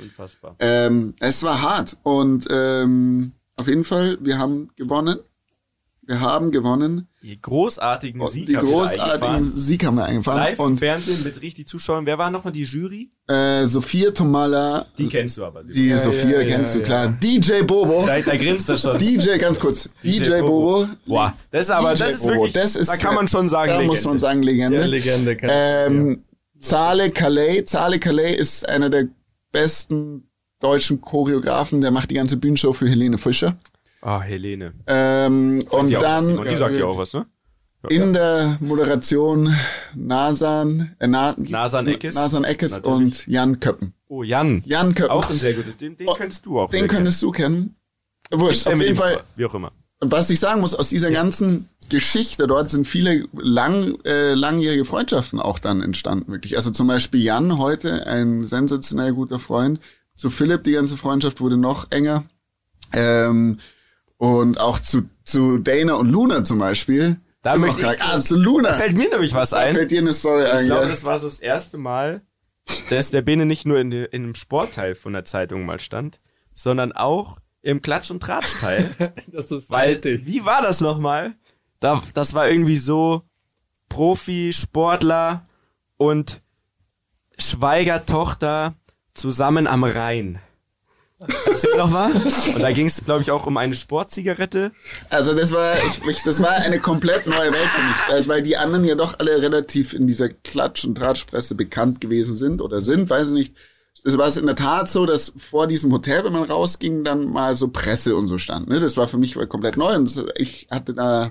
Unfassbar. 0.00 0.56
Ähm, 0.58 1.14
es 1.20 1.42
war 1.42 1.62
hart 1.62 1.96
und 2.02 2.46
ähm, 2.50 3.32
auf 3.58 3.68
jeden 3.68 3.84
Fall, 3.84 4.18
wir 4.20 4.38
haben 4.38 4.70
gewonnen. 4.76 5.18
Wir 6.08 6.20
haben 6.20 6.52
gewonnen. 6.52 7.08
Die 7.22 7.40
großartigen 7.40 8.24
Sieg 8.28 8.46
die 8.46 8.52
großartigen. 8.52 9.42
Sieg 9.42 9.84
haben 9.84 9.96
wir 9.96 10.04
eingefahren. 10.04 10.38
Live 10.38 10.58
im 10.60 10.64
und 10.66 10.78
Fernsehen 10.78 11.24
mit 11.24 11.42
richtig 11.42 11.66
Zuschauern. 11.66 12.06
Wer 12.06 12.16
war 12.18 12.30
nochmal 12.30 12.52
die 12.52 12.62
Jury? 12.62 13.10
äh, 13.26 13.66
Sophia 13.66 14.12
Tomala, 14.12 14.86
Die 14.98 15.08
kennst 15.08 15.36
du 15.38 15.44
aber. 15.44 15.64
die 15.64 15.88
Ja, 15.88 15.98
Sophia 15.98 16.42
ja, 16.42 16.46
kennst 16.46 16.74
ja, 16.74 16.80
du 16.80 16.86
klar. 16.86 17.08
DJ 17.08 17.62
Bobo. 17.62 18.04
Da, 18.06 18.20
da 18.20 18.36
grinst 18.36 18.68
er 18.70 18.76
schon. 18.76 18.98
DJ, 18.98 19.36
ganz 19.38 19.58
kurz. 19.58 19.88
DJ, 20.04 20.40
Bobo. 20.42 20.86
Boah, 21.06 21.34
das 21.50 21.64
ist 21.64 21.70
aber, 21.72 21.94
DJ 21.94 21.98
das 21.98 22.10
ist 22.12 22.20
Bobo, 22.20 22.34
wirklich, 22.34 22.52
das 22.52 22.76
ist, 22.76 22.88
da 22.88 22.96
kann 22.96 23.14
man 23.16 23.26
schon 23.26 23.48
sagen, 23.48 23.70
Da 23.70 23.78
Legende. 23.78 23.96
muss 23.96 24.04
man 24.04 24.18
sagen, 24.20 24.42
Legende. 24.44 24.86
Legende. 24.86 25.36
Kann 25.36 25.50
Ähm, 25.52 26.22
Zale 26.60 27.10
Calais. 27.10 27.64
Zale 27.66 27.98
Calais 27.98 28.34
ist 28.34 28.68
einer 28.68 28.90
der 28.90 29.08
besten 29.52 30.28
deutschen 30.60 31.00
Choreografen. 31.00 31.80
Der 31.80 31.90
macht 31.90 32.10
die 32.10 32.14
ganze 32.14 32.36
Bühnenshow 32.36 32.72
für 32.72 32.88
Helene 32.88 33.18
Fischer. 33.18 33.56
Ah, 34.00 34.20
Helene. 34.20 34.72
Ähm, 34.86 35.62
und 35.70 35.92
dann. 35.92 36.44
Die 36.48 36.56
sagt 36.56 36.76
ja 36.76 36.86
auch 36.86 36.98
was, 36.98 37.12
ne? 37.14 37.26
in 37.88 38.12
der 38.14 38.56
Moderation 38.60 39.54
Nasan, 39.94 40.96
äh, 40.98 41.06
Na, 41.06 41.34
Nasan 41.36 41.86
Eckes. 41.86 42.14
Nasan 42.14 42.44
Eckes 42.44 42.72
Natürlich. 42.72 42.96
und 42.96 43.26
Jan 43.26 43.60
Köppen. 43.60 43.94
Oh, 44.08 44.22
Jan. 44.22 44.62
Jan 44.66 44.94
Köppen. 44.94 45.10
Auch 45.12 45.28
ein 45.30 45.36
sehr 45.36 45.54
guter. 45.54 45.70
Den, 45.72 45.96
den 45.96 46.08
Oh, 46.08 46.14
kennst 46.14 46.46
du 46.46 46.60
auch. 46.60 46.70
den 46.70 46.88
könntest 46.88 47.22
du 47.22 47.30
kennen. 47.30 47.76
Wurscht, 48.30 48.66
auf 48.66 48.80
jeden 48.80 48.96
Fall. 48.96 49.20
Wie 49.36 49.44
auch 49.44 49.54
immer. 49.54 49.72
Und 50.00 50.12
was 50.12 50.28
ich 50.30 50.40
sagen 50.40 50.60
muss, 50.60 50.74
aus 50.74 50.88
dieser 50.88 51.10
ganzen 51.10 51.68
Geschichte, 51.88 52.46
dort 52.46 52.70
sind 52.70 52.86
viele 52.86 53.26
lang, 53.32 53.96
äh, 54.04 54.34
langjährige 54.34 54.84
Freundschaften 54.84 55.40
auch 55.40 55.58
dann 55.58 55.82
entstanden, 55.82 56.32
wirklich. 56.32 56.56
Also 56.56 56.70
zum 56.70 56.86
Beispiel 56.86 57.20
Jan 57.22 57.58
heute, 57.58 58.06
ein 58.06 58.44
sensationell 58.44 59.12
guter 59.12 59.38
Freund. 59.38 59.80
Zu 60.16 60.30
Philipp, 60.30 60.64
die 60.64 60.72
ganze 60.72 60.96
Freundschaft 60.96 61.40
wurde 61.40 61.56
noch 61.56 61.90
enger. 61.90 62.24
Ähm, 62.92 63.58
und 64.18 64.60
auch 64.60 64.78
zu, 64.80 65.02
zu 65.24 65.58
Dana 65.58 65.94
und 65.94 66.10
Luna 66.10 66.42
zum 66.44 66.58
Beispiel. 66.58 67.16
Da 67.42 67.56
möchte 67.56 67.80
ich- 67.82 68.02
ah, 68.02 68.18
zu 68.18 68.36
Luna. 68.36 68.70
Da 68.70 68.74
fällt 68.74 68.96
mir 68.96 69.08
nämlich 69.10 69.34
was 69.34 69.50
Da 69.50 69.58
ein. 69.58 69.74
fällt 69.74 69.90
dir 69.90 70.00
eine 70.00 70.12
Story 70.12 70.44
ein. 70.46 70.60
Ich 70.62 70.66
glaube, 70.66 70.84
ja. 70.84 70.88
das 70.88 71.04
war 71.04 71.18
so 71.18 71.26
das 71.26 71.38
erste 71.38 71.78
Mal, 71.78 72.22
dass 72.90 73.10
der 73.10 73.22
Bene 73.22 73.46
nicht 73.46 73.66
nur 73.66 73.78
in, 73.78 73.92
in 73.92 74.24
einem 74.24 74.34
Sportteil 74.34 74.94
von 74.94 75.12
der 75.12 75.24
Zeitung 75.24 75.64
mal 75.64 75.78
stand, 75.78 76.18
sondern 76.54 76.92
auch 76.92 77.38
im 77.66 77.82
Klatsch- 77.82 78.10
und 78.10 78.20
Tratschteil. 78.20 78.90
Das 79.32 79.50
ist 79.50 79.70
Weil, 79.70 80.00
wie 80.02 80.44
war 80.44 80.62
das 80.62 80.80
nochmal? 80.80 81.34
Da, 81.80 82.02
das 82.14 82.32
war 82.32 82.48
irgendwie 82.48 82.76
so 82.76 83.22
Profi, 83.88 84.52
Sportler 84.52 85.44
und 85.96 86.42
Schweigertochter 87.38 88.74
zusammen 89.14 89.66
am 89.66 89.84
Rhein. 89.84 90.40
Noch 91.76 91.90
mal. 91.90 92.12
Und 92.54 92.60
da 92.60 92.70
ging 92.72 92.86
es, 92.86 93.04
glaube 93.04 93.22
ich, 93.22 93.30
auch 93.30 93.46
um 93.46 93.56
eine 93.56 93.74
Sportzigarette. 93.74 94.72
Also 95.10 95.34
das 95.34 95.50
war, 95.50 95.76
ich, 95.76 96.06
ich, 96.08 96.22
das 96.22 96.40
war 96.40 96.52
eine 96.52 96.78
komplett 96.78 97.26
neue 97.26 97.52
Welt 97.52 97.68
für 97.68 97.82
mich, 97.82 97.96
also, 98.08 98.28
weil 98.28 98.42
die 98.42 98.56
anderen 98.56 98.84
ja 98.84 98.94
doch 98.94 99.18
alle 99.18 99.42
relativ 99.42 99.92
in 99.92 100.06
dieser 100.06 100.28
Klatsch- 100.28 100.84
und 100.84 100.94
Tratschpresse 100.94 101.54
bekannt 101.54 102.00
gewesen 102.00 102.36
sind 102.36 102.60
oder 102.60 102.80
sind, 102.80 103.10
weiß 103.10 103.28
ich 103.28 103.34
nicht. 103.34 103.56
Es 104.04 104.16
war 104.18 104.28
es 104.28 104.36
in 104.36 104.46
der 104.46 104.56
Tat 104.56 104.88
so, 104.88 105.06
dass 105.06 105.32
vor 105.36 105.66
diesem 105.66 105.92
Hotel, 105.92 106.24
wenn 106.24 106.32
man 106.32 106.44
rausging, 106.44 107.04
dann 107.04 107.32
mal 107.32 107.56
so 107.56 107.68
Presse 107.68 108.16
und 108.16 108.28
so 108.28 108.38
stand. 108.38 108.68
Ne? 108.68 108.78
Das 108.80 108.96
war 108.96 109.08
für 109.08 109.18
mich 109.18 109.34
komplett 109.48 109.76
neu 109.76 109.94
und 109.94 110.24
ich 110.36 110.68
hatte 110.70 110.94
da 110.94 111.30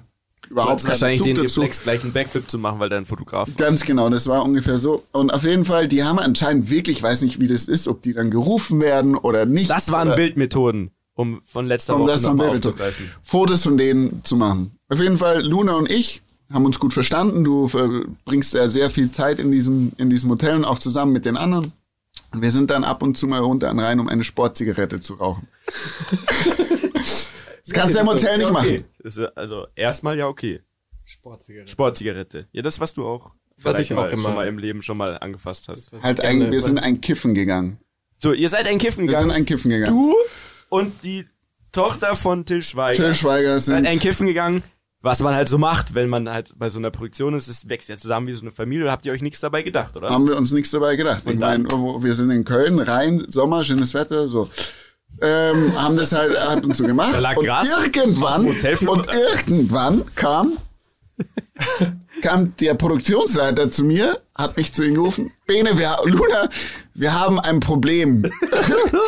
überhaupt 0.50 0.82
keinen 0.82 0.90
wahrscheinlich 0.90 1.22
Bezug 1.22 1.36
den 1.36 1.44
dazu. 1.44 1.62
Reflex, 1.62 1.84
gleich 1.84 2.04
einen 2.04 2.14
Backflip 2.14 2.50
zu 2.50 2.60
machen, 2.60 2.80
weil 2.80 2.90
der 2.90 3.00
ein 3.00 3.06
Fotograf 3.06 3.50
war. 3.50 3.56
Ganz 3.56 3.84
genau, 3.84 4.10
das 4.10 4.28
war 4.28 4.44
ungefähr 4.44 4.78
so. 4.78 5.04
Und 5.12 5.34
auf 5.34 5.44
jeden 5.44 5.66
Fall, 5.66 5.88
die 5.88 6.04
haben 6.04 6.20
anscheinend 6.20 6.70
wirklich, 6.70 6.98
ich 6.98 7.04
weiß 7.04 7.22
nicht, 7.22 7.40
wie 7.40 7.48
das 7.48 7.68
ist, 7.68 7.88
ob 7.88 8.02
die 8.02 8.14
dann 8.14 8.30
gerufen 8.30 8.80
werden 8.82 9.16
oder 9.16 9.46
nicht. 9.46 9.70
Das 9.70 9.92
waren 9.92 10.10
oder 10.10 10.18
Bildmethoden, 10.18 10.92
um 11.14 11.42
von 11.44 11.68
letzter 11.68 11.96
um 11.96 12.02
Woche 12.02 12.22
nochmal 12.22 12.50
aufzugreifen. 12.50 13.12
Fotos 13.24 13.64
von 13.64 13.78
denen 13.78 14.24
zu 14.24 14.36
machen. 14.36 14.78
Auf 14.90 15.00
jeden 15.00 15.18
Fall, 15.18 15.44
Luna 15.44 15.76
und 15.76 15.90
ich 15.90 16.22
haben 16.52 16.66
uns 16.66 16.80
gut 16.80 16.94
verstanden. 16.94 17.44
Du 17.44 17.68
verbringst 17.68 18.54
ja 18.54 18.68
sehr 18.70 18.90
viel 18.90 19.10
Zeit 19.12 19.40
in 19.40 19.52
diesem, 19.52 19.94
in 19.98 20.10
diesem 20.10 20.30
Hotel 20.30 20.56
und 20.56 20.66
auch 20.66 20.80
zusammen 20.80 21.12
mit 21.12 21.26
den 21.26 21.38
anderen. 21.38 21.72
Und 22.36 22.42
wir 22.42 22.52
sind 22.52 22.70
dann 22.70 22.84
ab 22.84 23.02
und 23.02 23.18
zu 23.18 23.28
mal 23.28 23.40
runter 23.40 23.72
und 23.72 23.80
rein, 23.80 24.00
um 24.00 24.10
eine 24.10 24.24
Sportzigarette 24.24 25.00
zu 25.02 25.14
rauchen. 25.16 25.48
das 27.64 27.74
kannst 27.74 27.96
du 27.96 28.00
im 28.00 28.08
Hotel 28.08 28.38
nicht 28.38 28.52
machen. 28.52 28.68
Okay. 28.68 28.86
Das 29.02 29.18
ist 29.18 29.38
also 29.38 29.68
erstmal 29.76 30.18
ja 30.18 30.28
okay. 30.28 30.62
Sportzigarette. 31.06 31.72
Sportzigarette. 31.72 32.48
Ja, 32.52 32.62
das, 32.62 32.80
was 32.80 32.94
du 32.94 33.06
auch, 33.08 33.32
Was 33.58 33.76
vielleicht 33.76 33.92
ich 33.92 33.98
auch 33.98 34.02
mal, 34.02 34.10
immer- 34.10 34.22
schon 34.22 34.36
mal 34.36 34.48
im 34.48 34.58
Leben 34.58 34.82
schon 34.82 34.98
mal 34.98 35.18
angefasst 35.20 35.68
hast. 35.70 35.92
Halt 36.02 36.20
ein, 36.20 36.52
wir 36.52 36.62
sind 36.62 36.78
ein 36.80 37.00
Kiffen 37.00 37.34
gegangen. 37.34 37.80
So, 38.18 38.34
ihr 38.34 38.50
seid 38.50 38.68
ein 38.68 38.78
Kiffen 38.80 39.04
Wir 39.08 39.12
sind 39.12 39.28
gegangen. 39.28 39.32
ein 39.32 39.46
Kiffen 39.46 39.70
gegangen. 39.70 39.94
Du 39.96 40.14
und 40.70 41.04
die 41.04 41.26
Tochter 41.72 42.16
von 42.16 42.46
Till 42.46 42.62
Schweiger. 42.62 42.96
Till 43.04 43.14
Schweiger 43.14 43.60
seid 43.60 43.78
sind 43.78 43.88
ein 43.88 44.00
Kiffen 44.00 44.28
gegangen. 44.28 44.64
Was 45.06 45.20
man 45.20 45.36
halt 45.36 45.48
so 45.48 45.60
macht, 45.60 45.94
wenn 45.94 46.10
man 46.10 46.28
halt 46.28 46.56
bei 46.58 46.68
so 46.72 46.80
einer 46.80 46.90
Produktion 46.90 47.36
ist, 47.36 47.48
es 47.48 47.70
wächst 47.70 47.90
ja 47.90 47.96
zusammen 47.96 48.26
wie 48.26 48.34
so 48.34 48.42
eine 48.42 48.50
Familie. 48.50 48.90
Habt 48.90 49.06
ihr 49.06 49.14
euch 49.14 49.22
nichts 49.22 49.40
dabei 49.40 49.62
gedacht, 49.62 49.96
oder? 49.96 50.10
haben 50.10 50.28
wir 50.28 50.36
uns 50.36 50.52
nichts 50.52 50.72
dabei 50.72 50.96
gedacht. 50.96 51.22
Ich 51.26 51.32
Und 51.32 51.40
dann? 51.42 51.62
meine, 51.62 52.04
wir 52.04 52.14
sind 52.16 52.32
in 52.32 52.44
Köln, 52.44 52.80
rein, 52.80 53.24
Sommer, 53.28 53.64
schönes 53.64 53.94
Wetter, 53.94 54.28
so. 54.28 54.50
Ähm, 55.22 55.80
haben 55.80 55.96
das 55.96 56.12
halt 56.12 56.36
ab 56.36 56.66
und 56.66 56.76
zu 56.76 56.82
gemacht. 56.86 57.14
Da 57.14 57.20
lag 57.20 57.38
und 57.38 57.46
Gras. 57.46 57.68
irgendwann, 57.70 58.48
und 58.48 59.08
irgendwann 59.14 60.06
kam, 60.16 60.58
kam 62.24 62.56
der 62.56 62.74
Produktionsleiter 62.74 63.70
zu 63.70 63.84
mir, 63.84 64.20
hat 64.34 64.58
mich 64.58 64.74
zu 64.74 64.84
ihm 64.84 64.96
gerufen, 64.96 65.32
Bene, 65.46 65.78
wir, 65.78 65.98
Luna, 66.06 66.50
wir 66.96 67.14
haben 67.14 67.40
ein 67.40 67.60
Problem. 67.60 68.28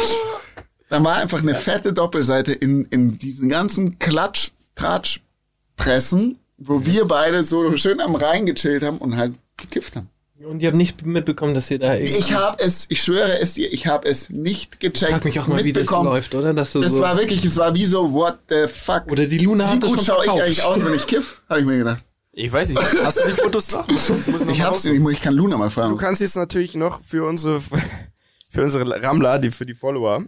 Dann 0.90 1.04
war 1.04 1.16
einfach 1.16 1.42
eine 1.42 1.56
fette 1.56 1.92
Doppelseite 1.92 2.54
in, 2.54 2.86
in 2.92 3.18
diesen 3.18 3.50
ganzen 3.50 3.98
Klatsch, 3.98 4.52
Tratsch, 4.76 5.22
Pressen, 5.78 6.38
wo 6.58 6.86
wir 6.86 7.06
beide 7.06 7.44
so 7.44 7.78
schön 7.78 8.02
am 8.02 8.16
Rhein 8.16 8.46
gechillt 8.46 8.84
haben 8.84 8.98
und 8.98 9.16
halt 9.16 9.36
gekifft 9.56 9.96
haben. 9.96 10.10
Und 10.40 10.62
ihr 10.62 10.68
habt 10.68 10.78
nicht 10.78 11.04
mitbekommen, 11.06 11.54
dass 11.56 11.72
ihr 11.72 11.80
da 11.80 11.96
irgendwie. 11.96 12.16
Ich 12.18 12.34
habe 12.34 12.60
es, 12.64 12.86
ich 12.90 13.02
schwöre 13.02 13.40
es 13.40 13.56
dir, 13.56 13.74
ich 13.74 13.88
habe 13.88 14.08
es 14.08 14.30
nicht 14.30 14.80
gecheckt. 14.80 15.12
frag 15.12 15.26
mich 15.26 15.40
auch 15.40 15.48
mal, 15.48 15.64
wie 15.64 15.74
das 15.74 15.90
läuft, 15.90 16.36
oder? 16.36 16.54
Dass 16.54 16.74
du 16.74 16.82
Das 16.82 16.92
so 16.92 17.00
war 17.00 17.18
wirklich, 17.18 17.44
es 17.44 17.58
war 17.58 17.74
wie 17.74 17.86
so, 17.86 18.12
what 18.14 18.38
the 18.50 18.68
fuck. 18.68 19.12
Oder 19.12 19.26
die 19.26 19.40
Luna 19.40 19.66
wie 19.66 19.70
hat 19.70 19.84
das 19.84 19.90
gut 19.90 20.02
schon 20.04 20.06
schaue 20.06 20.26
ich 20.26 20.32
eigentlich 20.44 20.64
aus, 20.64 20.86
wenn 20.86 20.94
ich 20.94 21.08
kiff? 21.08 21.42
Habe 21.50 21.62
ich 21.62 21.66
mir 21.66 21.78
gedacht. 21.80 22.04
Ich 22.34 22.52
weiß 22.52 22.70
nicht. 22.70 22.80
Hast 23.04 23.18
du 23.18 23.24
die 23.28 23.34
Fotos 23.34 23.72
noch? 23.72 23.88
Das 23.88 24.10
muss 24.28 24.46
noch 24.46 24.52
Ich 24.54 24.62
hab's, 24.62 24.86
raus. 24.86 24.96
ich, 25.12 25.22
kann 25.22 25.34
Luna 25.34 25.58
mal 25.58 25.66
Du 25.70 25.72
fragen. 25.72 25.98
kannst 25.98 26.22
jetzt 26.22 26.36
natürlich 26.36 26.76
noch 26.76 27.02
für 27.02 27.28
unsere, 27.28 27.60
für 27.60 28.62
unsere 28.62 29.02
Rammler, 29.02 29.40
die, 29.40 29.50
für 29.50 29.66
die 29.66 29.74
Follower, 29.74 30.24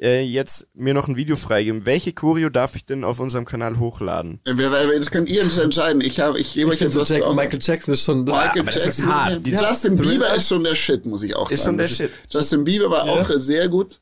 äh, 0.00 0.22
jetzt 0.22 0.66
mir 0.74 0.94
noch 0.94 1.08
ein 1.08 1.16
Video 1.16 1.36
freigeben. 1.36 1.84
Welche 1.84 2.12
Choreo 2.12 2.48
darf 2.48 2.74
ich 2.76 2.86
denn 2.86 3.04
auf 3.04 3.20
unserem 3.20 3.44
Kanal 3.44 3.78
hochladen? 3.78 4.40
Das 4.44 5.10
könnt 5.10 5.28
ihr 5.28 5.42
entscheiden. 5.42 6.00
Ich 6.00 6.18
habe, 6.20 6.38
ich 6.40 6.54
gebe 6.54 6.70
euch 6.70 6.80
jetzt 6.80 6.96
was 6.96 7.08
Jack, 7.10 7.18
für 7.18 7.26
aus- 7.26 7.36
Michael 7.36 7.58
Jackson 7.60 7.94
ist 7.94 8.02
schon. 8.02 8.24
Das 8.26 8.34
Michael 8.36 8.60
aber 8.62 8.66
das 8.70 8.76
ist 8.76 8.84
Jackson. 8.84 9.06
hart. 9.14 9.30
Ja, 9.32 9.38
Dieses 9.40 9.60
Justin 9.60 9.96
Bieber 9.96 10.34
ist 10.34 10.48
schon 10.48 10.64
der 10.64 10.74
Shit, 10.74 11.04
muss 11.06 11.22
ich 11.22 11.36
auch 11.36 11.50
Ist 11.50 11.60
sagen. 11.64 11.66
schon 11.72 11.78
der 11.78 11.88
Shit. 11.88 12.10
Justin 12.30 12.64
Bieber 12.64 12.90
war 12.90 13.04
auch 13.04 13.28
äh, 13.30 13.38
sehr 13.38 13.68
gut. 13.68 14.00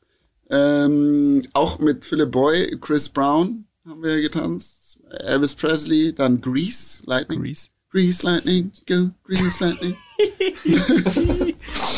Ähm, 0.49 1.45
auch 1.53 1.79
mit 1.79 2.05
Philip 2.05 2.31
Boy, 2.31 2.77
Chris 2.79 3.09
Brown 3.09 3.65
haben 3.87 4.01
wir 4.03 4.19
getanzt. 4.21 4.99
Elvis 5.11 5.53
Presley, 5.55 6.13
dann 6.13 6.39
Grease 6.41 7.01
Lightning. 7.05 7.41
Grease. 7.41 7.69
Grease 7.91 8.23
Lightning, 8.23 8.71
go, 8.87 9.09
Grease 9.23 9.63
Lightning. 9.63 9.95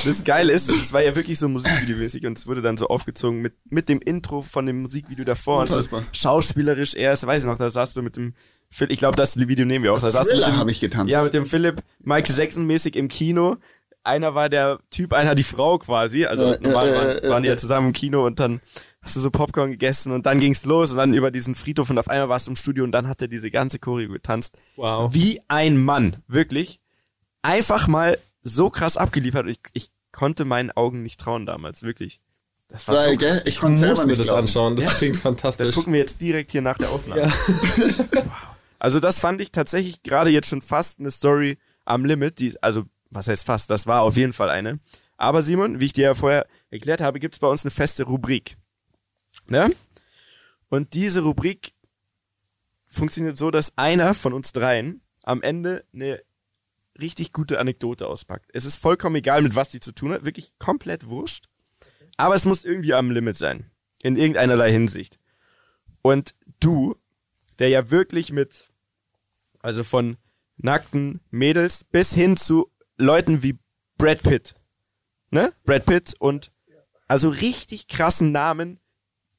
Das 0.06 0.23
Geile 0.23 0.54
ist, 0.54 0.69
es 0.69 0.93
war 0.93 1.01
ja 1.04 1.15
wirklich 1.15 1.38
so 1.38 1.49
musikvideomäßig 1.49 2.25
und 2.25 2.38
es 2.38 2.47
wurde 2.47 2.62
dann 2.62 2.77
so 2.77 2.88
aufgezogen 2.88 3.41
mit, 3.41 3.54
mit 3.69 3.89
dem 3.89 3.99
Intro 3.99 4.41
von 4.41 4.65
dem 4.65 4.84
Musikvideo 4.84 5.25
davor. 5.25 5.62
Und 5.62 5.67
so 5.71 6.04
schauspielerisch 6.13 6.95
erst, 6.95 7.27
weiß 7.27 7.43
ich 7.43 7.47
noch, 7.47 7.58
da 7.58 7.69
saß 7.69 7.93
du 7.93 8.01
mit 8.01 8.15
dem 8.15 8.34
Phil, 8.69 8.89
ich 8.89 8.99
glaube, 8.99 9.17
das 9.17 9.38
Video 9.38 9.65
nehmen 9.65 9.84
wir 9.84 9.93
auch. 9.93 9.99
Da 9.99 10.12
saß 10.12 10.30
du 10.30 10.36
mit 10.38 10.45
dem, 10.45 10.58
habe 10.58 10.71
ich 10.71 10.80
getanzt. 10.80 11.12
Ja, 11.12 11.23
mit 11.23 11.34
dem 11.34 11.45
Philipp 11.45 11.84
Michael 11.99 12.38
Jackson 12.38 12.65
mäßig 12.65 12.95
im 12.95 13.10
Kino. 13.10 13.58
Einer 14.04 14.34
war 14.34 14.49
der 14.49 14.80
Typ, 14.89 15.13
einer 15.13 15.36
die 15.36 15.43
Frau 15.43 15.77
quasi. 15.77 16.25
Also 16.25 16.54
Äh, 16.54 16.60
normal 16.62 16.88
äh, 16.88 16.95
waren, 16.95 17.17
äh, 17.17 17.30
waren 17.30 17.43
die 17.43 17.49
ja 17.49 17.56
äh. 17.56 17.58
zusammen 17.58 17.88
im 17.88 17.93
Kino 17.93 18.25
und 18.25 18.39
dann 18.39 18.62
hast 19.02 19.16
du 19.16 19.20
so 19.20 19.32
Popcorn 19.32 19.72
gegessen 19.72 20.12
und 20.12 20.26
dann 20.26 20.40
ging's 20.40 20.66
los 20.66 20.92
und 20.92 20.98
dann 20.98 21.14
über 21.14 21.32
diesen 21.32 21.56
Friedhof 21.56 21.90
und 21.90 21.98
auf 21.98 22.08
einmal 22.08 22.30
warst 22.30 22.48
du 22.48 22.52
im 22.52 22.56
Studio 22.56 22.84
und 22.84 22.92
dann 22.92 23.08
hat 23.08 23.22
er 23.22 23.28
diese 23.28 23.50
ganze 23.52 23.80
Choreo 23.80 24.10
getanzt. 24.12 24.56
Wow. 24.76 25.14
Wie 25.14 25.40
ein 25.48 25.84
Mann, 25.84 26.18
wirklich. 26.28 26.80
Einfach 27.42 27.88
mal 27.88 28.18
so 28.44 28.70
krass 28.70 28.98
abgeliefert. 28.98 29.48
Ich, 29.48 29.60
ich 29.74 29.90
konnte 30.12 30.46
meinen 30.46 30.72
Augen 30.72 31.02
nicht 31.04 31.20
trauen 31.20 31.46
damals, 31.46 31.84
wirklich. 31.84 32.22
Das 32.68 32.88
war 32.88 32.96
Weil, 32.96 33.12
so 33.12 33.18
gell, 33.18 33.32
krass. 33.32 33.46
ich 33.46 33.60
konnte 33.60 33.80
selber 33.80 33.96
muss 33.96 34.06
mir 34.06 34.08
nicht 34.12 34.20
das 34.20 34.28
glauben. 34.28 34.42
anschauen. 34.42 34.76
Das 34.76 34.98
klingt 34.98 35.18
fantastisch. 35.18 35.68
Das 35.68 35.76
gucken 35.76 35.94
wir 35.94 36.00
jetzt 36.00 36.22
direkt 36.22 36.52
hier 36.52 36.62
nach 36.62 36.78
der 36.78 36.90
Aufnahme. 36.92 37.32
Wow. 38.14 38.24
Also 38.80 39.00
das 39.00 39.20
fand 39.20 39.40
ich 39.42 39.52
tatsächlich 39.52 40.02
gerade 40.02 40.32
jetzt 40.32 40.48
schon 40.48 40.64
fast 40.64 41.00
eine 41.00 41.12
Story 41.12 41.60
am 41.86 42.04
Limit. 42.04 42.40
Die, 42.40 42.56
also 42.64 42.86
was 43.12 43.28
heißt 43.28 43.46
fast? 43.46 43.70
Das 43.70 43.86
war 43.86 44.02
auf 44.02 44.18
jeden 44.18 44.34
Fall 44.34 44.50
eine. 44.50 44.80
Aber 45.18 45.44
Simon, 45.44 45.80
wie 45.80 45.86
ich 45.86 45.94
dir 45.94 46.06
ja 46.06 46.16
vorher 46.16 46.48
erklärt 46.72 47.00
habe, 47.00 47.20
gibt 47.20 47.36
es 47.36 47.40
bei 47.40 47.48
uns 47.48 47.64
eine 47.64 47.70
feste 47.70 48.04
Rubrik. 48.06 48.58
Ne? 49.52 49.76
Und 50.70 50.94
diese 50.94 51.24
Rubrik 51.24 51.74
funktioniert 52.88 53.38
so, 53.38 53.52
dass 53.52 53.78
einer 53.78 54.14
von 54.14 54.32
uns 54.32 54.54
dreien 54.54 55.02
am 55.24 55.42
Ende 55.42 55.86
eine 55.94 56.24
richtig 56.98 57.34
gute 57.34 57.60
Anekdote 57.60 58.08
auspackt. 58.08 58.50
Es 58.54 58.64
ist 58.64 58.78
vollkommen 58.78 59.18
egal, 59.18 59.42
mit 59.42 59.54
was 59.54 59.70
die 59.70 59.82
zu 59.82 59.92
tun 59.92 60.14
hat, 60.14 60.24
wirklich 60.24 60.54
komplett 60.58 61.08
wurscht. 61.08 61.50
Aber 62.16 62.34
es 62.34 62.46
muss 62.46 62.64
irgendwie 62.64 62.94
am 62.94 63.12
Limit 63.12 63.36
sein. 63.36 63.70
In 64.04 64.16
irgendeinerlei 64.16 64.72
Hinsicht. 64.72 65.20
Und 66.02 66.34
du, 66.62 66.96
der 67.60 67.68
ja 67.68 67.92
wirklich 67.92 68.32
mit, 68.32 68.72
also 69.60 69.84
von 69.84 70.16
nackten 70.56 71.20
Mädels 71.30 71.84
bis 71.84 72.14
hin 72.14 72.38
zu 72.38 72.72
Leuten 72.95 73.43
wie 73.43 73.60
Brad 73.97 74.24
Pitt, 74.24 74.56
ne? 75.30 75.54
Brad 75.66 75.86
Pitt 75.86 76.14
und 76.20 76.52
also 77.10 77.28
richtig 77.28 77.89
krassen 77.89 78.32
Namen 78.32 78.80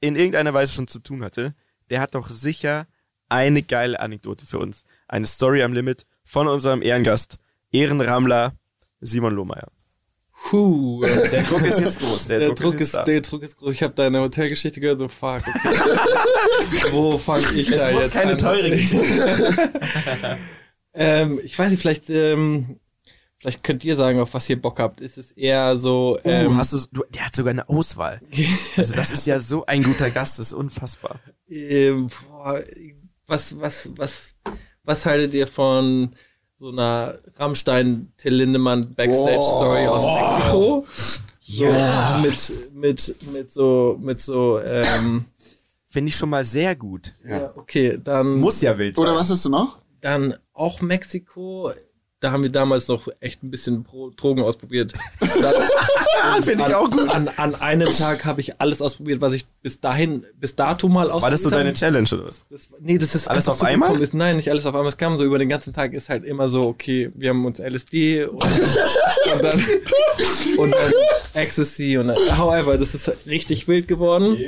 in 0.02 0.16
irgendeiner 0.16 0.52
Weise 0.52 0.72
schon 0.72 0.88
zu 0.88 0.98
tun 0.98 1.24
hatte, 1.24 1.54
der 1.88 2.00
hat 2.00 2.14
doch 2.14 2.28
sicher 2.28 2.86
eine 3.30 3.62
geile 3.62 3.98
Anekdote 3.98 4.44
für 4.44 4.58
uns. 4.58 4.84
Eine 5.08 5.24
Story 5.24 5.62
am 5.62 5.72
Limit 5.72 6.04
von 6.24 6.48
unserem 6.48 6.82
Ehrengast, 6.82 7.38
Ehrenrammler 7.70 8.52
Simon 9.00 9.34
Lohmeier. 9.34 9.68
Puh. 10.50 11.02
Der 11.02 11.42
Druck 11.44 11.62
ist 11.62 11.78
jetzt 11.80 12.00
groß. 12.00 12.26
Der, 12.26 12.38
Der 12.40 12.48
Druck, 12.48 12.56
Druck, 12.56 12.74
ist, 12.74 12.80
ist, 12.80 12.94
da. 12.94 13.04
der 13.04 13.20
Druck 13.20 13.42
ist 13.42 13.56
groß. 13.56 13.72
Ich 13.72 13.82
habe 13.82 13.94
deine 13.94 14.20
Hotelgeschichte 14.20 14.80
gehört, 14.80 14.98
so 14.98 15.08
fuck, 15.08 15.40
okay. 15.46 15.76
Wo 16.90 17.16
fange 17.16 17.50
ich 17.52 17.70
Es 17.70 17.78
da 17.78 17.92
muss 17.92 18.02
jetzt 18.02 18.12
keine 18.12 18.32
an? 18.32 18.38
teure 18.38 18.68
ähm, 20.94 21.40
ich 21.44 21.58
weiß 21.58 21.70
nicht, 21.70 21.80
vielleicht, 21.80 22.10
ähm, 22.10 22.80
vielleicht 23.42 23.64
könnt 23.64 23.82
ihr 23.84 23.96
sagen, 23.96 24.20
auf 24.20 24.32
was 24.34 24.48
ihr 24.48 24.60
Bock 24.60 24.78
habt. 24.78 25.00
Ist 25.00 25.18
es 25.18 25.32
eher 25.32 25.76
so, 25.76 26.16
Oh, 26.22 26.28
ähm, 26.28 26.56
hast 26.56 26.72
du, 26.72 26.78
du, 26.92 27.04
der 27.12 27.26
hat 27.26 27.34
sogar 27.34 27.50
eine 27.50 27.68
Auswahl. 27.68 28.20
Also 28.76 28.94
das 28.94 29.10
ist 29.10 29.26
ja 29.26 29.40
so 29.40 29.66
ein 29.66 29.82
guter 29.82 30.10
Gast, 30.10 30.38
das 30.38 30.48
ist 30.48 30.52
unfassbar. 30.54 31.18
ähm, 31.48 32.06
boah, 32.30 32.60
was, 33.26 33.58
was, 33.60 33.90
was, 33.96 34.34
was 34.84 35.06
haltet 35.06 35.34
ihr 35.34 35.46
von 35.48 36.14
so 36.56 36.70
einer 36.70 37.18
Rammstein-Till 37.34 38.32
Lindemann 38.34 38.94
Backstage-Story 38.94 39.86
aus 39.88 40.04
Mexiko? 40.06 40.86
Ja. 41.40 42.20
Mit, 42.22 42.52
mit, 42.72 43.32
mit 43.32 43.52
so, 43.52 43.98
mit 44.00 44.20
so, 44.20 44.60
ähm, 44.60 45.24
Finde 45.86 46.08
ich 46.08 46.16
schon 46.16 46.30
mal 46.30 46.44
sehr 46.44 46.76
gut. 46.76 47.12
ja. 47.28 47.52
okay, 47.56 47.98
dann. 48.02 48.36
Muss 48.36 48.62
ja 48.62 48.78
wild 48.78 48.94
sein. 48.96 49.02
Oder 49.02 49.14
was 49.16 49.28
hast 49.28 49.44
du 49.44 49.48
noch? 49.50 49.78
Dann 50.00 50.34
auch 50.54 50.80
Mexiko. 50.80 51.72
Da 52.22 52.30
haben 52.30 52.44
wir 52.44 52.50
damals 52.50 52.86
noch 52.86 53.08
echt 53.18 53.42
ein 53.42 53.50
bisschen 53.50 53.82
Pro 53.82 54.10
Drogen 54.10 54.42
ausprobiert. 54.42 54.92
Finde 56.42 56.52
ich 56.52 56.60
an, 56.60 56.74
auch 56.74 56.88
gut. 56.88 57.08
An, 57.08 57.28
an 57.36 57.56
einem 57.56 57.88
Tag 57.88 58.24
habe 58.24 58.40
ich 58.40 58.60
alles 58.60 58.80
ausprobiert, 58.80 59.20
was 59.20 59.32
ich 59.32 59.44
bis 59.60 59.80
dahin, 59.80 60.24
bis 60.38 60.54
dato 60.54 60.88
mal 60.88 61.06
ausprobiert 61.10 61.22
War 61.22 61.30
das 61.30 61.42
so 61.42 61.50
habe. 61.50 61.56
deine 61.64 61.74
Challenge 61.74 62.08
oder 62.12 62.26
was? 62.26 62.44
Das, 62.48 62.68
nee, 62.78 62.96
das 62.96 63.16
ist 63.16 63.26
Alles 63.26 63.48
auf 63.48 63.58
so 63.58 63.66
einmal? 63.66 64.00
Ist, 64.00 64.14
nein, 64.14 64.36
nicht 64.36 64.48
alles 64.52 64.66
auf 64.66 64.74
einmal. 64.76 64.88
Es 64.88 64.96
kam 64.98 65.18
so 65.18 65.24
über 65.24 65.40
den 65.40 65.48
ganzen 65.48 65.72
Tag, 65.72 65.94
ist 65.94 66.10
halt 66.10 66.24
immer 66.24 66.48
so, 66.48 66.68
okay, 66.68 67.10
wir 67.16 67.30
haben 67.30 67.44
uns 67.44 67.58
LSD 67.58 68.26
und, 68.26 68.40
und 68.40 69.42
dann 69.42 69.64
und 70.58 70.70
dann 70.72 70.92
Ecstasy 71.34 71.98
und 71.98 72.06
dann, 72.06 72.38
however, 72.38 72.78
das 72.78 72.94
ist 72.94 73.10
richtig 73.26 73.66
wild 73.66 73.88
geworden. 73.88 74.38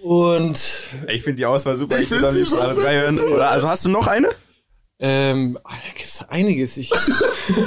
Und 0.00 0.60
Ich 1.08 1.22
finde 1.22 1.38
die 1.38 1.46
Auswahl 1.46 1.74
super. 1.74 1.96
Ich 1.98 2.04
Ich 2.04 2.10
will 2.12 2.20
liebsten 2.20 2.54
so 2.56 2.62
alle 2.62 2.76
drei 2.76 3.00
hören. 3.00 3.18
Oder, 3.18 3.50
also 3.50 3.68
hast 3.68 3.84
du 3.84 3.88
noch 3.88 4.06
eine? 4.06 4.28
Ähm, 4.98 5.58
ah, 5.64 5.74
da 5.74 5.88
gibt 5.88 6.04
es 6.04 6.22
einiges. 6.28 6.76
Ich, 6.76 6.90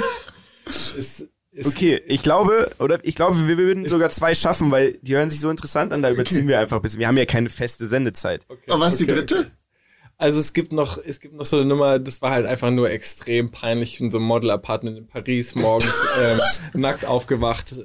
es, 0.66 0.94
es, 0.96 1.66
Okay, 1.66 2.00
ich 2.06 2.22
glaube, 2.22 2.70
oder 2.78 2.98
ich 3.02 3.16
glaube, 3.16 3.48
wir 3.48 3.58
würden 3.58 3.88
sogar 3.88 4.10
zwei 4.10 4.34
schaffen, 4.34 4.70
weil 4.70 4.98
die 5.02 5.16
hören 5.16 5.30
sich 5.30 5.40
so 5.40 5.50
interessant 5.50 5.92
an, 5.92 6.00
da 6.00 6.10
überziehen 6.10 6.46
wir 6.46 6.60
einfach 6.60 6.76
ein 6.76 6.82
bisschen. 6.82 7.00
Wir 7.00 7.08
haben 7.08 7.16
ja 7.16 7.24
keine 7.26 7.48
feste 7.48 7.88
Sendezeit. 7.88 8.46
Aber 8.68 8.80
was 8.80 8.92
ist 8.92 9.00
die 9.00 9.04
okay, 9.04 9.14
dritte? 9.14 9.50
Also 10.16 10.38
es 10.38 10.52
gibt 10.52 10.72
noch, 10.72 10.98
es 10.98 11.18
gibt 11.18 11.34
noch 11.34 11.46
so 11.46 11.56
eine 11.56 11.64
Nummer, 11.64 11.98
das 11.98 12.22
war 12.22 12.30
halt 12.30 12.46
einfach 12.46 12.70
nur 12.70 12.90
extrem 12.90 13.50
peinlich 13.50 14.00
in 14.00 14.10
so 14.10 14.18
einem 14.18 14.26
Model-Apartment 14.26 14.98
in 14.98 15.06
Paris 15.06 15.54
morgens 15.54 15.94
ähm, 16.20 16.38
nackt 16.74 17.04
aufgewacht. 17.04 17.80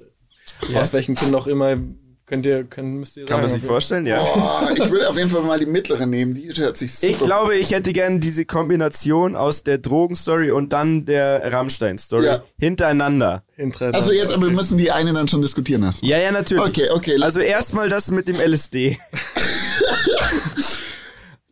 Aus 0.75 0.93
welchen 0.93 1.15
Gründen 1.15 1.35
auch 1.35 1.47
immer, 1.47 1.77
könnt 2.25 2.45
ihr, 2.45 2.63
könnt, 2.63 2.95
müsst 2.95 3.17
ihr 3.17 3.25
Kann 3.25 3.39
man 3.39 3.47
sich 3.47 3.57
ob 3.57 3.63
ihr- 3.63 3.67
vorstellen, 3.67 4.05
ja. 4.07 4.23
Boah, 4.23 4.69
ich 4.73 4.89
würde 4.89 5.09
auf 5.09 5.17
jeden 5.17 5.29
Fall 5.29 5.41
mal 5.43 5.59
die 5.59 5.65
mittlere 5.65 6.05
nehmen. 6.05 6.33
Die 6.33 6.51
hört 6.55 6.75
sich 6.77 6.93
super 6.93 7.11
Ich 7.11 7.19
glaube, 7.19 7.55
ich 7.55 7.71
hätte 7.71 7.93
gern 7.93 8.19
diese 8.19 8.45
Kombination 8.45 9.35
aus 9.35 9.63
der 9.63 9.77
Drogenstory 9.77 10.51
und 10.51 10.73
dann 10.73 11.05
der 11.05 11.51
Rammstein-Story 11.51 12.25
Ja. 12.25 12.43
hintereinander. 12.57 13.43
hintereinander. 13.55 13.97
Also 13.99 14.11
jetzt, 14.11 14.33
aber 14.33 14.47
wir 14.47 14.53
müssen 14.53 14.77
die 14.77 14.91
eine 14.91 15.13
dann 15.13 15.27
schon 15.27 15.41
diskutieren 15.41 15.81
lassen. 15.81 16.05
Ja, 16.05 16.17
ja, 16.17 16.31
natürlich. 16.31 16.63
Okay, 16.67 16.89
okay. 16.91 17.17
Also 17.21 17.39
erstmal 17.41 17.89
das 17.89 18.09
mit 18.11 18.27
dem 18.27 18.37
LSD. 18.39 18.97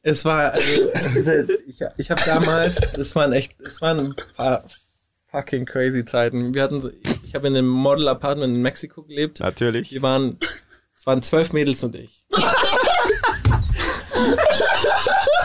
Es 0.06 0.26
war, 0.26 0.52
also, 0.52 1.30
ich, 1.66 1.80
ich 1.98 2.12
habe 2.12 2.22
damals, 2.26 2.76
das 2.94 3.16
waren 3.16 3.32
echt, 3.32 3.54
es 3.62 3.82
waren 3.82 4.00
ein 4.00 4.16
paar 4.36 4.66
fucking 5.32 5.66
crazy 5.66 6.04
Zeiten. 6.04 6.54
Wir 6.54 6.62
hatten 6.64 6.82
so, 6.82 6.90
ich, 6.90 7.24
ich 7.24 7.36
habe 7.36 7.48
in 7.48 7.56
einem 7.56 7.68
Model-Apartment 7.70 8.54
in 8.54 8.62
Mexiko 8.62 9.04
gelebt. 9.04 9.40
Natürlich. 9.40 9.94
Wir 9.94 10.02
waren, 10.02 10.38
es 11.04 11.08
waren 11.08 11.22
zwölf 11.22 11.52
Mädels 11.52 11.84
und 11.84 11.96
ich. 11.96 12.24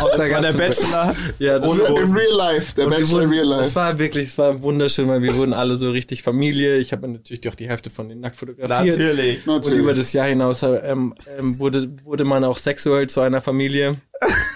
Auf 0.00 0.10
Das 0.12 0.18
war 0.20 0.28
der 0.28 0.28
ganzen- 0.28 0.56
Bachelor. 0.58 1.16
Ja, 1.40 1.58
das 1.58 1.68
war, 1.78 1.88
Im 1.98 2.12
Real 2.12 2.32
Life, 2.36 2.74
der 2.76 2.86
Bachelor 2.86 3.08
wurden, 3.10 3.30
Real 3.30 3.52
Es 3.54 3.58
Life. 3.58 3.74
war 3.74 3.98
wirklich, 3.98 4.28
es 4.28 4.38
war 4.38 4.62
wunderschön, 4.62 5.08
weil 5.08 5.20
wir 5.20 5.34
wurden 5.34 5.52
alle 5.52 5.74
so 5.76 5.90
richtig 5.90 6.22
Familie. 6.22 6.76
Ich 6.76 6.92
habe 6.92 7.08
natürlich 7.08 7.48
auch 7.48 7.56
die 7.56 7.68
Hälfte 7.68 7.90
von 7.90 8.08
den 8.08 8.20
nackt 8.20 8.36
fotografiert. 8.36 8.96
Natürlich. 8.96 9.48
Und 9.48 9.66
über 9.66 9.94
das 9.94 10.12
Jahr 10.12 10.26
hinaus 10.28 10.62
ähm, 10.62 11.14
ähm, 11.36 11.58
wurde, 11.58 11.90
wurde 12.04 12.22
man 12.24 12.44
auch 12.44 12.58
sexuell 12.58 13.08
zu 13.08 13.20
einer 13.20 13.40
Familie. 13.40 13.96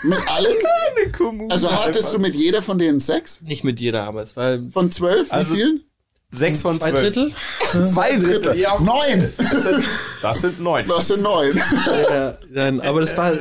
Mit 0.04 0.18
allen? 0.30 0.46
Also 1.50 1.68
hattest 1.70 1.98
einfach. 1.98 2.12
du 2.12 2.18
mit 2.20 2.34
jeder 2.36 2.62
von 2.62 2.78
denen 2.78 3.00
Sex? 3.00 3.40
Nicht 3.42 3.64
mit 3.64 3.80
jeder, 3.80 4.04
aber 4.04 4.22
es 4.22 4.36
war 4.36 4.58
Von 4.70 4.92
zwölf? 4.92 5.28
Wie 5.28 5.32
Also- 5.32 5.54
vielen? 5.56 5.82
Sechs 6.34 6.62
von 6.62 6.78
zwei 6.80 6.90
zwölf. 6.92 7.14
Drittel. 7.14 7.32
Zwei 7.92 8.16
Drittel. 8.16 8.56
Ja, 8.56 8.78
Neun! 8.80 9.30
das 9.38 9.62
sind, 9.62 9.84
das 10.22 10.40
sind 10.40 10.60
neun. 10.60 10.88
Was 10.88 11.08
sind 11.08 11.22
neun? 11.22 11.60
Ja, 12.10 12.38
dann, 12.52 12.80
aber 12.80 13.02
das 13.02 13.14
war, 13.16 13.34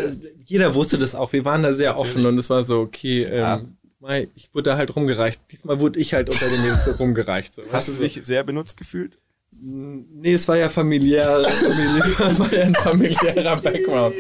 jeder 0.46 0.76
wusste 0.76 0.98
das 0.98 1.16
auch. 1.16 1.32
Wir 1.32 1.46
waren 1.46 1.64
da 1.64 1.74
sehr 1.74 1.98
offen 1.98 2.26
und 2.26 2.38
es 2.38 2.50
war 2.50 2.64
so, 2.66 2.80
okay, 2.80 3.24
ähm, 3.24 3.78
Ja. 4.02 4.16
ich 4.36 4.50
wurde 4.54 4.72
da 4.72 4.78
halt 4.78 4.94
rumgereicht. 4.96 5.40
Diesmal 5.52 5.80
wurde 5.80 6.00
ich 6.00 6.14
halt 6.14 6.30
unter 6.30 6.50
den 6.50 6.62
Mädels 6.64 6.84
so 6.86 6.92
rumgereicht. 6.92 7.56
So. 7.56 7.62
Hast 7.72 7.88
du 7.88 7.94
dich 7.94 8.20
sehr 8.24 8.44
benutzt 8.44 8.76
gefühlt? 8.78 9.18
Nee, 9.64 10.34
es 10.34 10.48
war 10.48 10.58
ja 10.58 10.70
familiär, 10.70 11.44
familiär 11.50 12.40
war 12.40 12.54
ja 12.54 12.62
ein 12.64 12.74
familiärer 12.76 13.58
Background. 13.58 14.16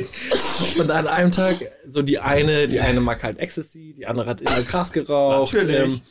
Und 0.77 0.91
an 0.91 1.07
einem 1.07 1.31
Tag, 1.31 1.55
so 1.89 2.01
die 2.03 2.19
eine, 2.19 2.67
die 2.67 2.79
eine 2.79 3.01
mag 3.01 3.23
halt 3.23 3.39
Ecstasy, 3.39 3.93
die 3.97 4.05
andere 4.05 4.27
hat 4.29 4.41
immer 4.41 4.61
Gras 4.61 4.91
geraucht. 4.93 5.53
ähm, 5.55 5.67
Natürlich. 5.67 6.01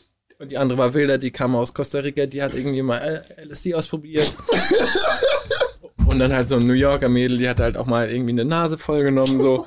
Und 0.40 0.50
die 0.50 0.56
andere 0.56 0.78
war 0.78 0.94
wilder, 0.94 1.18
die 1.18 1.30
kam 1.30 1.54
aus 1.54 1.74
Costa 1.74 1.98
Rica, 1.98 2.24
die 2.24 2.42
hat 2.42 2.54
irgendwie 2.54 2.80
mal 2.80 3.24
LSD 3.36 3.74
ausprobiert. 3.74 4.32
Und 6.06 6.18
dann 6.18 6.32
halt 6.32 6.48
so 6.48 6.56
ein 6.56 6.66
New 6.66 6.72
Yorker 6.72 7.10
Mädel, 7.10 7.36
die 7.36 7.48
hat 7.48 7.60
halt 7.60 7.76
auch 7.76 7.84
mal 7.84 8.10
irgendwie 8.10 8.32
eine 8.32 8.46
Nase 8.46 8.78
vollgenommen, 8.78 9.40
so. 9.40 9.66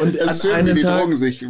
Und 0.00 0.16
Es 0.16 0.30
ist 0.30 0.42
schön, 0.42 0.66
wie 0.66 0.74
die 0.74 0.82
Tag, 0.82 1.00
Drogen 1.00 1.16
sich 1.16 1.40
so. 1.40 1.46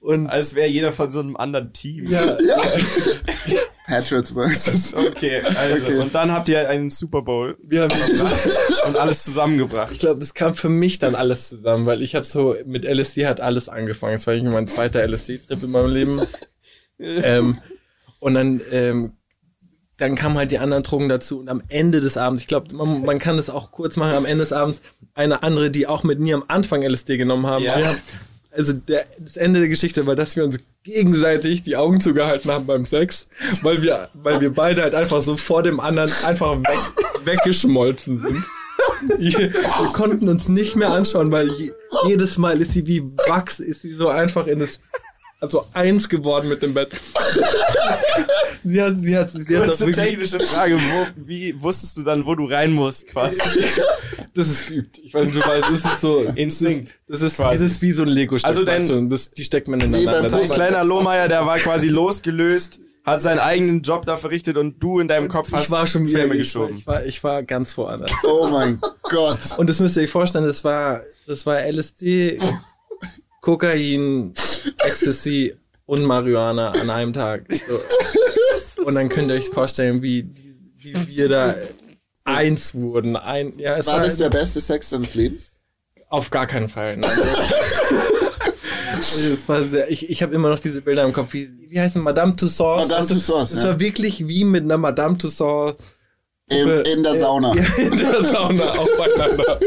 und 0.06 0.28
Als 0.28 0.54
wäre 0.54 0.68
jeder 0.68 0.92
von 0.92 1.10
so 1.10 1.18
einem 1.18 1.36
anderen 1.36 1.72
Team. 1.72 2.06
ja, 2.06 2.36
Patriots 3.92 4.30
versus. 4.30 4.94
Okay, 5.12 5.42
also. 5.42 5.86
Okay. 5.86 5.98
Und 5.98 6.14
dann 6.14 6.32
habt 6.32 6.48
ihr 6.48 6.68
einen 6.68 6.90
Super 6.90 7.22
Bowl 7.22 7.56
wir 7.62 7.82
haben, 7.82 7.92
und 8.86 8.96
alles 8.96 9.24
zusammengebracht. 9.24 9.92
Ich 9.92 9.98
glaube, 9.98 10.20
das 10.20 10.34
kam 10.34 10.54
für 10.54 10.68
mich 10.68 10.98
dann 10.98 11.14
alles 11.14 11.50
zusammen, 11.50 11.86
weil 11.86 12.02
ich 12.02 12.14
habe 12.14 12.24
so, 12.24 12.56
mit 12.64 12.84
LSD 12.84 13.26
hat 13.26 13.40
alles 13.40 13.68
angefangen. 13.68 14.14
Es 14.14 14.26
war 14.26 14.34
irgendwie 14.34 14.54
mein 14.54 14.66
zweiter 14.66 15.06
LSD-Trip 15.06 15.62
in 15.62 15.70
meinem 15.70 15.90
Leben. 15.90 16.20
ähm, 16.98 17.58
und 18.20 18.34
dann, 18.34 18.60
ähm, 18.70 19.12
dann 19.98 20.14
kamen 20.14 20.36
halt 20.36 20.52
die 20.52 20.58
anderen 20.58 20.82
Drogen 20.82 21.08
dazu 21.08 21.38
und 21.38 21.48
am 21.48 21.62
Ende 21.68 22.00
des 22.00 22.16
Abends, 22.16 22.40
ich 22.40 22.48
glaube, 22.48 22.74
man, 22.74 23.04
man 23.04 23.18
kann 23.18 23.36
das 23.36 23.50
auch 23.50 23.72
kurz 23.72 23.96
machen, 23.96 24.14
am 24.14 24.24
Ende 24.24 24.42
des 24.42 24.52
Abends 24.52 24.80
eine 25.14 25.42
andere, 25.42 25.70
die 25.70 25.86
auch 25.86 26.02
mit 26.02 26.18
mir 26.18 26.36
am 26.36 26.44
Anfang 26.48 26.82
LSD 26.82 27.18
genommen 27.18 27.46
haben. 27.46 27.64
Ja. 27.64 27.76
Wir 27.76 27.88
haben 27.88 27.98
also 28.56 28.72
der, 28.72 29.06
das 29.18 29.36
Ende 29.36 29.60
der 29.60 29.68
Geschichte 29.68 30.06
war, 30.06 30.16
dass 30.16 30.36
wir 30.36 30.44
uns 30.44 30.58
gegenseitig 30.84 31.62
die 31.62 31.76
Augen 31.76 32.00
zugehalten 32.00 32.50
haben 32.50 32.66
beim 32.66 32.84
Sex, 32.84 33.26
weil 33.62 33.82
wir, 33.82 34.08
weil 34.14 34.40
wir 34.40 34.52
beide 34.52 34.82
halt 34.82 34.94
einfach 34.94 35.20
so 35.20 35.36
vor 35.36 35.62
dem 35.62 35.80
anderen 35.80 36.12
einfach 36.24 36.58
weg, 36.58 36.78
weggeschmolzen 37.24 38.20
sind. 38.20 38.44
Wir, 39.18 39.52
wir 39.52 39.92
konnten 39.92 40.28
uns 40.28 40.48
nicht 40.48 40.76
mehr 40.76 40.90
anschauen, 40.90 41.30
weil 41.30 41.48
je, 41.52 41.72
jedes 42.06 42.36
Mal 42.38 42.60
ist 42.60 42.72
sie 42.72 42.86
wie 42.86 43.02
Wachs, 43.28 43.60
ist 43.60 43.82
sie 43.82 43.94
so 43.94 44.08
einfach 44.08 44.46
in 44.46 44.58
das, 44.58 44.80
also 45.40 45.66
eins 45.72 46.08
geworden 46.08 46.48
mit 46.48 46.62
dem 46.62 46.74
Bett. 46.74 46.90
Sie 48.64 48.80
hat, 48.80 48.94
sie 49.02 49.16
hat, 49.16 49.30
sie 49.30 49.58
hat 49.58 49.68
das 49.68 49.78
technische 49.78 50.38
Frage, 50.40 50.76
wo, 50.76 51.06
wie 51.16 51.60
wusstest 51.60 51.96
du 51.96 52.02
dann, 52.02 52.24
wo 52.26 52.34
du 52.34 52.44
rein 52.44 52.72
musst, 52.72 53.08
quasi? 53.08 53.40
Das 54.34 54.48
ist 54.48 54.68
geübt. 54.68 54.98
Ich 55.02 55.12
weiß 55.14 55.26
nicht, 55.26 55.36
du 55.36 55.40
weißt, 55.48 55.64
das 55.70 55.84
ist 55.92 56.00
so, 56.00 56.20
Instinkt. 56.34 56.98
das 57.08 57.22
ist, 57.22 57.38
das 57.38 57.60
ist 57.60 57.82
wie 57.82 57.92
so 57.92 58.02
ein 58.02 58.08
Lego-Stück. 58.08 58.48
Also 58.48 58.64
dein- 58.64 58.80
weißt 58.80 58.90
du, 58.90 59.08
das, 59.08 59.30
die 59.30 59.44
steckt 59.44 59.68
man 59.68 59.80
ineinander. 59.80 60.28
Das 60.28 60.44
ist- 60.44 60.52
kleiner 60.54 60.84
Lohmeier, 60.84 61.28
der 61.28 61.44
war 61.46 61.58
quasi 61.58 61.88
losgelöst, 61.88 62.80
hat 63.04 63.20
seinen 63.20 63.40
eigenen 63.40 63.82
Job 63.82 64.06
da 64.06 64.16
verrichtet 64.16 64.56
und 64.56 64.82
du 64.82 65.00
in 65.00 65.08
deinem 65.08 65.28
Kopf 65.28 65.52
hast 65.52 65.64
ich 65.64 65.70
war 65.70 65.86
schon 65.86 66.06
wieder 66.06 66.20
Filme 66.20 66.36
ich 66.36 66.54
war, 66.54 66.62
geschoben. 66.68 66.76
ich 66.78 66.86
war, 66.86 67.04
ich 67.04 67.24
war 67.24 67.42
ganz 67.42 67.76
woanders. 67.76 68.12
Oh 68.24 68.48
mein 68.50 68.80
Gott. 69.02 69.38
Und 69.58 69.68
das 69.68 69.80
müsst 69.80 69.96
ihr 69.96 70.04
euch 70.04 70.10
vorstellen, 70.10 70.46
das 70.46 70.62
war, 70.64 71.00
das 71.26 71.44
war 71.44 71.60
LSD, 71.60 72.38
Kokain, 73.40 74.32
Ecstasy 74.84 75.54
und 75.86 76.04
Marihuana 76.04 76.70
an 76.70 76.90
einem 76.90 77.12
Tag. 77.12 77.46
So. 77.52 78.82
Und 78.84 78.94
dann 78.96 79.08
könnt 79.08 79.30
ihr 79.30 79.34
euch 79.36 79.48
vorstellen, 79.48 80.02
wie, 80.02 80.28
wie 80.78 80.94
wir 81.08 81.28
da 81.28 81.54
eins 82.24 82.74
wurden. 82.74 83.16
Ein, 83.16 83.58
ja, 83.58 83.76
es 83.76 83.86
War 83.86 83.96
war, 83.96 84.02
das 84.04 84.16
der 84.16 84.30
beste 84.30 84.60
Sex 84.60 84.90
deines 84.90 85.14
Lebens? 85.14 85.58
auf 86.08 86.30
gar 86.30 86.46
keinen 86.46 86.68
Fall. 86.68 86.98
Nein. 86.98 87.10
Sehr, 89.68 89.90
ich 89.90 90.08
ich 90.10 90.22
habe 90.22 90.34
immer 90.34 90.50
noch 90.50 90.60
diese 90.60 90.82
Bilder 90.82 91.02
im 91.04 91.12
Kopf. 91.12 91.32
Wie, 91.32 91.50
wie 91.68 91.80
heißen 91.80 92.00
Madame 92.02 92.36
Tussauds? 92.36 92.88
Madame 92.88 93.06
du, 93.08 93.14
Tussauds, 93.14 93.52
Es 93.52 93.62
ja. 93.62 93.70
war 93.70 93.80
wirklich 93.80 94.26
wie 94.28 94.44
mit 94.44 94.62
einer 94.62 94.76
Madame 94.76 95.16
Tussauds 95.18 95.82
In, 96.48 96.68
in 96.68 97.02
der 97.02 97.14
Sauna. 97.16 97.54
ja, 97.54 97.64
in 97.78 97.96
der 97.96 98.22
Sauna 98.24 98.70
aufeinander. 98.78 99.58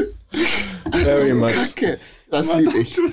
Very 0.91 1.33
much. 1.33 1.51
Danke. 1.53 1.99
Das 2.29 2.53
lieb 2.55 2.73
ich. 2.75 2.95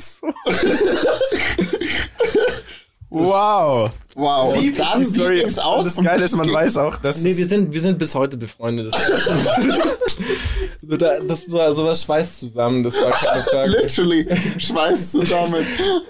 Wow. 3.15 3.91
Wow. 4.15 4.61
Lieb 4.61 4.73
Und 4.73 4.79
dann 4.81 4.99
die 5.01 5.05
Story. 5.05 5.41
ging's 5.41 5.59
Und 5.59 5.65
aus? 5.65 5.85
das 5.85 6.05
Geile 6.05 6.25
ist, 6.25 6.35
man 6.37 6.47
Ging- 6.47 6.55
weiß 6.55 6.77
auch, 6.79 6.97
dass 6.97 7.19
Nee, 7.19 7.37
wir 7.37 7.47
sind, 7.49 7.73
wir 7.73 7.81
sind 7.81 7.99
bis 7.99 8.15
heute 8.15 8.37
befreundet. 8.37 8.93
Das, 8.93 9.01
so, 10.83 10.97
da, 10.97 11.21
das 11.21 11.47
so, 11.47 11.75
sowas 11.75 12.03
schweißt 12.03 12.41
zusammen, 12.41 12.83
das 12.83 13.01
war 13.03 13.11
keine 13.11 13.43
Frage. 13.51 13.71
Literally 13.71 14.27
schweißt 14.59 15.13
zusammen. 15.13 15.65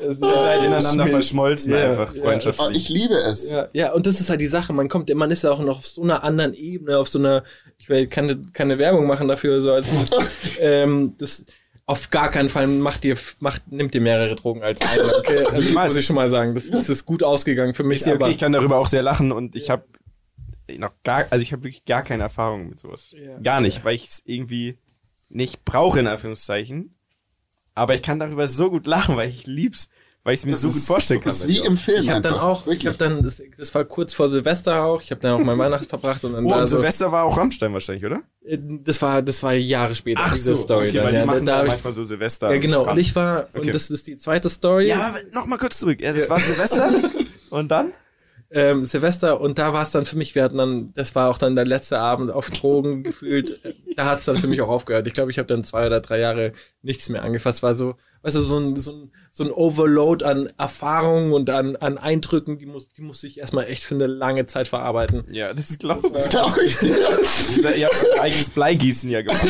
Es- 0.07 0.21
ihr 0.21 0.29
seid 0.33 0.65
ineinander 0.65 1.07
verschmolzen 1.07 1.73
Ja, 1.73 1.91
einfach, 1.91 2.15
ja. 2.15 2.21
Oh, 2.21 2.25
freundschaftlich. 2.25 2.77
ich 2.85 2.89
liebe 2.89 3.15
es. 3.15 3.51
Ja, 3.53 3.69
ja, 3.73 3.93
und 3.93 4.07
das 4.07 4.21
ist 4.21 4.31
halt 4.31 4.41
die 4.41 4.47
Sache. 4.47 4.73
Man 4.73 4.89
kommt, 4.89 5.13
man 5.15 5.31
ist 5.31 5.43
ja 5.45 5.51
auch 5.51 5.61
noch 5.61 5.79
auf 5.79 5.87
so 5.87 6.03
einer 6.03 6.25
anderen 6.25 6.55
Ebene, 6.55 6.99
auf 6.99 7.09
so 7.09 7.19
einer, 7.19 7.43
ich 7.79 7.89
will 7.89 8.07
keine, 8.07 8.39
keine 8.53 8.79
Werbung 8.79 9.07
machen 9.07 9.29
dafür, 9.29 9.61
so 9.61 9.73
als, 9.73 9.87
ähm, 10.61 11.15
das, 11.19 11.45
auf 11.87 12.11
gar 12.11 12.31
keinen 12.31 12.49
Fall 12.49 12.67
macht 12.67 13.05
ihr, 13.05 13.17
macht, 13.41 13.71
nimmt 13.71 13.95
ihr 13.95 14.01
mehrere 14.01 14.35
Drogen 14.37 14.63
als 14.63 14.81
eine, 14.81 15.17
okay? 15.17 15.45
Also 15.53 15.75
das 15.75 15.89
muss 15.89 15.97
ich 15.97 16.07
schon 16.07 16.17
mal 16.17 16.31
sagen. 16.31 16.55
Das, 16.55 16.71
das 16.71 16.89
ist 16.89 17.05
gut 17.05 17.23
ausgegangen 17.23 17.75
für 17.75 17.85
mich. 17.85 18.07
Ich, 18.07 18.13
okay, 18.13 18.31
ich 18.31 18.39
kann 18.39 18.53
darüber 18.53 18.79
auch 18.79 18.87
sehr 18.87 19.03
lachen 19.03 19.33
und 19.33 19.57
ich 19.57 19.69
habe 19.71 19.85
noch 20.79 20.95
gar, 21.03 21.27
also 21.31 21.43
ich 21.43 21.53
habe 21.53 21.65
wirklich 21.65 21.85
gar 21.85 22.03
keine 22.03 22.23
Erfahrung 22.23 22.69
mit 22.69 22.81
sowas. 22.81 23.15
Ja. 23.19 23.39
Gar 23.41 23.61
nicht, 23.61 23.85
weil 23.85 23.95
ich 23.95 24.05
es 24.05 24.23
irgendwie 24.25 24.79
nicht 25.29 25.65
brauche, 25.65 25.99
in 26.01 26.07
Anführungszeichen. 26.07 26.95
Aber 27.75 27.95
ich 27.95 28.03
kann 28.03 28.19
darüber 28.19 28.49
so 28.49 28.71
gut 28.71 28.87
lachen, 28.87 29.17
weil 29.17 29.29
ich 29.29 29.47
lieb's, 29.47 29.89
weil 30.25 30.35
ich 30.35 30.41
es 30.41 30.45
mir 30.47 30.53
Das 30.53 30.61
so 30.63 30.69
gut 30.69 30.77
ist- 30.77 30.87
vorstellen 30.87 31.21
das 31.25 31.41
kann. 31.41 31.49
ist 31.51 31.55
wie 31.57 31.65
im 31.67 31.77
Film 31.77 32.03
ich 32.03 32.11
habe 32.11 32.21
dann 32.21 32.35
auch, 32.35 32.61
ich 32.63 32.67
Wirklich. 32.67 32.87
habe 32.87 32.97
dann, 32.99 33.23
das, 33.23 33.43
das 33.57 33.75
war 33.75 33.85
kurz 33.85 34.15
vor 34.15 34.29
Silvester 34.29 34.83
auch, 34.85 35.01
ich 35.03 35.11
habe 35.11 35.21
dann 35.21 35.33
auch 35.41 35.45
mein 35.45 35.59
Weihnachten 35.59 35.87
verbracht 35.87 36.25
und 36.25 36.33
dann 36.35 36.45
Oh, 36.47 36.51
da 36.51 36.61
und 36.61 36.67
so, 36.69 36.77
Silvester 36.77 37.11
war 37.13 37.25
auch 37.25 37.37
Rammstein 37.37 37.73
wahrscheinlich, 37.73 38.05
oder? 38.05 38.21
äh, 38.45 38.59
das 38.61 39.03
war, 39.03 39.23
das 39.23 39.43
war 39.43 39.53
Jahre 39.55 39.95
später, 39.95 40.23
diese 40.33 40.55
Story. 40.55 40.89
okay, 40.89 40.97
dann, 40.97 41.05
weil 41.05 41.13
die 41.13 41.19
ja, 41.19 41.27
machen 41.27 41.47
da 41.47 41.59
da 41.59 41.65
ich, 41.65 41.71
manchmal 41.71 41.93
so 41.93 42.05
Silvester. 42.05 42.53
ja 42.53 42.59
genau, 42.61 42.91
und 42.91 42.99
ich 42.99 43.15
war, 43.17 43.49
Okay. 43.55 43.61
und 43.67 43.75
das 43.75 43.91
ist 43.91 44.07
die 44.07 44.17
zweite 44.19 44.49
Story. 44.49 44.89
Ja, 44.89 45.01
aber 45.09 45.19
noch 45.33 45.47
mal 45.47 45.59
kurz 45.59 45.79
zurück. 45.79 46.01
Ja, 46.01 46.13
das 46.13 46.29
war 46.31 46.41
Silvester 46.41 46.91
und 47.51 47.69
dann? 47.71 47.93
Ähm, 48.55 48.85
Silvester 48.85 49.41
und 49.41 49.59
da 49.59 49.73
war 49.73 49.83
es 49.83 49.91
dann 49.93 50.05
für 50.05 50.17
mich, 50.17 50.35
wir 50.35 50.45
hatten 50.45 50.59
dann, 50.59 50.93
das 50.95 51.15
war 51.15 51.31
auch 51.31 51.39
dann 51.39 51.57
der 51.57 51.65
letzte 51.65 51.99
Abend 51.99 52.31
auf 52.31 52.51
Drogen 52.51 53.03
gefühlt, 53.03 53.65
äh, 53.65 53.73
da 53.97 54.05
hat 54.05 54.19
es 54.19 54.27
dann 54.27 54.37
für 54.37 54.47
mich 54.47 54.61
auch 54.61 54.69
aufgehört. 54.69 55.07
Ich 55.07 55.15
glaube, 55.15 55.31
ich 55.31 55.39
habe 55.39 55.47
dann 55.47 55.65
zwei 55.65 55.87
oder 55.87 56.01
drei 56.01 56.19
Jahre 56.19 56.53
nichts 56.83 57.09
mehr 57.09 57.23
angefasst, 57.23 57.63
war 57.63 57.75
so, 57.75 57.95
weißt 58.23 58.37
du, 58.37 58.41
so 58.41 58.59
ein, 58.59 58.77
so 58.77 58.93
ein, 58.93 59.13
so 59.31 59.45
ein 59.45 59.51
Overload 59.51 60.25
an 60.25 60.51
Erfahrungen 60.59 61.33
und 61.33 61.49
an, 61.49 61.77
an 61.77 61.97
Eindrücken, 61.97 62.59
die 62.59 62.67
muss, 62.67 62.89
die 62.89 63.03
muss 63.03 63.25
ich 63.25 63.41
erstmal 63.41 63.65
echt 63.65 63.85
für 63.85 63.95
eine 63.95 64.07
lange 64.07 64.47
Zeit 64.47 64.69
verarbeiten. 64.69 65.25
Ja, 65.31 65.55
das 65.55 65.71
ist 65.71 65.81
glaube 65.81 66.11
Das 66.13 66.29
glaub 66.29 66.57
ich 66.59 66.77
ich. 66.83 66.83
Ihr 66.83 67.87
habt 67.87 68.07
ein 68.15 68.21
eigenes 68.21 68.51
Bleigießen 68.51 69.11
ja 69.11 69.23
gemacht. 69.23 69.47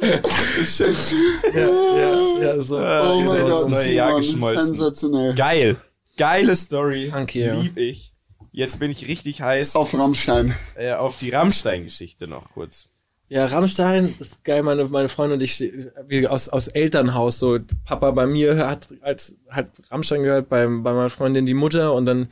das 0.00 0.80
ist 0.80 1.08
schön. 1.08 1.54
Ja, 1.54 1.68
ja, 1.68 2.42
ja, 2.42 2.60
so. 2.60 2.76
Oh 2.76 3.22
mein 3.24 3.46
Gott, 3.46 3.68
neue 3.70 3.92
Jahr 3.92 4.08
Simon, 4.08 4.22
geschmolzen. 4.22 4.66
sensationell. 4.66 5.34
Geil. 5.34 5.76
Geile 6.20 6.54
Story. 6.54 7.08
Danke, 7.10 7.40
ja. 7.40 7.54
Lieb 7.60 7.76
ich. 7.76 8.12
Jetzt 8.52 8.78
bin 8.78 8.90
ich 8.90 9.06
richtig 9.08 9.42
heiß 9.42 9.74
Auf 9.76 9.94
Rammstein. 9.94 10.54
äh, 10.74 10.92
auf 10.92 11.18
die 11.18 11.30
Rammstein-Geschichte 11.30 12.26
noch 12.26 12.52
kurz. 12.52 12.88
Ja, 13.28 13.46
Rammstein 13.46 14.12
ist 14.18 14.42
geil, 14.44 14.62
meine, 14.64 14.84
meine 14.88 15.08
Freundin 15.08 15.38
und 15.38 15.42
ich, 15.44 15.60
wir 16.08 16.32
aus, 16.32 16.48
aus 16.48 16.66
Elternhaus, 16.68 17.38
so, 17.38 17.58
Papa 17.84 18.10
bei 18.10 18.26
mir 18.26 18.66
hat, 18.66 18.88
als, 19.02 19.36
hat 19.48 19.68
Rammstein 19.90 20.24
gehört, 20.24 20.48
bei, 20.48 20.66
bei 20.66 20.92
meiner 20.92 21.10
Freundin 21.10 21.46
die 21.46 21.54
Mutter 21.54 21.94
und 21.94 22.06
dann, 22.06 22.28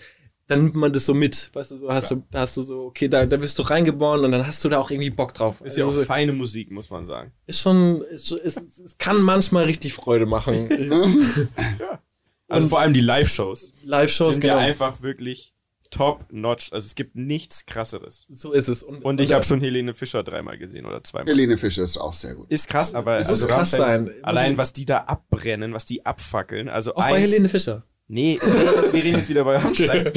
dann 0.49 0.64
nimmt 0.64 0.74
man 0.74 0.93
das 0.93 1.07
so 1.07 1.14
mit, 1.14 1.51
weißt 1.55 1.70
du, 1.70 1.76
so 1.78 1.93
hast 1.93 2.11
du, 2.11 2.24
da 2.32 2.41
hast 2.41 2.57
du 2.57 2.62
so, 2.62 2.80
okay, 2.86 3.07
da, 3.07 3.26
da 3.26 3.36
bist 3.36 3.57
du 3.61 3.62
reingeboren 3.62 4.24
und 4.24 4.32
dann 4.32 4.45
hast 4.45 4.64
du 4.64 4.68
da 4.68 4.80
auch 4.80 4.91
irgendwie 4.91 5.11
Bock 5.11 5.34
drauf. 5.34 5.61
Ist 5.61 5.76
ja 5.76 5.84
auch 5.84 5.89
Also, 5.91 6.03
feine 6.03 6.32
Musik, 6.32 6.72
muss 6.72 6.91
man 6.91 7.07
sagen. 7.07 7.30
ist 7.47 7.61
schon, 7.61 8.03
ist, 8.03 8.26
schon- 8.26 8.39
ist, 8.39 8.59
es 8.80 8.99
kann 8.99 9.20
manchmal 9.22 9.66
richtig 9.66 9.95
Freude 9.95 10.26
machen. 10.26 10.68
Also 12.49 12.69
vor 12.69 12.81
allem 12.81 12.95
die 12.95 13.01
Live-Shows 13.01 13.73
Live-Shows, 13.85 14.35
sind 14.35 14.41
genau. 14.41 14.55
ja 14.55 14.61
einfach 14.61 15.03
wirklich 15.03 15.55
top-notch. 15.91 16.73
Also 16.73 16.87
es 16.87 16.95
gibt 16.95 17.17
nichts 17.17 17.67
krasseres. 17.67 18.27
so 18.31 18.53
ist 18.53 18.69
es. 18.69 18.83
Und 18.83 19.21
ich 19.21 19.33
habe 19.33 19.45
schon 19.45 19.61
Helene 19.61 19.95
Fischer 19.95 20.23
dreimal 20.23 20.59
gesehen 20.59 20.87
oder 20.87 21.03
zweimal. 21.03 21.29
Helene 21.33 21.57
Fischer 21.59 21.83
ist 21.83 21.97
auch 21.97 22.13
sehr 22.13 22.35
gut. 22.35 22.51
Ist 22.51 22.69
krass, 22.69 22.95
aber 22.95 23.19
muss 23.19 23.29
also 23.29 23.47
krass 23.47 23.71
sein. 23.71 24.11
allein 24.23 24.59
was 24.59 24.73
die 24.73 24.85
da 24.85 24.99
abbrennen, 24.99 25.73
was 25.73 25.87
die 25.87 26.05
abfackeln. 26.05 26.69
Also 26.69 26.93
Auch 26.95 26.97
bei 27.03 27.15
eins- 27.15 27.23
Helene 27.23 27.49
Fischer. 27.49 27.85
Nee, 28.11 28.39
wir 28.43 28.95
reden 29.05 29.19
jetzt 29.19 29.29
wieder 29.29 29.45
bei 29.45 29.57
Rammstein. 29.59 30.11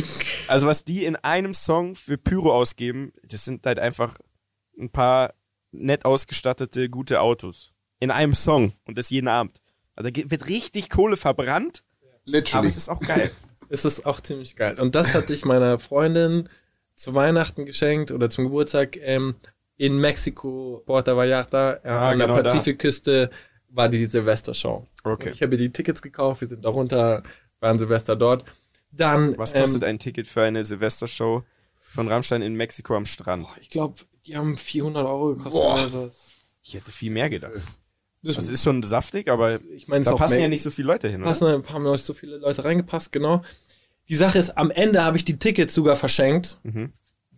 Also 0.47 0.65
was 0.67 0.85
die 0.85 1.03
in 1.03 1.17
einem 1.17 1.53
Song 1.53 1.95
für 1.95 2.17
Pyro 2.17 2.53
ausgeben, 2.53 3.11
das 3.23 3.43
sind 3.43 3.65
halt 3.65 3.79
einfach 3.79 4.15
ein 4.79 4.89
paar 4.89 5.33
nett 5.71 6.05
ausgestattete, 6.05 6.89
gute 6.89 7.19
Autos. 7.19 7.73
In 7.99 8.09
einem 8.09 8.33
Song. 8.33 8.71
Und 8.87 8.97
das 8.97 9.09
jeden 9.09 9.27
Abend. 9.27 9.61
Also 9.95 10.09
da 10.09 10.31
wird 10.31 10.47
richtig 10.47 10.89
Kohle 10.89 11.17
verbrannt, 11.17 11.83
aber 12.25 12.31
Literally. 12.37 12.67
es 12.67 12.77
ist 12.77 12.89
auch 12.89 12.99
geil. 12.99 13.31
Es 13.73 13.85
ist 13.85 14.05
auch 14.05 14.19
ziemlich 14.19 14.57
geil. 14.57 14.77
Und 14.81 14.95
das 14.95 15.13
hatte 15.13 15.31
ich 15.31 15.45
meiner 15.45 15.79
Freundin 15.79 16.49
zu 16.93 17.15
Weihnachten 17.15 17.65
geschenkt 17.65 18.11
oder 18.11 18.29
zum 18.29 18.43
Geburtstag 18.43 18.97
ähm, 18.97 19.35
in 19.77 19.97
Mexiko, 19.97 20.83
Puerto 20.85 21.15
Vallarta, 21.15 21.75
äh, 21.75 21.87
Ah, 21.87 22.09
an 22.09 22.17
der 22.19 22.27
genau 22.27 22.41
da. 22.41 22.51
Pazifikküste, 22.51 23.29
war 23.69 23.87
die 23.87 24.05
Silvestershow. 24.07 24.85
Okay. 25.05 25.29
Und 25.29 25.35
Ich 25.35 25.41
habe 25.41 25.53
ihr 25.53 25.57
die 25.57 25.71
Tickets 25.71 26.01
gekauft, 26.01 26.41
wir 26.41 26.49
sind 26.49 26.65
darunter, 26.65 27.23
waren 27.61 27.79
Silvester 27.79 28.17
dort. 28.17 28.43
Dann, 28.91 29.37
Was 29.37 29.53
kostet 29.53 29.83
ähm, 29.83 29.87
ein 29.89 29.99
Ticket 29.99 30.27
für 30.27 30.41
eine 30.43 30.65
Silvestershow 30.65 31.43
von 31.79 32.09
Rammstein 32.09 32.41
in 32.41 32.55
Mexiko 32.55 32.97
am 32.97 33.05
Strand? 33.05 33.47
ich 33.61 33.69
glaube, 33.69 33.95
die 34.25 34.35
haben 34.35 34.57
400 34.57 35.05
Euro 35.05 35.29
gekostet 35.29 35.53
Boah. 35.53 35.75
oder 35.75 35.87
so. 35.89 36.11
Ich 36.61 36.73
hätte 36.73 36.91
viel 36.91 37.11
mehr 37.11 37.29
gedacht. 37.29 37.53
Das, 38.23 38.35
Das 38.35 38.49
ist 38.49 38.63
schon 38.63 38.83
saftig, 38.83 39.29
aber 39.29 39.59
ich 39.75 39.87
meine, 39.87 40.01
es 40.01 40.07
da 40.07 40.15
passen 40.15 40.39
ja 40.39 40.47
nicht 40.47 40.61
so 40.61 40.69
viele 40.69 40.87
Leute 40.87 41.09
hin, 41.09 41.21
oder? 41.21 41.29
passen 41.29 41.47
ein 41.47 41.63
paar 41.63 41.79
Mal 41.79 41.97
so 41.97 42.13
viele 42.13 42.37
Leute 42.37 42.63
reingepasst, 42.63 43.11
genau. 43.11 43.41
Die 44.09 44.15
Sache 44.15 44.37
ist, 44.37 44.57
am 44.57 44.69
Ende 44.71 45.03
habe 45.03 45.17
ich 45.17 45.25
die 45.25 45.37
Tickets 45.39 45.73
sogar 45.73 45.95
verschenkt. 45.95 46.59
Mhm. 46.63 46.91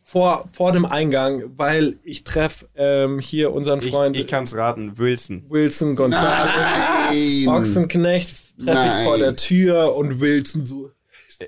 Vor, 0.05 0.47
vor 0.51 0.71
dem 0.73 0.85
Eingang, 0.85 1.43
weil 1.57 1.97
ich 2.03 2.23
treffe 2.23 2.67
ähm, 2.75 3.19
hier 3.19 3.51
unseren 3.51 3.79
Ich, 3.81 3.89
Freund 3.89 4.15
ich 4.15 4.27
kann's 4.27 4.55
raten, 4.55 4.97
Wilson. 4.97 5.45
Wilson 5.49 5.95
Gonzalez. 5.95 6.51
Nein. 7.09 7.47
Ochsenknecht 7.47 8.29
treffe 8.57 8.71
ich 8.71 8.93
Nein. 8.93 9.03
vor 9.05 9.17
der 9.17 9.35
Tür 9.35 9.95
und 9.95 10.19
Wilson 10.19 10.65
so, 10.65 10.91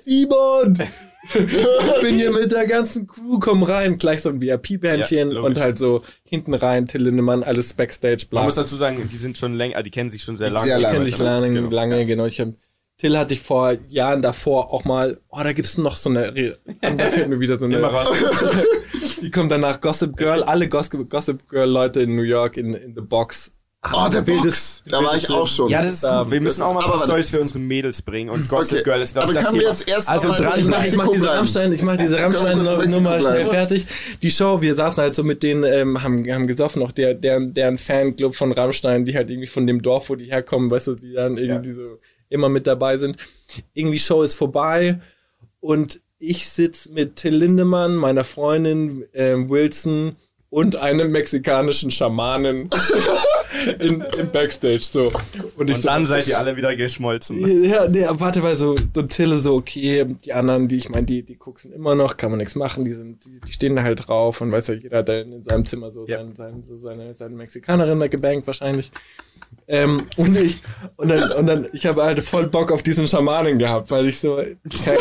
Simon, 0.04 0.76
ich 1.34 2.00
bin 2.02 2.16
hier 2.16 2.30
mit 2.32 2.52
der 2.52 2.66
ganzen 2.66 3.06
Crew, 3.06 3.38
komm 3.40 3.62
rein. 3.62 3.98
Gleich 3.98 4.22
so 4.22 4.28
ein 4.30 4.40
VIP-Bändchen 4.40 5.32
Ja, 5.32 5.40
und 5.40 5.58
halt 5.60 5.78
so 5.78 6.02
hinten 6.24 6.54
rein, 6.54 6.86
Till 6.86 7.02
Lindemann, 7.02 7.42
alles 7.42 7.74
Backstage, 7.74 8.26
bla. 8.30 8.40
Man 8.40 8.46
muss 8.46 8.54
dazu 8.54 8.76
sagen, 8.76 9.08
die 9.10 9.16
sind 9.16 9.36
schon 9.38 9.54
länger, 9.54 9.82
die 9.82 9.90
kennen 9.90 10.10
sich 10.10 10.22
schon 10.22 10.36
sehr 10.36 10.50
lange. 10.50 10.66
Sehr 10.66 10.78
lange. 10.78 10.98
Kenn 10.98 11.06
ich 11.06 11.18
lange, 11.18 11.50
Genau. 11.52 11.70
lange, 11.70 12.06
genau. 12.06 12.26
Ich 12.26 12.40
hab, 12.40 12.48
Till 12.98 13.18
hatte 13.18 13.34
ich 13.34 13.40
vor 13.40 13.72
Jahren 13.88 14.22
davor 14.22 14.72
auch 14.72 14.84
mal, 14.84 15.20
oh, 15.28 15.40
da 15.42 15.52
gibt's 15.52 15.76
noch 15.78 15.96
so 15.96 16.08
eine, 16.10 16.34
Re- 16.34 16.58
und 16.82 16.98
da 17.00 17.08
fällt 17.08 17.28
mir 17.28 17.40
wieder 17.40 17.56
so 17.58 17.66
eine, 17.66 17.80
raus. 17.82 18.08
die 19.20 19.30
kommt 19.30 19.50
danach 19.50 19.80
Gossip 19.80 20.16
Girl, 20.16 20.42
alle 20.42 20.68
Gossip, 20.68 21.10
Gossip 21.10 21.48
Girl 21.48 21.68
Leute 21.68 22.00
in 22.02 22.14
New 22.16 22.22
York 22.22 22.56
in, 22.56 22.72
in 22.74 22.94
The 22.94 23.00
Box. 23.02 23.52
Oh, 23.94 24.08
der 24.08 24.22
Box. 24.22 24.82
Da 24.86 25.02
war 25.02 25.16
ich 25.16 25.30
auch 25.30 25.46
schon. 25.46 25.68
Ja, 25.68 25.80
das 25.80 25.92
ist 25.92 26.04
Da- 26.04 26.22
gut. 26.24 26.32
Wir 26.32 26.40
müssen 26.40 26.58
das 26.58 26.68
auch 26.68 26.74
mal 26.74 26.80
ist- 26.80 26.84
ein 26.86 26.90
paar 26.90 26.98
aber- 26.98 27.04
Stories 27.06 27.30
für 27.30 27.40
unsere 27.40 27.60
Mädels 27.60 28.02
bringen 28.02 28.30
und 28.30 28.48
Gossip 28.48 28.72
Okay. 28.78 28.82
Girl 28.82 29.00
ist, 29.00 29.12
glaube 29.12 29.28
Aber 29.28 29.32
ich, 29.32 29.38
das 29.38 29.46
können 29.48 29.60
wir 29.60 29.68
jetzt 29.68 29.88
erst 29.88 30.08
Also 30.08 30.28
mal 30.28 30.40
dran, 30.40 30.58
Ich 30.60 30.66
mach, 30.66 30.84
ich 30.84 30.96
mach 30.96 31.08
diese. 31.08 31.28
Rammstein, 31.30 31.72
ich 31.72 31.82
mach 31.82 31.96
diese 31.96 32.16
Können 32.16 32.32
wir 32.32 32.38
kurz 32.40 32.50
in 32.50 32.66
Rammstein-Nummer 32.66 33.10
Mexiko 33.10 33.20
schnell 33.20 33.44
bleiben? 33.44 33.50
fertig. 33.50 33.86
Die 34.22 34.30
Show, 34.32 34.60
wir 34.60 34.74
saßen 34.74 34.96
halt 35.02 35.14
so 35.14 35.22
mit 35.22 35.42
denen, 35.44 35.62
ähm, 35.62 36.02
haben, 36.02 36.24
haben 36.32 36.46
gesoffen, 36.48 36.82
auch 36.82 36.90
der, 36.90 37.14
deren, 37.14 37.54
deren 37.54 37.78
Fanclub 37.78 38.34
von 38.34 38.50
Rammstein, 38.50 39.04
die 39.04 39.14
halt 39.14 39.30
irgendwie 39.30 39.46
von 39.46 39.68
dem 39.68 39.82
Dorf, 39.82 40.10
wo 40.10 40.16
die 40.16 40.26
herkommen, 40.32 40.68
weißt 40.68 40.88
du, 40.88 40.94
die 40.96 41.12
dann 41.12 41.36
irgendwie 41.36 41.72
so 41.72 42.00
immer 42.28 42.48
mit 42.48 42.66
dabei 42.66 42.96
sind. 42.98 43.18
Irgendwie 43.72 44.00
Show 44.00 44.22
ist 44.22 44.34
vorbei 44.34 45.00
und 45.60 46.00
ich 46.18 46.48
sitz 46.48 46.88
mit 46.88 47.16
Till 47.16 47.36
Lindemann, 47.36 47.94
meiner 47.94 48.24
Freundin 48.24 49.04
ähm, 49.14 49.48
Wilson 49.48 50.16
und 50.50 50.74
einem 50.76 51.12
mexikanischen 51.12 51.90
Schamanen 51.92 52.68
in, 53.66 54.00
im 54.18 54.30
Backstage 54.30 54.80
so. 54.82 55.10
Und, 55.56 55.68
ich 55.68 55.76
Und 55.76 55.82
so, 55.82 55.88
dann 55.88 56.06
seid 56.06 56.26
ihr 56.28 56.38
alle 56.38 56.56
wieder 56.56 56.74
geschmolzen. 56.76 57.64
ja, 57.64 57.88
nee, 57.88 58.04
warte, 58.08 58.42
weil 58.42 58.56
so, 58.56 58.74
so 58.94 59.02
Tille 59.02 59.38
so, 59.38 59.54
okay, 59.56 60.06
die 60.24 60.32
anderen, 60.32 60.68
die, 60.68 60.76
ich 60.76 60.88
meine, 60.88 61.06
die, 61.06 61.22
die 61.22 61.36
gucken 61.36 61.72
immer 61.72 61.94
noch, 61.94 62.16
kann 62.16 62.30
man 62.30 62.38
nichts 62.38 62.54
machen, 62.54 62.84
die 62.84 62.94
sind, 62.94 63.24
die, 63.24 63.40
die 63.40 63.52
stehen 63.52 63.76
da 63.76 63.82
halt 63.82 64.06
drauf 64.08 64.40
und 64.40 64.52
weiß 64.52 64.68
ja, 64.68 64.74
jeder 64.74 64.98
hat 64.98 65.08
in 65.08 65.42
seinem 65.42 65.64
Zimmer 65.66 65.92
so, 65.92 66.06
Ja. 66.06 66.18
sein, 66.18 66.34
sein, 66.36 66.64
so 66.68 66.76
seine, 66.76 67.14
seine 67.14 67.34
Mexikanerin 67.34 67.98
da 67.98 68.08
gebankt 68.08 68.46
wahrscheinlich. 68.46 68.90
Ähm, 69.68 70.06
und 70.16 70.36
ich, 70.36 70.62
und 70.96 71.08
dann, 71.08 71.32
und 71.32 71.46
dann, 71.46 71.66
ich 71.72 71.86
habe 71.86 72.02
halt 72.04 72.22
voll 72.22 72.46
Bock 72.46 72.70
auf 72.72 72.82
diesen 72.82 73.06
Schamanen 73.06 73.58
gehabt, 73.58 73.90
weil 73.90 74.06
ich 74.06 74.18
so, 74.18 74.36
geil, 74.36 74.98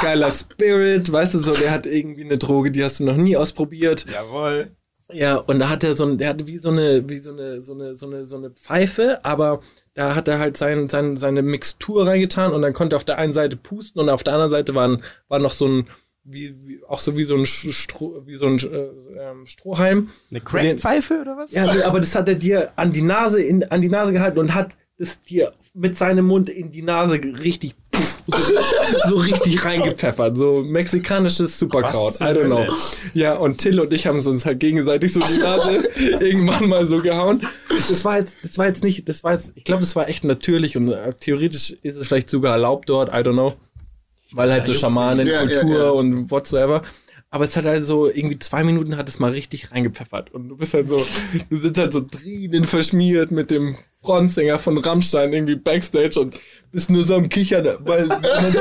geiler 0.00 0.30
Spirit, 0.30 1.10
weißt 1.10 1.34
du, 1.34 1.38
so, 1.38 1.52
der 1.54 1.70
hat 1.70 1.86
irgendwie 1.86 2.24
eine 2.24 2.38
Droge, 2.38 2.70
die 2.70 2.84
hast 2.84 3.00
du 3.00 3.04
noch 3.04 3.16
nie 3.16 3.36
ausprobiert. 3.36 4.06
Jawohl. 4.12 4.70
Ja, 5.12 5.36
und 5.36 5.58
da 5.58 5.68
hat 5.68 5.84
er 5.84 5.94
so 5.94 6.06
ein, 6.06 6.16
der 6.16 6.30
hatte 6.30 6.46
wie 6.46 6.58
so 6.58 6.70
eine, 6.70 7.08
wie 7.08 7.18
so 7.18 7.32
eine, 7.32 7.60
so 7.60 7.74
eine, 7.74 7.94
so 7.96 8.06
eine, 8.06 8.24
so 8.24 8.36
eine 8.36 8.50
Pfeife, 8.50 9.22
aber 9.22 9.60
da 9.92 10.14
hat 10.14 10.28
er 10.28 10.38
halt 10.38 10.56
sein, 10.56 10.88
sein, 10.88 11.16
seine 11.16 11.42
Mixtur 11.42 12.06
reingetan 12.06 12.52
und 12.52 12.62
dann 12.62 12.72
konnte 12.72 12.96
er 12.96 12.98
auf 12.98 13.04
der 13.04 13.18
einen 13.18 13.34
Seite 13.34 13.56
pusten 13.56 14.00
und 14.00 14.08
auf 14.08 14.22
der 14.22 14.32
anderen 14.32 14.50
Seite 14.50 14.74
war, 14.74 14.88
ein, 14.88 15.02
war 15.28 15.38
noch 15.38 15.52
so 15.52 15.68
ein, 15.68 15.88
wie, 16.24 16.54
wie, 16.64 16.80
auch 16.88 17.00
so 17.00 17.18
wie 17.18 17.24
so 17.24 17.36
ein 17.36 17.44
Stroh, 17.44 18.22
wie 18.24 18.38
so 18.38 18.46
ein 18.46 18.58
äh, 18.58 19.30
ähm, 19.30 19.46
Strohhalm. 19.46 20.08
Eine 20.30 20.40
Crackpfeife 20.40 21.20
oder 21.20 21.36
was? 21.36 21.52
Ja, 21.52 21.72
nee, 21.72 21.82
aber 21.82 22.00
das 22.00 22.14
hat 22.14 22.28
er 22.28 22.34
dir 22.34 22.72
an 22.76 22.90
die 22.90 23.02
Nase, 23.02 23.42
in, 23.42 23.62
an 23.64 23.82
die 23.82 23.90
Nase 23.90 24.12
gehalten 24.12 24.38
und 24.38 24.54
hat 24.54 24.74
es 24.96 25.20
dir 25.20 25.52
mit 25.74 25.98
seinem 25.98 26.24
Mund 26.24 26.48
in 26.48 26.72
die 26.72 26.82
Nase 26.82 27.20
richtig, 27.42 27.74
puff, 27.90 28.22
so, 28.26 28.38
so 29.08 29.16
richtig 29.16 29.64
reingepfeffert. 29.64 30.36
So 30.36 30.62
mexikanisches 30.62 31.58
Superkraut. 31.58 32.14
I 32.20 32.24
don't 32.24 32.46
know. 32.46 32.66
Ja, 33.12 33.34
und 33.34 33.58
Till 33.58 33.80
und 33.80 33.92
ich 33.92 34.06
haben 34.06 34.24
uns 34.24 34.44
halt 34.44 34.60
gegenseitig 34.60 35.12
so 35.12 35.20
die 35.20 35.38
Nase 35.38 35.88
irgendwann 36.20 36.68
mal 36.68 36.86
so 36.86 37.00
gehauen. 37.00 37.42
Das 37.68 38.04
war 38.04 38.18
jetzt, 38.18 38.36
das 38.42 38.58
war 38.58 38.66
jetzt 38.66 38.84
nicht, 38.84 39.08
das 39.08 39.24
war 39.24 39.32
jetzt, 39.32 39.52
ich 39.54 39.64
glaube, 39.64 39.80
das 39.80 39.94
war 39.96 40.08
echt 40.08 40.24
natürlich 40.24 40.76
und 40.76 40.88
äh, 40.88 41.12
theoretisch 41.12 41.72
ist 41.82 41.96
es 41.96 42.08
vielleicht 42.08 42.30
sogar 42.30 42.52
erlaubt 42.52 42.88
dort, 42.88 43.08
I 43.10 43.18
don't 43.18 43.32
know. 43.32 43.54
Weil 44.32 44.50
halt 44.50 44.66
so 44.66 44.74
Schamanen, 44.74 45.26
Ja, 45.26 45.44
ja, 45.44 45.60
Kultur 45.60 45.84
ja. 45.84 45.90
und 45.90 46.30
whatsoever. 46.30 46.82
Aber 47.34 47.46
es 47.46 47.56
hat 47.56 47.64
halt 47.64 47.84
so, 47.84 48.06
irgendwie 48.06 48.38
zwei 48.38 48.62
Minuten 48.62 48.96
hat 48.96 49.08
es 49.08 49.18
mal 49.18 49.32
richtig 49.32 49.72
reingepfeffert. 49.72 50.32
Und 50.32 50.48
du 50.48 50.56
bist 50.56 50.72
halt 50.72 50.86
so, 50.86 51.04
du 51.50 51.56
sitzt 51.56 51.80
halt 51.80 51.92
so 51.92 52.00
drinnen 52.00 52.62
verschmiert 52.62 53.32
mit 53.32 53.50
dem 53.50 53.74
Frontsänger 54.02 54.60
von 54.60 54.78
Rammstein 54.78 55.32
irgendwie 55.32 55.56
Backstage 55.56 56.20
und 56.20 56.38
bist 56.70 56.90
nur 56.90 57.02
so 57.02 57.16
am 57.16 57.28
Kichern, 57.28 57.64
weil, 57.80 58.08
weil, 58.08 58.20
man, 58.20 58.54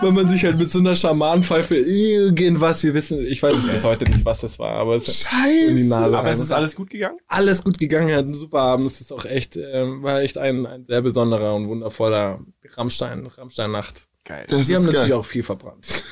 weil 0.00 0.12
man 0.12 0.28
sich 0.30 0.42
halt 0.42 0.56
mit 0.56 0.70
so 0.70 0.78
einer 0.78 0.94
Schamanenpfeife 0.94 1.76
irgendwas, 1.76 2.82
wir 2.82 2.94
wissen, 2.94 3.26
ich 3.26 3.42
weiß 3.42 3.58
es 3.58 3.66
bis 3.66 3.84
heute 3.84 4.06
nicht, 4.06 4.24
was 4.24 4.40
das 4.40 4.58
war, 4.58 4.72
aber 4.72 4.96
es 4.96 5.04
die 5.04 5.12
Scheiße. 5.12 5.94
Aber 5.94 6.20
rein. 6.20 6.26
es 6.28 6.38
ist 6.38 6.50
alles 6.50 6.76
gut 6.76 6.88
gegangen? 6.88 7.18
alles 7.28 7.62
gut 7.62 7.76
gegangen, 7.76 8.08
er 8.08 8.16
hat 8.16 8.24
einen 8.24 8.32
super 8.32 8.60
Abend. 8.60 8.86
Es 8.86 9.02
ist 9.02 9.12
auch 9.12 9.26
echt, 9.26 9.58
ähm, 9.58 10.02
war 10.02 10.22
echt 10.22 10.38
ein, 10.38 10.64
ein 10.64 10.86
sehr 10.86 11.02
besonderer 11.02 11.54
und 11.54 11.68
wundervoller 11.68 12.40
Rammstein, 12.70 13.26
Rammstein-Nacht. 13.26 14.06
Geil. 14.24 14.46
Das 14.48 14.66
Wir 14.66 14.76
haben 14.76 14.84
ist 14.84 14.86
natürlich 14.86 15.10
geil. 15.10 15.18
auch 15.18 15.26
viel 15.26 15.42
verbrannt. 15.42 16.04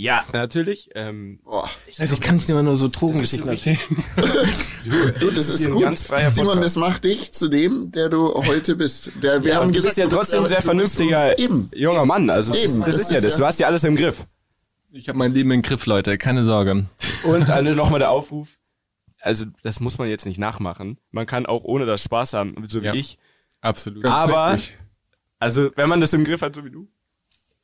Ja, 0.00 0.24
natürlich. 0.32 0.90
Ähm, 0.94 1.40
Boah. 1.42 1.68
Also 1.98 2.14
ich 2.14 2.20
kann 2.20 2.36
nicht 2.36 2.48
immer 2.48 2.62
nur 2.62 2.76
so 2.76 2.86
Drogengeschichten 2.86 3.48
das 3.48 3.66
erzählen. 3.66 4.04
Du, 5.18 5.30
das 5.32 5.48
ist 5.48 5.66
ein 5.66 5.72
gut. 5.72 5.82
ganz 5.82 6.02
freier 6.02 6.30
Simon, 6.30 6.54
Podcast. 6.54 6.76
das 6.76 6.80
macht 6.80 7.04
dich 7.04 7.32
zu 7.32 7.48
dem, 7.48 7.90
der 7.90 8.08
du 8.08 8.32
heute 8.34 8.76
bist. 8.76 9.10
Der, 9.22 9.42
wir 9.42 9.50
Ja, 9.52 9.56
haben 9.60 9.68
du 9.72 9.74
gesagt, 9.74 9.96
bist 9.96 9.98
ja 9.98 10.06
du 10.06 10.14
trotzdem 10.16 10.42
ja- 10.42 10.48
sehr 10.48 10.56
du 10.58 10.62
so- 10.62 10.66
vernünftiger 10.66 11.34
junger 11.74 12.04
Mann. 12.04 12.30
Also 12.30 12.54
Eben, 12.54 12.80
das, 12.80 12.94
das 12.94 13.00
ist 13.02 13.10
ja 13.10 13.20
das. 13.20 13.36
Du 13.36 13.44
hast 13.44 13.58
ja 13.58 13.66
alles 13.66 13.82
im 13.84 13.96
Griff. 13.96 14.24
Ich 14.92 15.08
habe 15.08 15.18
mein 15.18 15.34
Leben 15.34 15.50
im 15.50 15.62
Griff, 15.62 15.84
Leute, 15.86 16.16
keine 16.16 16.44
Sorge. 16.44 16.86
Und 17.24 17.50
also 17.50 17.74
nochmal 17.74 17.98
der 17.98 18.10
Aufruf. 18.12 18.56
Also 19.20 19.46
das 19.64 19.80
muss 19.80 19.98
man 19.98 20.08
jetzt 20.08 20.26
nicht 20.26 20.38
nachmachen. 20.38 20.98
Man 21.10 21.26
kann 21.26 21.44
auch 21.44 21.64
ohne 21.64 21.86
das 21.86 22.04
Spaß 22.04 22.34
haben, 22.34 22.54
so 22.68 22.82
wie 22.82 22.86
Ja. 22.86 22.94
ich. 22.94 23.18
Absolut. 23.60 24.04
Ganz 24.04 24.14
Aber 24.14 24.52
richtig. 24.54 24.78
also 25.40 25.70
wenn 25.74 25.88
man 25.88 26.00
das 26.00 26.12
im 26.12 26.22
Griff 26.22 26.40
hat, 26.40 26.54
so 26.54 26.64
wie 26.64 26.70
du, 26.70 26.88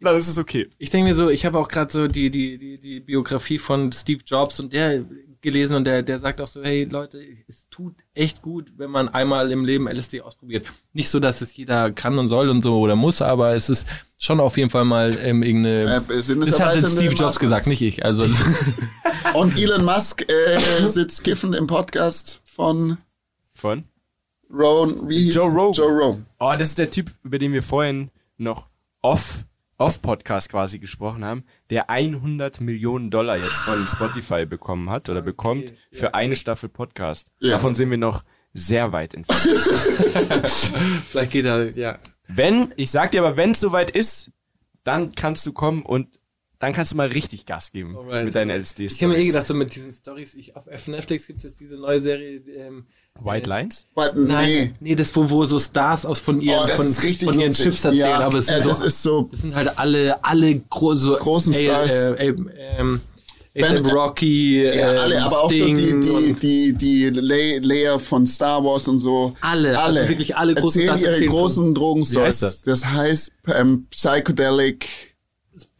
dann 0.01 0.16
ist 0.16 0.28
es 0.28 0.38
okay. 0.38 0.68
Ich 0.78 0.90
denke 0.90 1.11
mir 1.11 1.16
so, 1.16 1.28
ich 1.30 1.47
habe 1.47 1.59
auch 1.59 1.68
gerade 1.68 1.92
so 1.92 2.09
die, 2.09 2.30
die, 2.30 2.59
die, 2.59 2.78
die 2.78 3.01
Biografie 3.01 3.59
von 3.59 3.92
Steve 3.92 4.22
Jobs 4.26 4.61
und 4.61 4.72
der 4.72 5.05
gelesen 5.45 5.76
und 5.76 5.84
der, 5.84 6.03
der 6.03 6.18
sagt 6.18 6.40
auch 6.40 6.47
so, 6.47 6.64
hey 6.64 6.84
Leute, 6.84 7.22
es 7.47 7.68
tut 7.68 7.95
echt 8.14 8.42
gut, 8.42 8.72
wenn 8.78 8.90
man 8.90 9.09
einmal 9.11 9.53
im 9.53 9.64
Leben 9.64 9.86
LSD 9.86 10.22
ausprobiert. 10.22 10.66
Nicht 10.95 11.11
so, 11.11 11.20
dass 11.20 11.42
es 11.42 11.55
jeder 11.55 11.92
kann 11.92 12.18
und 12.18 12.28
soll 12.28 12.49
und 12.49 12.62
so 12.62 12.78
oder 12.78 12.97
muss, 12.97 13.20
aber 13.22 13.55
es 13.55 13.68
ist 13.68 13.86
schon 14.18 14.40
auf 14.40 14.57
jeden 14.57 14.70
Fall 14.70 14.86
mal 14.86 15.14
ähm, 15.22 15.42
irgendeine. 15.42 15.97
Äh, 15.97 16.01
das 16.09 16.61
hat 16.61 16.76
jetzt 16.76 16.92
Steve 16.92 17.09
Jobs 17.09 17.20
Maßnahmen? 17.20 17.40
gesagt, 17.40 17.66
nicht 17.66 17.82
ich. 17.82 18.05
Also 18.05 18.26
Und 19.34 19.59
Elon 19.59 19.84
Musk 19.84 20.24
äh, 20.30 20.86
sitzt 20.86 21.24
kiffend 21.24 21.55
im 21.55 21.66
Podcast 21.66 22.40
von 22.45 22.99
Von? 23.55 23.84
Rowan, 24.51 25.09
wie 25.09 25.24
hieß 25.24 25.34
Joe 25.34 25.51
Rogan. 25.51 25.72
Joe 25.72 25.92
Rogan. 25.92 26.26
Oh, 26.38 26.53
das 26.59 26.68
ist 26.68 26.78
der 26.78 26.90
Typ, 26.90 27.11
über 27.22 27.38
den 27.38 27.53
wir 27.53 27.62
vorhin 27.62 28.11
noch 28.38 28.68
off, 29.03 29.45
off 29.79 30.03
Podcast 30.03 30.49
quasi 30.49 30.79
gesprochen 30.79 31.25
haben, 31.25 31.45
der 31.70 31.91
100 31.91 32.61
Millionen 32.61 33.11
Dollar 33.11 33.37
jetzt 33.37 33.62
von 33.62 33.87
Spotify 33.89 34.47
bekommen 34.47 34.91
hat 34.91 35.09
oder 35.09 35.22
bekommt 35.22 35.75
für 35.93 36.14
eine 36.14 36.37
Staffel 36.37 36.68
Podcast. 36.68 37.33
Ja. 37.41 37.53
Davon 37.53 37.75
sind 37.75 37.91
wir 37.91 37.99
noch 37.99 38.25
sehr 38.53 38.93
weit 38.93 39.14
entfernt. 39.14 40.51
vielleicht 41.05 41.33
geht 41.33 41.45
er, 41.45 41.77
ja. 41.77 41.99
wenn, 42.29 42.72
ich 42.77 42.91
sag 42.91 43.11
dir 43.11 43.25
aber, 43.25 43.37
wenn 43.37 43.51
es 43.51 43.61
soweit 43.61 43.91
ist, 43.91 44.31
dann 44.85 45.14
kannst 45.14 45.45
du 45.47 45.53
kommen 45.53 45.83
und 45.83 46.20
dann 46.61 46.72
kannst 46.72 46.93
du 46.93 46.97
mal 46.97 47.09
richtig 47.09 47.47
Gas 47.47 47.72
geben 47.72 47.97
Alright. 47.97 48.27
mit 48.27 48.35
deinen 48.35 48.51
LSDs. 48.51 48.95
Ich 48.95 49.03
habe 49.03 49.12
mir 49.12 49.18
eh 49.18 49.27
gedacht, 49.27 49.47
so 49.47 49.55
mit 49.55 49.75
diesen 49.75 49.93
Stories, 49.93 50.35
ich, 50.35 50.57
auf 50.57 50.87
Netflix 50.87 51.27
gibt's 51.27 51.43
jetzt 51.43 51.61
diese 51.61 51.77
neue 51.77 52.01
Serie, 52.01 52.37
ähm, 52.57 52.87
White 53.21 53.49
Lines? 53.49 53.87
But, 53.95 54.17
Nein, 54.17 54.47
nee. 54.49 54.73
nee, 54.81 54.95
das 54.95 55.15
wo, 55.15 55.29
wo 55.31 55.45
so 55.45 55.59
Stars 55.61 56.05
aus 56.05 56.19
von 56.19 56.41
ihren, 56.41 56.65
Oh, 56.65 56.67
das 56.67 56.77
von, 56.77 56.87
von 57.15 57.41
ihren. 57.41 57.55
Chips 57.55 57.85
erzählen, 57.85 57.95
Ja, 57.97 58.19
aber 58.19 58.39
es 58.39 58.47
sind 58.47 58.57
äh, 58.57 58.62
so, 58.62 58.69
das 58.69 58.81
ist 58.81 59.03
so- 59.03 59.29
das 59.31 59.41
sind 59.43 59.55
halt 59.55 59.79
alle, 59.79 60.23
alle 60.25 60.59
gro 60.69 60.95
so 60.97 61.15
Großen 61.15 61.53
Stars. 61.55 61.91
Äh, 61.93 62.29
äh, 62.31 62.35
ähm, 62.79 63.01
Ben- 63.57 63.87
Rocky, 63.87 64.65
Ja, 64.65 64.93
ähm, 64.93 64.99
alle, 64.99 65.23
aber 65.23 65.43
auch 65.43 65.49
so 65.49 65.55
Sting 65.55 65.77
die, 65.77 66.01
die, 66.01 66.73
die, 66.73 66.73
die 67.12 67.21
Lay- 67.21 67.59
Layer 67.61 68.01
von 68.01 68.27
Star 68.27 68.65
Wars 68.65 68.89
und 68.89 68.99
so. 68.99 69.33
Alle, 69.43 69.79
also 69.79 70.09
wirklich 70.09 70.37
alle 70.37 70.57
großen 70.57 70.81
erzählen 70.81 70.87
Stars 70.89 71.03
ihre 71.03 71.12
erzählen 71.12 71.31
großen 71.31 71.71
Wie 71.71 71.75
Drogenstories. 71.75 72.41
das? 72.41 72.62
Das 72.62 72.85
heißt 72.85 73.31
ähm, 73.55 73.87
Psychedelic, 73.91 75.14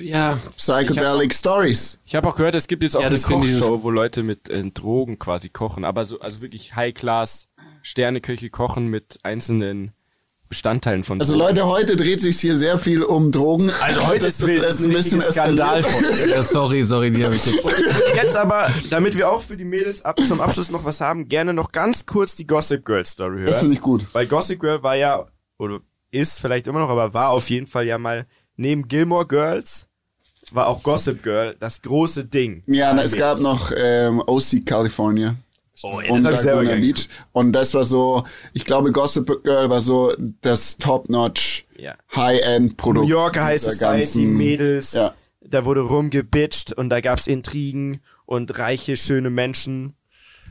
ja, 0.01 0.39
Psychedelic 0.57 1.35
Stories. 1.35 1.99
Ich 2.05 2.14
habe 2.14 2.29
auch 2.29 2.37
gehört, 2.37 2.55
es 2.55 2.66
gibt 2.66 2.83
jetzt 2.83 2.97
auch 2.97 3.01
Ja, 3.01 3.09
eine 3.09 3.16
ich- 3.16 3.22
Kochshow, 3.25 3.83
wo 3.83 3.91
Leute 3.91 4.22
mit 4.22 4.49
äh, 4.49 4.62
Drogen 4.70 5.18
quasi 5.18 5.49
kochen, 5.49 5.85
aber 5.85 6.05
so 6.05 6.20
also 6.20 6.41
wirklich 6.41 6.75
High-Class 6.77 7.49
Sterneköche 7.83 8.49
kochen 8.51 8.89
mit 8.89 9.18
einzelnen 9.25 9.93
Bestandteilen 10.49 11.05
von 11.05 11.20
Also 11.20 11.33
Drogen. 11.35 11.49
Leute, 11.57 11.66
heute 11.66 11.97
dreht 11.97 12.20
sich 12.20 12.39
hier 12.39 12.57
sehr 12.57 12.79
viel 12.79 13.03
um 13.03 13.33
Drogen. 13.33 13.70
Also 13.83 14.07
heute 14.07 14.27
Das 14.27 14.41
ist 14.41 14.62
das 14.62 14.77
ist 14.81 14.87
ein 14.87 14.95
richtiges 14.95 15.27
Skandal 15.33 15.83
von. 15.83 16.05
ja, 16.29 16.43
sorry, 16.43 16.85
sorry, 16.85 17.11
die 17.11 17.25
habe 17.25 17.35
ich 17.35 17.45
jetzt. 17.45 17.66
Jetzt 18.14 18.37
aber, 18.37 18.70
damit 18.91 19.16
wir 19.16 19.31
auch 19.31 19.41
für 19.43 19.57
die 19.57 19.64
Mädels 19.64 20.05
ab, 20.05 20.20
zum 20.20 20.41
Abschluss 20.41 20.70
noch 20.70 20.85
was 20.85 21.01
haben, 21.01 21.29
gerne 21.29 21.53
noch 21.53 21.72
ganz 21.72 22.07
kurz 22.07 22.37
die 22.37 22.47
Gossip 22.47 22.85
Girl 22.85 23.05
Story 23.05 23.39
hören. 23.39 23.47
Das 23.47 23.59
finde 23.59 23.75
ich 23.75 23.81
gut. 23.81 24.07
Weil 24.12 24.27
Gossip 24.27 24.61
Girl 24.61 24.83
war 24.83 24.95
ja, 24.97 25.27
oder 25.59 25.81
ist 26.11 26.39
vielleicht 26.41 26.66
immer 26.68 26.79
noch, 26.79 26.89
aber 26.91 27.12
war 27.14 27.31
auf 27.31 27.51
jeden 27.51 27.66
Fall 27.66 27.87
ja 27.87 27.99
mal 27.99 28.27
neben 28.57 28.88
Gilmore 28.88 29.26
Girls, 29.26 29.88
war 30.52 30.66
auch 30.68 30.82
Gossip 30.82 31.22
Girl 31.22 31.57
das 31.59 31.80
große 31.82 32.24
Ding. 32.26 32.62
Ja, 32.66 32.92
na, 32.92 33.02
es 33.02 33.16
gab 33.16 33.40
noch 33.40 33.72
ähm, 33.76 34.22
OC 34.26 34.64
California. 34.66 35.36
Oh, 35.82 36.00
ja, 36.00 36.12
und 36.12 36.18
das 36.18 36.26
hab 36.26 36.32
ich 36.34 36.40
selber 36.40 36.64
Beach. 36.76 37.09
Und 37.32 37.52
das 37.52 37.74
war 37.74 37.84
so, 37.84 38.24
ich 38.52 38.64
glaube, 38.64 38.92
Gossip 38.92 39.42
Girl 39.42 39.68
war 39.70 39.80
so 39.80 40.14
das 40.40 40.76
Top-Notch 40.78 41.64
Ja. 41.76 41.96
High-End-Produkt. 42.14 43.07
New 43.07 43.11
Yorker 43.11 43.44
High 43.44 43.61
Society, 43.61 43.80
ganzen- 43.80 44.36
Mädels, 44.36 44.92
Ja. 44.92 45.14
da 45.40 45.64
wurde 45.64 45.80
rumgebitcht 45.80 46.72
und 46.72 46.90
da 46.90 47.00
gab's 47.00 47.26
Intrigen 47.26 48.00
und 48.24 48.57
reiche, 48.59 48.94
schöne 48.96 49.30
Menschen. 49.30 49.94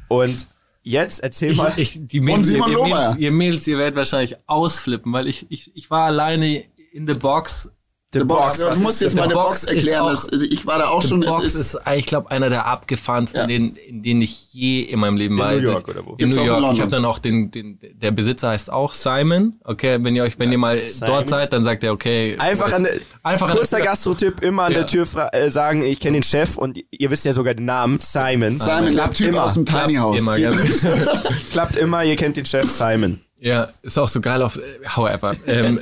Und 0.10 0.48
jetzt 0.82 1.22
erzähl 1.24 1.56
mal. 1.56 1.74
Ich, 1.78 1.98
die 2.06 2.20
Mädels, 2.20 2.48
Simon 2.50 2.72
ihr, 2.72 2.78
ihr. 2.80 2.84
Mädels, 2.84 3.16
ihr 3.18 3.32
Mädels, 3.32 3.68
ihr 3.68 3.78
werdet 3.78 3.96
wahrscheinlich 3.96 4.36
ausflippen, 4.48 5.14
weil 5.14 5.28
ich, 5.28 5.46
ich, 5.50 5.72
ich 5.76 5.90
war 5.90 6.06
alleine 6.08 6.64
in 6.92 7.08
the 7.08 7.14
Box. 7.14 7.70
The 8.14 8.20
The 8.20 8.26
Box, 8.26 8.62
was 8.64 8.76
du 8.78 8.82
musst 8.84 9.02
jetzt 9.02 9.12
The 9.12 9.18
mal 9.18 9.28
die 9.28 9.34
Box 9.34 9.62
Box 9.62 9.64
erklären. 9.66 10.02
auch- 10.02 10.32
also 10.32 10.46
ich 10.46 10.66
war 10.66 10.78
da 10.78 10.86
auch 10.88 11.02
The 11.02 11.08
schon. 11.10 11.20
Box 11.22 11.44
es 11.46 11.56
ist, 11.56 11.74
ist, 11.74 11.82
ich 11.96 12.06
glaube, 12.06 12.30
einer 12.32 12.50
der 12.50 12.66
abgefahrensten, 12.68 13.38
Ja. 13.40 13.44
in, 13.44 13.50
denen, 13.50 13.76
in 13.76 14.04
denen 14.04 14.22
ich 14.22 14.54
je 14.54 14.82
in 14.82 15.00
meinem 15.00 15.18
Leben 15.18 15.38
war. 15.38 15.52
New 15.52 15.58
York 15.60 15.86
Das- 15.88 15.96
oder 15.96 16.06
wo? 16.06 16.14
In 16.18 16.30
New 16.30 16.36
in 16.40 16.46
York. 16.46 16.58
Ich 16.60 16.62
London. 16.68 16.82
habe 16.82 16.92
dann 16.92 17.06
auch 17.06 17.20
den, 17.20 17.52
den, 17.52 17.80
der 17.82 18.12
Besitzer 18.12 18.50
heißt 18.50 18.72
auch 18.72 18.94
Simon. 18.94 19.54
Okay, 19.64 19.98
wenn 20.02 20.16
ihr 20.16 20.24
euch, 20.24 20.38
wenn 20.40 20.52
ihr 20.52 20.58
mal 20.58 20.86
Simon. 20.86 21.08
dort 21.10 21.30
seid, 21.30 21.52
dann 21.54 21.64
sagt 21.64 21.84
er, 21.84 21.92
okay. 21.92 22.36
Einfach 22.38 22.72
an 22.72 22.88
Einfach 23.24 23.50
an- 23.50 23.58
kurzer 23.58 23.82
Gastro-Tipp, 23.82 24.42
immer 24.44 24.64
an 24.64 24.72
Ja. 24.74 24.80
der 24.80 24.88
Tür 24.88 25.08
äh, 25.32 25.50
sagen, 25.50 25.84
ich 25.84 26.00
kenne 26.00 26.18
den 26.18 26.24
Chef 26.24 26.56
und 26.58 26.78
ihr 26.92 27.10
wisst 27.10 27.26
ja 27.26 27.34
sogar 27.34 27.54
den 27.56 27.66
Namen, 27.66 28.00
Simon. 28.00 28.52
Simon, 28.52 28.84
der 28.84 28.92
klappt 28.94 29.18
Typ 29.18 29.30
immer. 29.30 29.46
aus 29.46 29.54
dem 29.56 29.66
Tiny 29.66 29.96
House. 29.96 30.20
Immer, 30.20 30.38
Klappt 31.52 31.76
immer, 31.78 32.04
ihr 32.04 32.16
kennt 32.16 32.38
den 32.38 32.46
Chef 32.46 32.70
Simon. 32.70 33.22
Ja, 33.44 33.68
ist 33.82 34.00
auch 34.00 34.08
so 34.08 34.22
geil 34.22 34.42
auf, 34.42 34.58
however. 34.96 35.36
Ähm, 35.48 35.78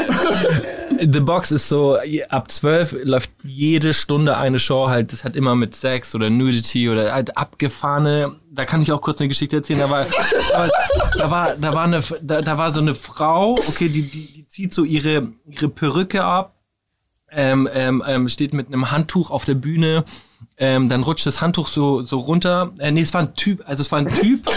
The 0.99 1.19
Box 1.19 1.51
ist 1.51 1.69
so, 1.69 1.95
ab 2.29 2.49
12 2.49 2.97
läuft 3.03 3.29
jede 3.43 3.93
Stunde 3.93 4.35
eine 4.35 4.57
Show 4.57 4.89
halt, 4.89 5.13
das 5.13 5.23
hat 5.23 5.35
immer 5.35 5.55
mit 5.55 5.75
Sex 5.75 6.15
oder 6.15 6.31
Nudity 6.31 6.89
oder 6.89 7.13
halt 7.13 7.37
abgefahrene, 7.37 8.35
da 8.49 8.65
kann 8.65 8.81
ich 8.81 8.91
auch 8.91 9.01
kurz 9.01 9.19
eine 9.19 9.27
Geschichte 9.27 9.57
erzählen, 9.57 9.77
da 9.77 9.91
war, 9.91 10.07
da 11.19 11.29
war, 11.29 11.55
da 11.55 11.73
war 11.75 11.83
eine, 11.83 12.01
da, 12.23 12.41
da 12.41 12.57
war 12.57 12.73
so 12.73 12.81
eine 12.81 12.95
Frau, 12.95 13.53
okay, 13.67 13.89
die, 13.89 14.09
die, 14.09 14.33
die 14.33 14.47
zieht 14.47 14.73
so 14.73 14.83
ihre, 14.83 15.27
ihre 15.47 15.69
Perücke 15.69 16.23
ab, 16.23 16.55
ähm, 17.29 17.69
ähm, 17.75 18.03
ähm, 18.07 18.27
steht 18.27 18.53
mit 18.53 18.67
einem 18.67 18.89
Handtuch 18.89 19.29
auf 19.29 19.45
der 19.45 19.55
Bühne, 19.55 20.03
ähm, 20.61 20.89
dann 20.89 21.01
rutscht 21.01 21.25
das 21.25 21.41
Handtuch 21.41 21.67
so, 21.67 22.03
so 22.03 22.19
runter, 22.19 22.71
äh, 22.77 22.91
nee, 22.91 23.01
es 23.01 23.11
war 23.15 23.21
ein 23.21 23.33
Typ, 23.33 23.63
also 23.65 23.81
es 23.81 23.91
war 23.91 23.97
ein 23.97 24.07
Typ, 24.07 24.47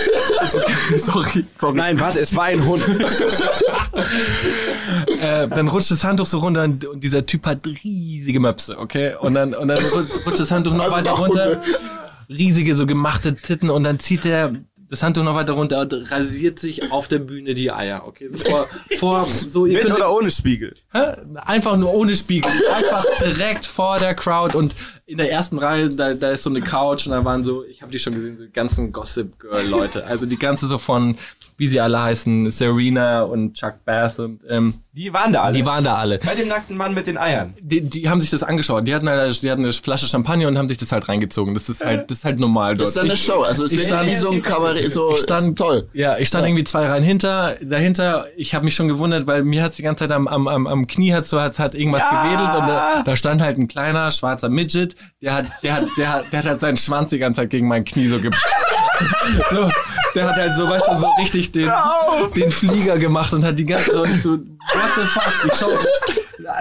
sorry, 0.99 1.47
sorry. 1.59 1.77
Nein, 1.77 1.99
warte, 1.99 2.21
es 2.21 2.37
war 2.37 2.45
ein 2.45 2.63
Hund. 2.67 2.83
äh, 5.19 5.49
dann 5.49 5.69
rutscht 5.69 5.91
das 5.91 6.05
Handtuch 6.05 6.27
so 6.27 6.41
runter 6.41 6.65
und, 6.65 6.87
dieser 7.03 7.25
Typ 7.25 7.47
hat 7.47 7.67
riesige 7.67 8.39
Möpse, 8.39 8.77
okay? 8.79 9.15
Und 9.19 9.33
dann, 9.33 9.55
und 9.55 9.69
dann 9.69 9.83
rutscht, 9.83 10.27
rutscht 10.27 10.41
das 10.41 10.51
Handtuch 10.51 10.75
noch 10.75 10.85
Also 10.85 10.97
weiter 10.97 11.13
runter. 11.13 11.63
Riesige, 12.29 12.75
so 12.75 12.85
gemachte 12.85 13.35
Titten 13.35 13.71
und 13.71 13.85
dann 13.85 13.99
zieht 13.99 14.27
er 14.27 14.53
das 14.89 15.03
Handtuch 15.03 15.23
noch 15.25 15.35
weiter 15.35 15.55
runter 15.55 15.81
und 15.81 16.11
rasiert 16.11 16.59
sich 16.59 16.93
auf 16.93 17.09
der 17.09 17.19
Bühne 17.19 17.55
die 17.55 17.71
Eier, 17.71 18.05
okay? 18.07 18.29
So 18.29 18.39
vor, 18.39 18.69
vor 18.99 19.27
so, 19.27 19.67
ihr 19.67 19.75
Mit 19.75 19.83
könnt, 19.83 19.97
oder 19.97 20.13
ohne 20.13 20.31
Spiegel? 20.31 20.75
Hä? 20.93 21.15
Einfach 21.37 21.77
nur 21.77 21.93
ohne 21.93 22.15
Spiegel. 22.15 22.51
Einfach 22.73 23.05
direkt 23.21 23.67
vor 23.67 23.99
der 23.99 24.15
Crowd 24.15 24.57
und 24.57 24.75
in 25.07 25.19
der 25.19 25.31
ersten 25.31 25.59
Reihe, 25.59 25.91
da, 25.91 26.15
da 26.15 26.31
ist 26.31 26.43
so 26.43 26.51
eine 26.51 26.61
Couch 26.61 27.07
und 27.07 27.13
da 27.13 27.25
waren 27.25 27.43
so, 27.43 27.65
ich 27.65 27.83
habe 27.83 27.93
die 27.93 27.99
schon 27.99 28.15
gesehen, 28.15 28.39
so 28.39 28.45
die 28.45 28.53
ganzen 28.53 28.93
Gossip 28.93 29.39
Girl 29.39 29.67
Leute. 29.67 30.07
Also 30.07 30.27
die 30.27 30.39
ganze 30.39 30.67
so 30.67 30.79
von, 30.79 31.17
wie 31.57 31.67
sie 31.69 31.81
alle 31.81 32.03
heißen, 32.03 32.51
Serena 32.51 33.23
und 33.23 33.55
Chuck 33.55 33.85
Bass 33.85 34.19
und 34.19 34.41
ähm, 34.49 34.75
Die 34.93 35.13
waren 35.13 35.33
da 35.33 35.43
alle. 35.43 35.55
die 35.55 35.65
waren 35.65 35.85
da 35.85 35.95
alle. 35.97 36.19
bei 36.19 36.35
dem 36.35 36.49
nackten 36.49 36.77
Mann 36.77 36.95
mit 36.95 37.07
den 37.07 37.17
Eiern. 37.17 37.55
Die, 37.61 37.81
die 37.81 38.09
haben 38.09 38.21
sich 38.21 38.31
das 38.31 38.43
angeschaut. 38.43 38.87
Die 38.89 38.95
hatten, 38.95 39.09
halt, 39.09 39.43
die 39.43 39.51
hatten 39.51 39.63
eine 39.63 39.73
Flasche 39.73 40.07
Champagner 40.09 40.49
und 40.49 40.59
haben 40.59 40.69
sich 40.69 40.79
das 40.79 40.91
halt 40.93 41.09
reingezogen. 41.09 41.55
Das 41.55 41.69
ist 41.69 41.85
halt, 41.85 42.11
das 42.11 42.19
ist 42.19 42.25
halt 42.25 42.41
normal 42.41 42.77
Das 42.77 42.87
dort. 42.87 42.89
ist 42.89 42.97
dann 42.97 43.05
eine 43.05 43.15
Ich- 43.15 43.25
Show. 43.25 43.43
Also 43.43 43.65
es 43.65 43.73
ich 43.73 43.79
wird 43.79 43.89
stand- 43.89 44.11
wie 44.11 44.15
so 44.15 44.31
ein 44.31 44.43
Kabarett. 44.43 44.93
so 44.93 45.13
ich 45.15 45.21
stand, 45.21 45.59
toll. 45.59 45.89
Ja, 45.93 46.19
ich 46.19 46.29
stand 46.29 46.43
Ja. 46.43 46.49
irgendwie 46.49 46.65
zwei 46.65 46.87
Reihen 46.89 47.05
hinter, 47.05 47.57
dahinter. 47.63 48.27
Ich 48.37 48.55
habe 48.55 48.65
mich 48.65 48.75
schon 48.75 48.89
gewundert, 48.89 49.27
weil 49.27 49.45
mir 49.45 49.63
hat's 49.63 49.77
die 49.77 49.83
ganze 49.83 50.01
Zeit 50.05 50.13
am, 50.13 50.27
am, 50.29 50.49
am, 50.49 50.67
am 50.67 50.87
Knie 50.87 51.13
hat 51.15 51.27
so 51.27 51.41
hat, 51.41 51.59
hat 51.59 51.75
irgendwas 51.75 52.03
gewedelt 52.09 52.49
und 52.55 52.67
da, 52.69 53.03
da 53.05 53.17
stand 53.17 53.41
halt 53.43 53.59
ein 53.59 53.69
kleiner 53.69 54.11
schwarzer 54.11 54.49
Midget, 54.49 54.97
der 55.23 55.35
hat, 55.35 55.47
der 55.63 55.75
hat, 55.75 55.85
der 55.99 56.13
hat, 56.13 56.25
der 56.33 56.39
hat 56.41 56.47
halt 56.47 56.61
seinen 56.61 56.77
Schwanz 56.77 57.11
die 57.11 57.19
ganze 57.19 57.43
Zeit 57.43 57.51
gegen 57.51 57.69
mein 57.69 57.85
Knie 57.85 58.09
so 58.09 58.19
ge 58.21 58.31
so, 59.51 59.71
der 60.15 60.27
hat 60.29 60.37
halt 60.37 60.57
so, 60.57 60.69
weißt 60.69 60.87
du, 60.89 60.99
so 60.99 61.07
richtig 61.21 61.53
den, 61.53 61.71
den 62.37 62.51
Flieger 62.51 62.99
gemacht 62.99 63.33
und 63.33 63.45
hat 63.45 63.59
die 63.59 63.67
ganze 63.67 63.91
Zeit 63.93 64.21
so, 64.23 64.33
what 64.33 64.41
the 64.97 65.07
fuck, 65.07 65.33
ich 65.47 65.59
schau, 65.59 65.69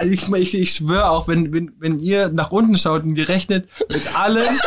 ich, 0.04 0.32
ich, 0.32 0.54
ich 0.60 0.74
schwöre 0.76 1.08
auch, 1.10 1.28
wenn, 1.28 1.52
wenn, 1.52 1.72
wenn 1.78 2.00
ihr 2.00 2.28
nach 2.28 2.50
unten 2.50 2.76
schaut 2.76 3.02
und 3.04 3.16
ihr 3.16 3.28
rechnet 3.28 3.68
mit 3.90 4.18
allen, 4.18 4.58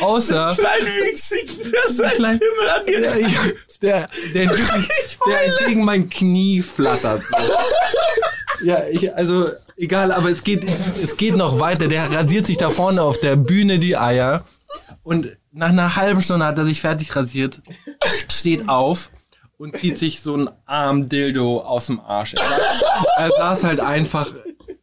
außer, 0.00 0.54
Klein 0.56 0.86
Wichsigen, 0.86 1.70
der 1.70 1.92
sein 1.92 2.12
Klein- 2.16 2.38
Himmel 2.40 2.68
an 2.70 2.86
dir. 2.86 3.00
der, 3.82 4.08
der, 4.34 4.46
der, 4.46 4.56
der 5.26 5.44
entgegen 5.46 5.84
mein 5.84 6.08
Knie 6.10 6.62
flattert. 6.62 7.22
So. 7.24 8.66
Ja, 8.66 8.84
ich, 8.90 9.14
also, 9.14 9.50
egal, 9.76 10.12
aber 10.12 10.30
es 10.30 10.42
geht, 10.42 10.64
es 11.02 11.16
geht 11.16 11.36
noch 11.36 11.60
weiter. 11.60 11.88
Der 11.88 12.10
rasiert 12.10 12.46
sich 12.46 12.56
da 12.56 12.70
vorne 12.70 13.02
auf 13.02 13.18
der 13.20 13.36
Bühne 13.36 13.78
die 13.78 13.96
Eier. 13.96 14.44
Und 15.02 15.36
nach 15.56 15.70
einer 15.70 15.96
halben 15.96 16.20
Stunde 16.20 16.44
hat 16.44 16.58
er 16.58 16.66
sich 16.66 16.82
fertig 16.82 17.16
rasiert, 17.16 17.62
steht 18.30 18.68
auf 18.68 19.10
und 19.56 19.76
zieht 19.76 19.98
sich 19.98 20.20
so 20.20 20.36
ein 20.36 20.50
Armdildo 20.66 21.60
aus 21.62 21.86
dem 21.86 21.98
Arsch. 21.98 22.34
Er, 22.34 23.24
er 23.24 23.30
saß 23.30 23.64
halt 23.64 23.80
einfach 23.80 24.32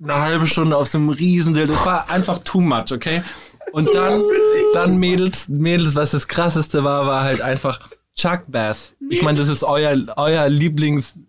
eine 0.02 0.20
halbe 0.20 0.48
Stunde 0.48 0.76
auf 0.76 0.88
so 0.88 0.98
einem 0.98 1.10
Riesendildo. 1.10 1.74
Das 1.74 1.86
war 1.86 2.10
einfach 2.10 2.40
too 2.40 2.60
much, 2.60 2.92
okay? 2.92 3.24
Und 3.72 3.94
dann, 3.94 4.24
dann 4.74 4.98
Mädels, 4.98 5.48
Mädels, 5.48 5.96
was 5.96 6.12
das 6.12 6.28
krasseste 6.28 6.84
war, 6.84 7.06
war 7.06 7.24
halt 7.24 7.42
einfach 7.42 7.80
Chuck 8.16 8.46
Bass. 8.48 8.96
Ich 9.10 9.22
meine, 9.22 9.38
das 9.38 9.50
ist 9.50 9.64
euer, 9.64 9.96
euer 10.18 10.50
Lieblings, 10.50 11.20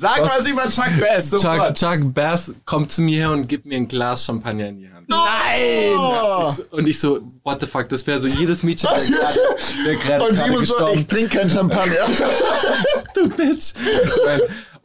Sag 0.00 0.20
mal, 0.24 0.40
sie 0.42 0.52
mal 0.52 0.68
Chuck 0.68 1.00
Bass. 1.00 1.30
Chuck, 1.30 1.40
Sofort. 1.40 1.76
Chuck 1.76 2.14
Bass 2.14 2.52
kommt 2.64 2.92
zu 2.92 3.02
mir 3.02 3.18
her 3.18 3.30
und 3.32 3.48
gibt 3.48 3.66
mir 3.66 3.74
ein 3.74 3.88
Glas 3.88 4.24
Champagner 4.24 4.68
in 4.68 4.78
die 4.78 4.88
Hand. 4.88 5.08
Nein! 5.08 5.96
Oh. 5.96 6.52
Und 6.70 6.86
ich 6.86 7.00
so, 7.00 7.20
what 7.42 7.60
the 7.60 7.66
fuck, 7.66 7.88
das 7.88 8.06
wäre 8.06 8.20
so 8.20 8.28
jedes 8.28 8.62
Mädchen, 8.62 8.88
der 8.94 9.06
gerade, 9.10 9.38
der 9.84 9.96
gerade 9.96 10.24
Und 10.24 10.36
Simon 10.36 10.64
so, 10.64 10.88
ich 10.94 11.06
trinke 11.08 11.38
kein 11.38 11.50
Champagner. 11.50 11.96
du 13.14 13.28
Bitch. 13.30 13.72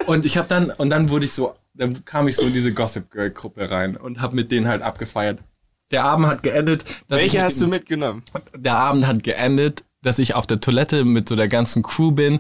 Und 0.08 0.26
ich 0.26 0.36
habe 0.38 0.48
dann, 0.48 0.72
und 0.72 0.90
dann 0.90 1.10
wurde 1.10 1.26
ich 1.26 1.34
so, 1.34 1.54
dann 1.76 2.04
kam 2.06 2.28
ich 2.28 2.36
so 2.36 2.48
in 2.48 2.54
diese 2.54 2.74
Gossip 2.74 3.12
Girl 3.12 3.30
Gruppe 3.30 3.70
rein 3.70 3.96
und 3.96 4.20
habe 4.20 4.36
mit 4.36 4.52
denen 4.52 4.68
halt 4.68 4.82
abgefeiert. 4.82 5.40
Der 5.92 6.06
Abend 6.06 6.26
hat 6.26 6.42
geendet. 6.42 6.86
dass 7.08 7.20
ich 7.20 7.34
Welche 7.34 7.38
mit 7.38 7.46
hast 7.46 7.62
du 7.62 7.68
mitgenommen? 7.68 8.24
Der 8.58 8.76
Abend 8.78 9.06
hat 9.06 9.24
geendet, 9.24 9.84
dass 10.02 10.18
ich 10.18 10.34
auf 10.34 10.48
der 10.48 10.60
Toilette 10.60 11.06
mit 11.06 11.30
so 11.30 11.36
der 11.36 11.48
ganzen 11.48 11.84
Crew 11.84 12.12
bin. 12.12 12.40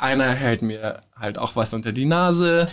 Einer 0.00 0.30
hält 0.30 0.62
mir 0.62 1.02
halt 1.14 1.36
auch 1.36 1.56
was 1.56 1.74
unter 1.74 1.92
die 1.92 2.06
Nase. 2.06 2.68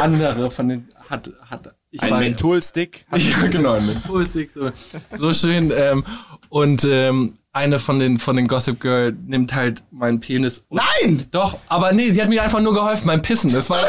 Andere 0.00 0.50
von 0.50 0.68
den 0.68 0.88
hat 1.10 1.30
hat 1.50 1.74
ich 1.90 2.02
Ein 2.02 2.18
Mentholstick. 2.18 3.04
ja, 3.16 3.46
genau, 3.46 3.74
ein 3.74 3.86
Mentholstick, 3.86 4.50
so, 4.54 4.70
so 5.16 5.32
schön. 5.34 5.70
Ähm, 5.76 6.02
und 6.48 6.82
ähm, 6.84 7.34
eine 7.52 7.78
von 7.78 7.98
den 7.98 8.18
von 8.18 8.36
den 8.36 8.48
Gossip 8.48 8.80
Girl 8.80 9.12
nimmt 9.26 9.54
halt 9.54 9.84
meinen 9.90 10.18
Penis. 10.18 10.64
Und 10.70 10.80
Nein! 11.02 11.26
Doch, 11.30 11.58
aber 11.68 11.92
nee, 11.92 12.10
sie 12.10 12.22
hat 12.22 12.30
mir 12.30 12.42
einfach 12.42 12.60
nur 12.60 12.72
geholfen 12.72 13.06
beim 13.06 13.20
Pissen. 13.20 13.52
Das 13.52 13.68
war 13.68 13.84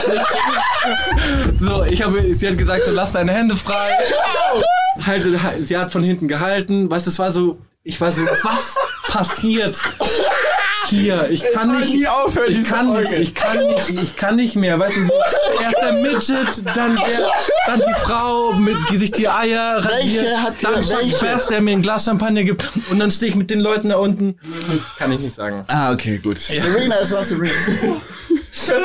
so, 1.62 1.84
ich 1.86 2.04
habe, 2.04 2.36
sie 2.36 2.48
hat 2.48 2.58
gesagt, 2.58 2.84
so, 2.84 2.92
lass 2.92 3.14
deine 3.14 3.32
Hände 3.32 3.56
frei. 3.56 3.92
Halte, 5.02 5.42
halt, 5.42 5.66
sie 5.66 5.78
hat 5.78 5.90
von 5.90 6.04
hinten 6.04 6.28
gehalten. 6.28 6.92
Weißt, 6.92 7.06
du, 7.06 7.12
es 7.12 7.18
war 7.18 7.32
so, 7.32 7.60
ich 7.82 8.00
war 8.02 8.12
so, 8.12 8.24
was 8.44 8.76
passiert? 9.08 9.80
Hier, 10.88 11.30
ich 11.30 11.44
kann 11.54 11.78
nicht, 11.78 11.94
nie 11.94 12.08
aufhören, 12.08 12.52
ich 12.52 12.58
diese 12.58 12.70
kann, 12.70 12.94
nicht, 12.94 13.12
ich 13.12 13.36
kann 13.36 13.58
nicht, 13.58 13.90
ich 13.90 14.16
kann 14.16 14.36
nicht 14.36 14.56
mehr. 14.56 14.80
Weißt 14.80 14.96
du, 14.96 15.08
so, 15.08 15.14
erst 15.62 15.78
der 15.82 15.94
Midget, 15.94 16.78
dann 16.78 16.96
der, 16.96 17.30
dann 17.68 17.80
die 17.80 17.94
Frau, 18.02 18.54
mit, 18.54 18.78
die 18.92 18.98
sich 18.98 19.12
die 19.12 19.28
Eier 19.28 19.84
rasiert, 19.84 20.28
dann 20.62 20.82
Chuck? 20.84 21.20
Bass, 21.20 21.48
der 21.48 21.62
mir 21.62 21.72
ein 21.72 21.82
Glas 21.82 22.06
Champagner 22.06 22.44
gibt, 22.44 22.70
und 22.90 23.00
dann 23.00 23.12
stehe 23.12 23.30
ich 23.30 23.36
mit 23.36 23.50
den 23.50 23.60
Leuten 23.60 23.90
da 23.90 23.98
unten. 23.98 24.38
Kann 24.98 25.12
ich 25.12 25.20
nicht 25.20 25.36
sagen. 25.36 25.64
Ah, 25.68 25.92
okay, 25.92 26.20
gut. 26.20 26.38
Serena, 26.38 26.96
es 27.02 27.12
war 27.12 27.24
Serena. 27.24 27.52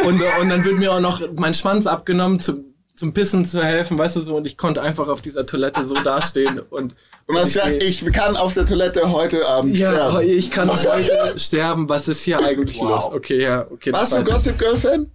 Und, 0.05 0.21
und 0.41 0.49
dann 0.49 0.65
wird 0.65 0.79
mir 0.79 0.93
auch 0.93 1.01
noch 1.01 1.23
mein 1.37 1.55
Schwanz 1.55 1.87
abgenommen, 1.87 2.41
zum, 2.41 2.70
zum 3.01 3.15
Pissen 3.15 3.47
zu 3.47 3.65
helfen, 3.65 3.97
weißt 3.97 4.17
du 4.17 4.21
so, 4.21 4.37
und 4.37 4.47
ich 4.47 4.59
konnte 4.59 4.83
einfach 4.83 5.09
auf 5.09 5.23
dieser 5.23 5.47
Toilette 5.47 5.87
so 5.87 5.95
dastehen 5.95 6.59
und. 6.71 6.95
Und 7.27 7.39
hast 7.39 7.55
gedacht, 7.55 7.83
ich 7.83 8.05
kann 8.13 8.37
auf 8.37 8.53
der 8.55 8.67
Toilette 8.67 9.11
heute 9.13 9.47
Abend 9.49 9.79
Ja, 9.79 9.93
sterben. 9.93 10.21
ich 10.29 10.51
kann 10.51 10.69
heute 10.85 11.39
sterben. 11.39 11.89
Was 11.89 12.09
ist 12.09 12.23
hier 12.23 12.45
eigentlich 12.45 12.79
los? 12.81 13.05
Okay, 13.05 13.41
ja, 13.41 13.67
okay. 13.71 13.93
Warst 13.93 14.13
du 14.13 14.23
Gossip 14.25 14.59
Girl 14.59 14.77
Fan? 14.77 15.11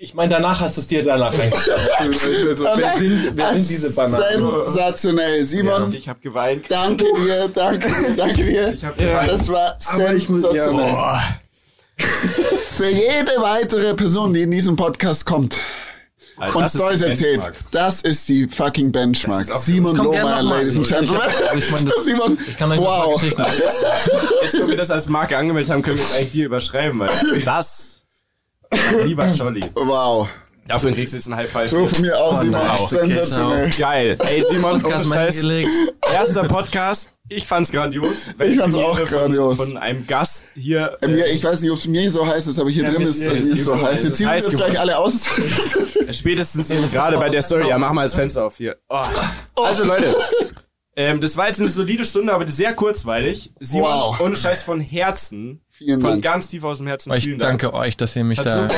Ich 0.00 0.14
meine, 0.14 0.30
danach 0.30 0.60
hast 0.60 0.76
du 0.76 0.80
es 0.80 0.86
dir 0.88 1.04
danach 1.04 1.32
reingestellt. 1.98 2.58
so, 2.58 2.64
wer 2.74 2.96
sind, 2.96 3.32
wer 3.36 3.54
sind 3.54 3.68
diese 3.70 3.90
Bananen? 3.90 4.50
Sensationell. 4.64 5.44
Simon, 5.44 5.92
Ich 5.92 6.08
habe 6.08 6.18
geweint. 6.20 6.70
danke 6.70 7.04
dir, 7.24 7.48
danke, 7.54 7.88
danke 8.16 8.44
dir. 8.44 8.72
Ich 8.72 8.84
hab 8.84 8.96
geweint. 8.98 9.28
Das 9.28 9.48
war 9.50 9.76
Aber 9.92 10.14
ich 10.14 10.28
muss- 10.30 10.42
ja, 10.42 10.48
sensationell. 10.50 10.96
Für 11.98 12.88
jede 12.88 13.32
weitere 13.40 13.92
Person, 13.94 14.32
die 14.32 14.42
in 14.42 14.50
diesem 14.50 14.74
Podcast 14.76 15.26
kommt 15.26 15.56
Alter, 16.38 16.56
und 16.56 16.62
das 16.62 16.74
ist 16.74 16.80
Stories 16.80 17.00
erzählt, 17.00 17.52
das 17.72 18.02
ist 18.02 18.28
die 18.28 18.46
fucking 18.48 18.92
Benchmark. 18.92 19.44
Simon 19.44 19.96
Lohmeier. 19.96 20.42
Ladies 20.42 20.76
and 20.76 20.86
Gentlemen. 20.86 21.20
also 21.22 21.58
ich 21.58 21.70
meine, 21.70 21.90
das- 21.90 22.04
Simon, 22.04 22.38
Ich 22.48 22.56
kann 22.56 22.70
euch 22.72 22.78
wow. 22.78 23.12
Geschichten 23.14 23.42
Jetzt, 24.42 24.62
wo 24.62 24.68
wir 24.68 24.76
das 24.76 24.90
als 24.90 25.08
Marke 25.08 25.36
angemeldet 25.36 25.72
haben, 25.72 25.82
können 25.82 25.98
wir 25.98 26.04
es 26.04 26.12
eigentlich 26.14 26.30
dir 26.32 26.46
überschreiben, 26.46 27.00
weil 27.00 27.10
das, 27.44 28.02
lieber 29.04 29.28
Scholli, 29.28 29.64
Wow. 29.74 30.28
dafür 30.66 30.92
kriegst 30.92 31.12
du 31.12 31.16
jetzt 31.16 31.26
ein 31.26 31.36
High 31.36 31.50
Five. 31.50 31.70
So 31.70 31.86
von 31.86 32.00
mir 32.02 32.16
aus, 32.18 32.38
Oh, 32.38 32.42
Simon. 32.42 32.70
Okay, 32.70 32.86
Sensationell. 32.86 33.70
Geil. 33.78 34.18
Ey, 34.26 34.44
Simon, 34.48 34.80
Podcast 34.80 35.12
Scheiß, 35.12 35.36
erster 36.12 36.44
Podcast. 36.44 37.08
Ich 37.30 37.46
fand's 37.46 37.70
grandios. 37.70 38.30
Wenn 38.36 38.52
Ich 38.52 38.58
fand's 38.58 38.74
auch 38.76 38.98
grandios. 39.04 39.56
Von, 39.56 39.68
von 39.68 39.76
einem 39.76 40.06
Gast 40.06 40.44
hier. 40.54 40.96
Ähm, 41.02 41.16
ja, 41.16 41.26
ich 41.26 41.44
weiß 41.44 41.60
nicht, 41.60 41.70
ob 41.70 41.76
es 41.76 41.86
mir 41.86 42.10
so 42.10 42.26
heiß 42.26 42.46
ist, 42.46 42.58
aber 42.58 42.70
hier 42.70 42.84
Ja, 42.84 42.90
drin 42.90 43.02
mir- 43.02 43.08
ist 43.10 43.18
mir 43.20 43.32
es 43.32 43.40
ist 43.40 43.50
nicht 43.52 43.64
so 43.64 43.74
heiß. 43.74 43.98
es 43.98 44.02
Jetzt 44.04 44.04
ist 44.12 44.16
ziehen 44.16 44.26
wir 44.26 44.30
heiß 44.32 44.44
das 44.44 44.54
gleich 44.54 44.68
geworden. 44.72 44.80
alle 44.80 44.98
aus. 44.98 45.14
Äh, 46.08 46.12
Spätestens 46.12 46.68
jetzt 46.68 46.90
gerade 46.92 47.18
bei 47.18 47.28
der 47.28 47.42
Story. 47.42 47.68
Ja, 47.68 47.76
mach 47.78 47.92
mal 47.92 48.02
das 48.02 48.14
Fenster 48.14 48.44
auf 48.46 48.56
hier. 48.56 48.76
Oh. 48.88 49.02
Also 49.56 49.84
Leute, 49.84 50.16
ähm, 50.96 51.20
das 51.20 51.36
war 51.36 51.48
jetzt 51.48 51.60
eine 51.60 51.68
solide 51.68 52.04
Stunde, 52.04 52.32
aber 52.32 52.46
sehr 52.50 52.72
kurzweilig. 52.74 53.52
Simon, 53.60 53.90
Wow. 53.90 54.20
ohne 54.20 54.34
Scheiß 54.36 54.62
von 54.62 54.80
Herzen. 54.80 55.60
Vielen 55.68 56.00
von 56.00 56.10
Dank. 56.10 56.22
ganz 56.24 56.48
tief 56.48 56.64
aus 56.64 56.78
dem 56.78 56.86
Herzen. 56.86 57.12
Ich 57.12 57.24
vielen 57.24 57.38
Dank. 57.38 57.60
danke 57.60 57.76
euch, 57.76 57.96
dass 57.96 58.16
ihr 58.16 58.24
mich 58.24 58.38
da. 58.38 58.68
so. 58.68 58.74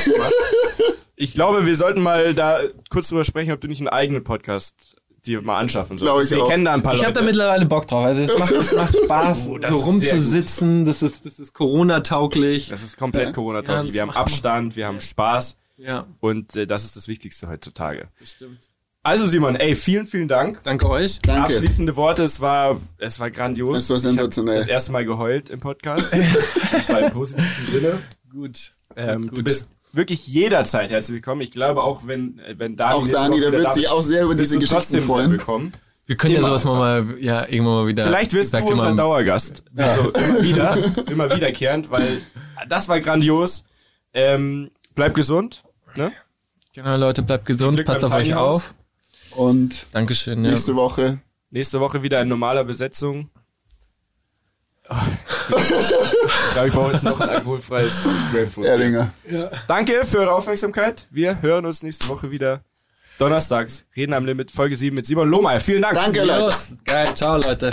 Ich 1.16 1.34
glaube, 1.34 1.66
wir 1.66 1.76
sollten 1.76 2.00
mal 2.00 2.34
da 2.34 2.60
kurz 2.88 3.08
drüber 3.08 3.24
sprechen, 3.24 3.52
ob 3.52 3.60
du 3.60 3.68
nicht 3.68 3.80
einen 3.80 3.88
eigenen 3.88 4.24
Podcast 4.24 4.96
dir 5.26 5.42
mal 5.42 5.58
anschaffen 5.58 5.96
Glaube 5.96 6.20
solltest. 6.22 6.32
ich 6.32 6.38
Wir 6.38 6.46
kennen 6.48 6.64
da 6.64 6.74
ein 6.74 6.82
paar 6.82 6.94
Ich 6.94 7.00
habe 7.00 7.08
Leute. 7.10 7.20
da 7.20 7.26
mittlerweile 7.26 7.66
Bock 7.66 7.86
drauf. 7.88 8.04
Also 8.04 8.20
es 8.22 8.38
macht, 8.38 8.50
es 8.52 8.72
macht 8.72 8.96
Spaß, 9.04 9.48
Oh, 9.50 9.58
das 9.58 9.70
so 9.72 9.78
ist 9.78 9.86
rumzusitzen. 9.86 10.84
Das 10.84 11.02
ist, 11.02 11.26
das 11.26 11.38
ist 11.38 11.52
Corona-tauglich. 11.54 12.68
das 12.68 12.82
ist 12.82 12.96
komplett 12.96 13.26
Ja, 13.26 13.32
Corona-tauglich. 13.32 13.88
das 13.88 13.94
wir 13.94 14.02
haben 14.02 14.10
Abstand, 14.10 14.76
wir 14.76 14.86
haben 14.86 15.00
Spaß 15.00 15.56
Ja, 15.76 16.06
und 16.20 16.56
äh, 16.56 16.66
das 16.66 16.84
ist 16.84 16.96
das 16.96 17.08
Wichtigste 17.08 17.48
heutzutage. 17.48 18.08
das 18.18 18.30
stimmt. 18.32 18.58
Also 19.02 19.24
Simon, 19.26 19.56
ey, 19.56 19.74
vielen, 19.76 20.06
vielen 20.06 20.28
Dank. 20.28 20.62
Danke 20.62 20.86
euch. 20.90 21.20
Danke. 21.20 21.54
Abschließende 21.54 21.96
Worte, 21.96 22.22
es 22.22 22.38
war, 22.42 22.78
es 22.98 23.18
war 23.18 23.30
grandios. 23.30 23.78
Es 23.80 23.88
war 23.90 23.98
sensationell. 23.98 24.58
das 24.58 24.68
erste 24.68 24.92
Mal 24.92 25.06
geheult 25.06 25.48
im 25.48 25.58
Podcast. 25.58 26.12
und 26.74 26.84
zwar 26.84 27.00
im 27.00 27.10
positiven 27.12 27.66
Sinne. 27.66 27.98
Gut. 28.30 28.72
Ähm, 28.96 29.28
Du 29.28 29.36
Gut. 29.36 29.44
bist 29.44 29.68
wirklich 29.92 30.26
jederzeit 30.26 30.90
herzlich 30.90 31.16
willkommen. 31.16 31.40
Ich 31.40 31.50
glaube 31.50 31.82
auch, 31.82 32.06
wenn, 32.06 32.40
wenn 32.56 32.76
Dani 32.76 32.94
Auch 32.94 33.06
Dani, 33.06 33.40
der 33.40 33.52
wird 33.52 33.72
sich 33.74 33.88
auch 33.88 34.02
sehr 34.02 34.24
über 34.24 34.34
diese 34.34 34.58
Geschichten 34.58 35.00
freuen. 35.00 35.30
willkommen. 35.32 35.72
Wir 36.06 36.16
können 36.16 36.34
ja 36.34 36.40
Immer 36.40 36.58
sowas 36.58 36.64
mal, 36.64 37.02
mal 37.02 37.18
ja, 37.20 37.46
irgendwann 37.48 37.74
mal 37.74 37.86
wieder. 37.86 38.04
Vielleicht 38.04 38.32
wirst 38.32 38.52
du 38.52 38.58
sagt 38.58 38.68
ihr 38.68 38.74
unser 38.74 38.94
Dauergast. 38.94 39.62
Also 39.76 40.10
immer 40.10 40.42
wieder, 40.42 40.78
immer 41.10 41.36
wiederkehrend, 41.36 41.90
weil 41.90 42.20
das 42.68 42.88
war 42.88 43.00
grandios. 43.00 43.64
Ähm, 44.12 44.70
bleib 44.94 45.14
gesund. 45.14 45.62
Ne? 45.94 46.12
Genau, 46.72 46.96
Leute, 46.96 47.22
bleibt 47.22 47.46
gesund, 47.46 47.84
passt 47.84 48.04
auf 48.04 48.12
euch 48.12 48.34
auf. 48.34 48.74
Und 49.36 49.86
Dankeschön. 49.92 50.44
Ja. 50.44 50.50
nächste 50.50 50.74
Woche 50.74 51.20
Nächste 51.52 51.80
Woche 51.80 52.04
wieder 52.04 52.20
in 52.22 52.28
normaler 52.28 52.62
Besetzung. 52.62 53.28
Ich 54.90 56.52
glaube, 56.52 56.68
ich 56.68 56.74
brauche 56.74 56.92
jetzt 56.92 57.04
noch 57.04 57.20
ein 57.20 57.28
alkoholfreies 57.28 58.08
Grapefruit. 58.32 58.66
Erdinger. 58.66 59.12
Danke 59.68 60.04
für 60.04 60.18
eure 60.18 60.32
Aufmerksamkeit. 60.32 61.06
Wir 61.10 61.40
hören 61.42 61.66
uns 61.66 61.82
nächste 61.82 62.08
Woche 62.08 62.30
wieder. 62.30 62.62
Donnerstags, 63.18 63.84
Reden 63.94 64.14
am 64.14 64.24
Limit, 64.24 64.50
Folge 64.50 64.76
7 64.76 64.94
mit 64.94 65.04
Simon 65.06 65.28
Lohmeier. 65.28 65.60
Vielen 65.60 65.82
Dank. 65.82 65.94
Danke, 65.94 66.24
Leute. 66.24 66.40
Los, 66.40 66.74
geil, 66.84 67.14
ciao 67.14 67.36
Leute. 67.36 67.70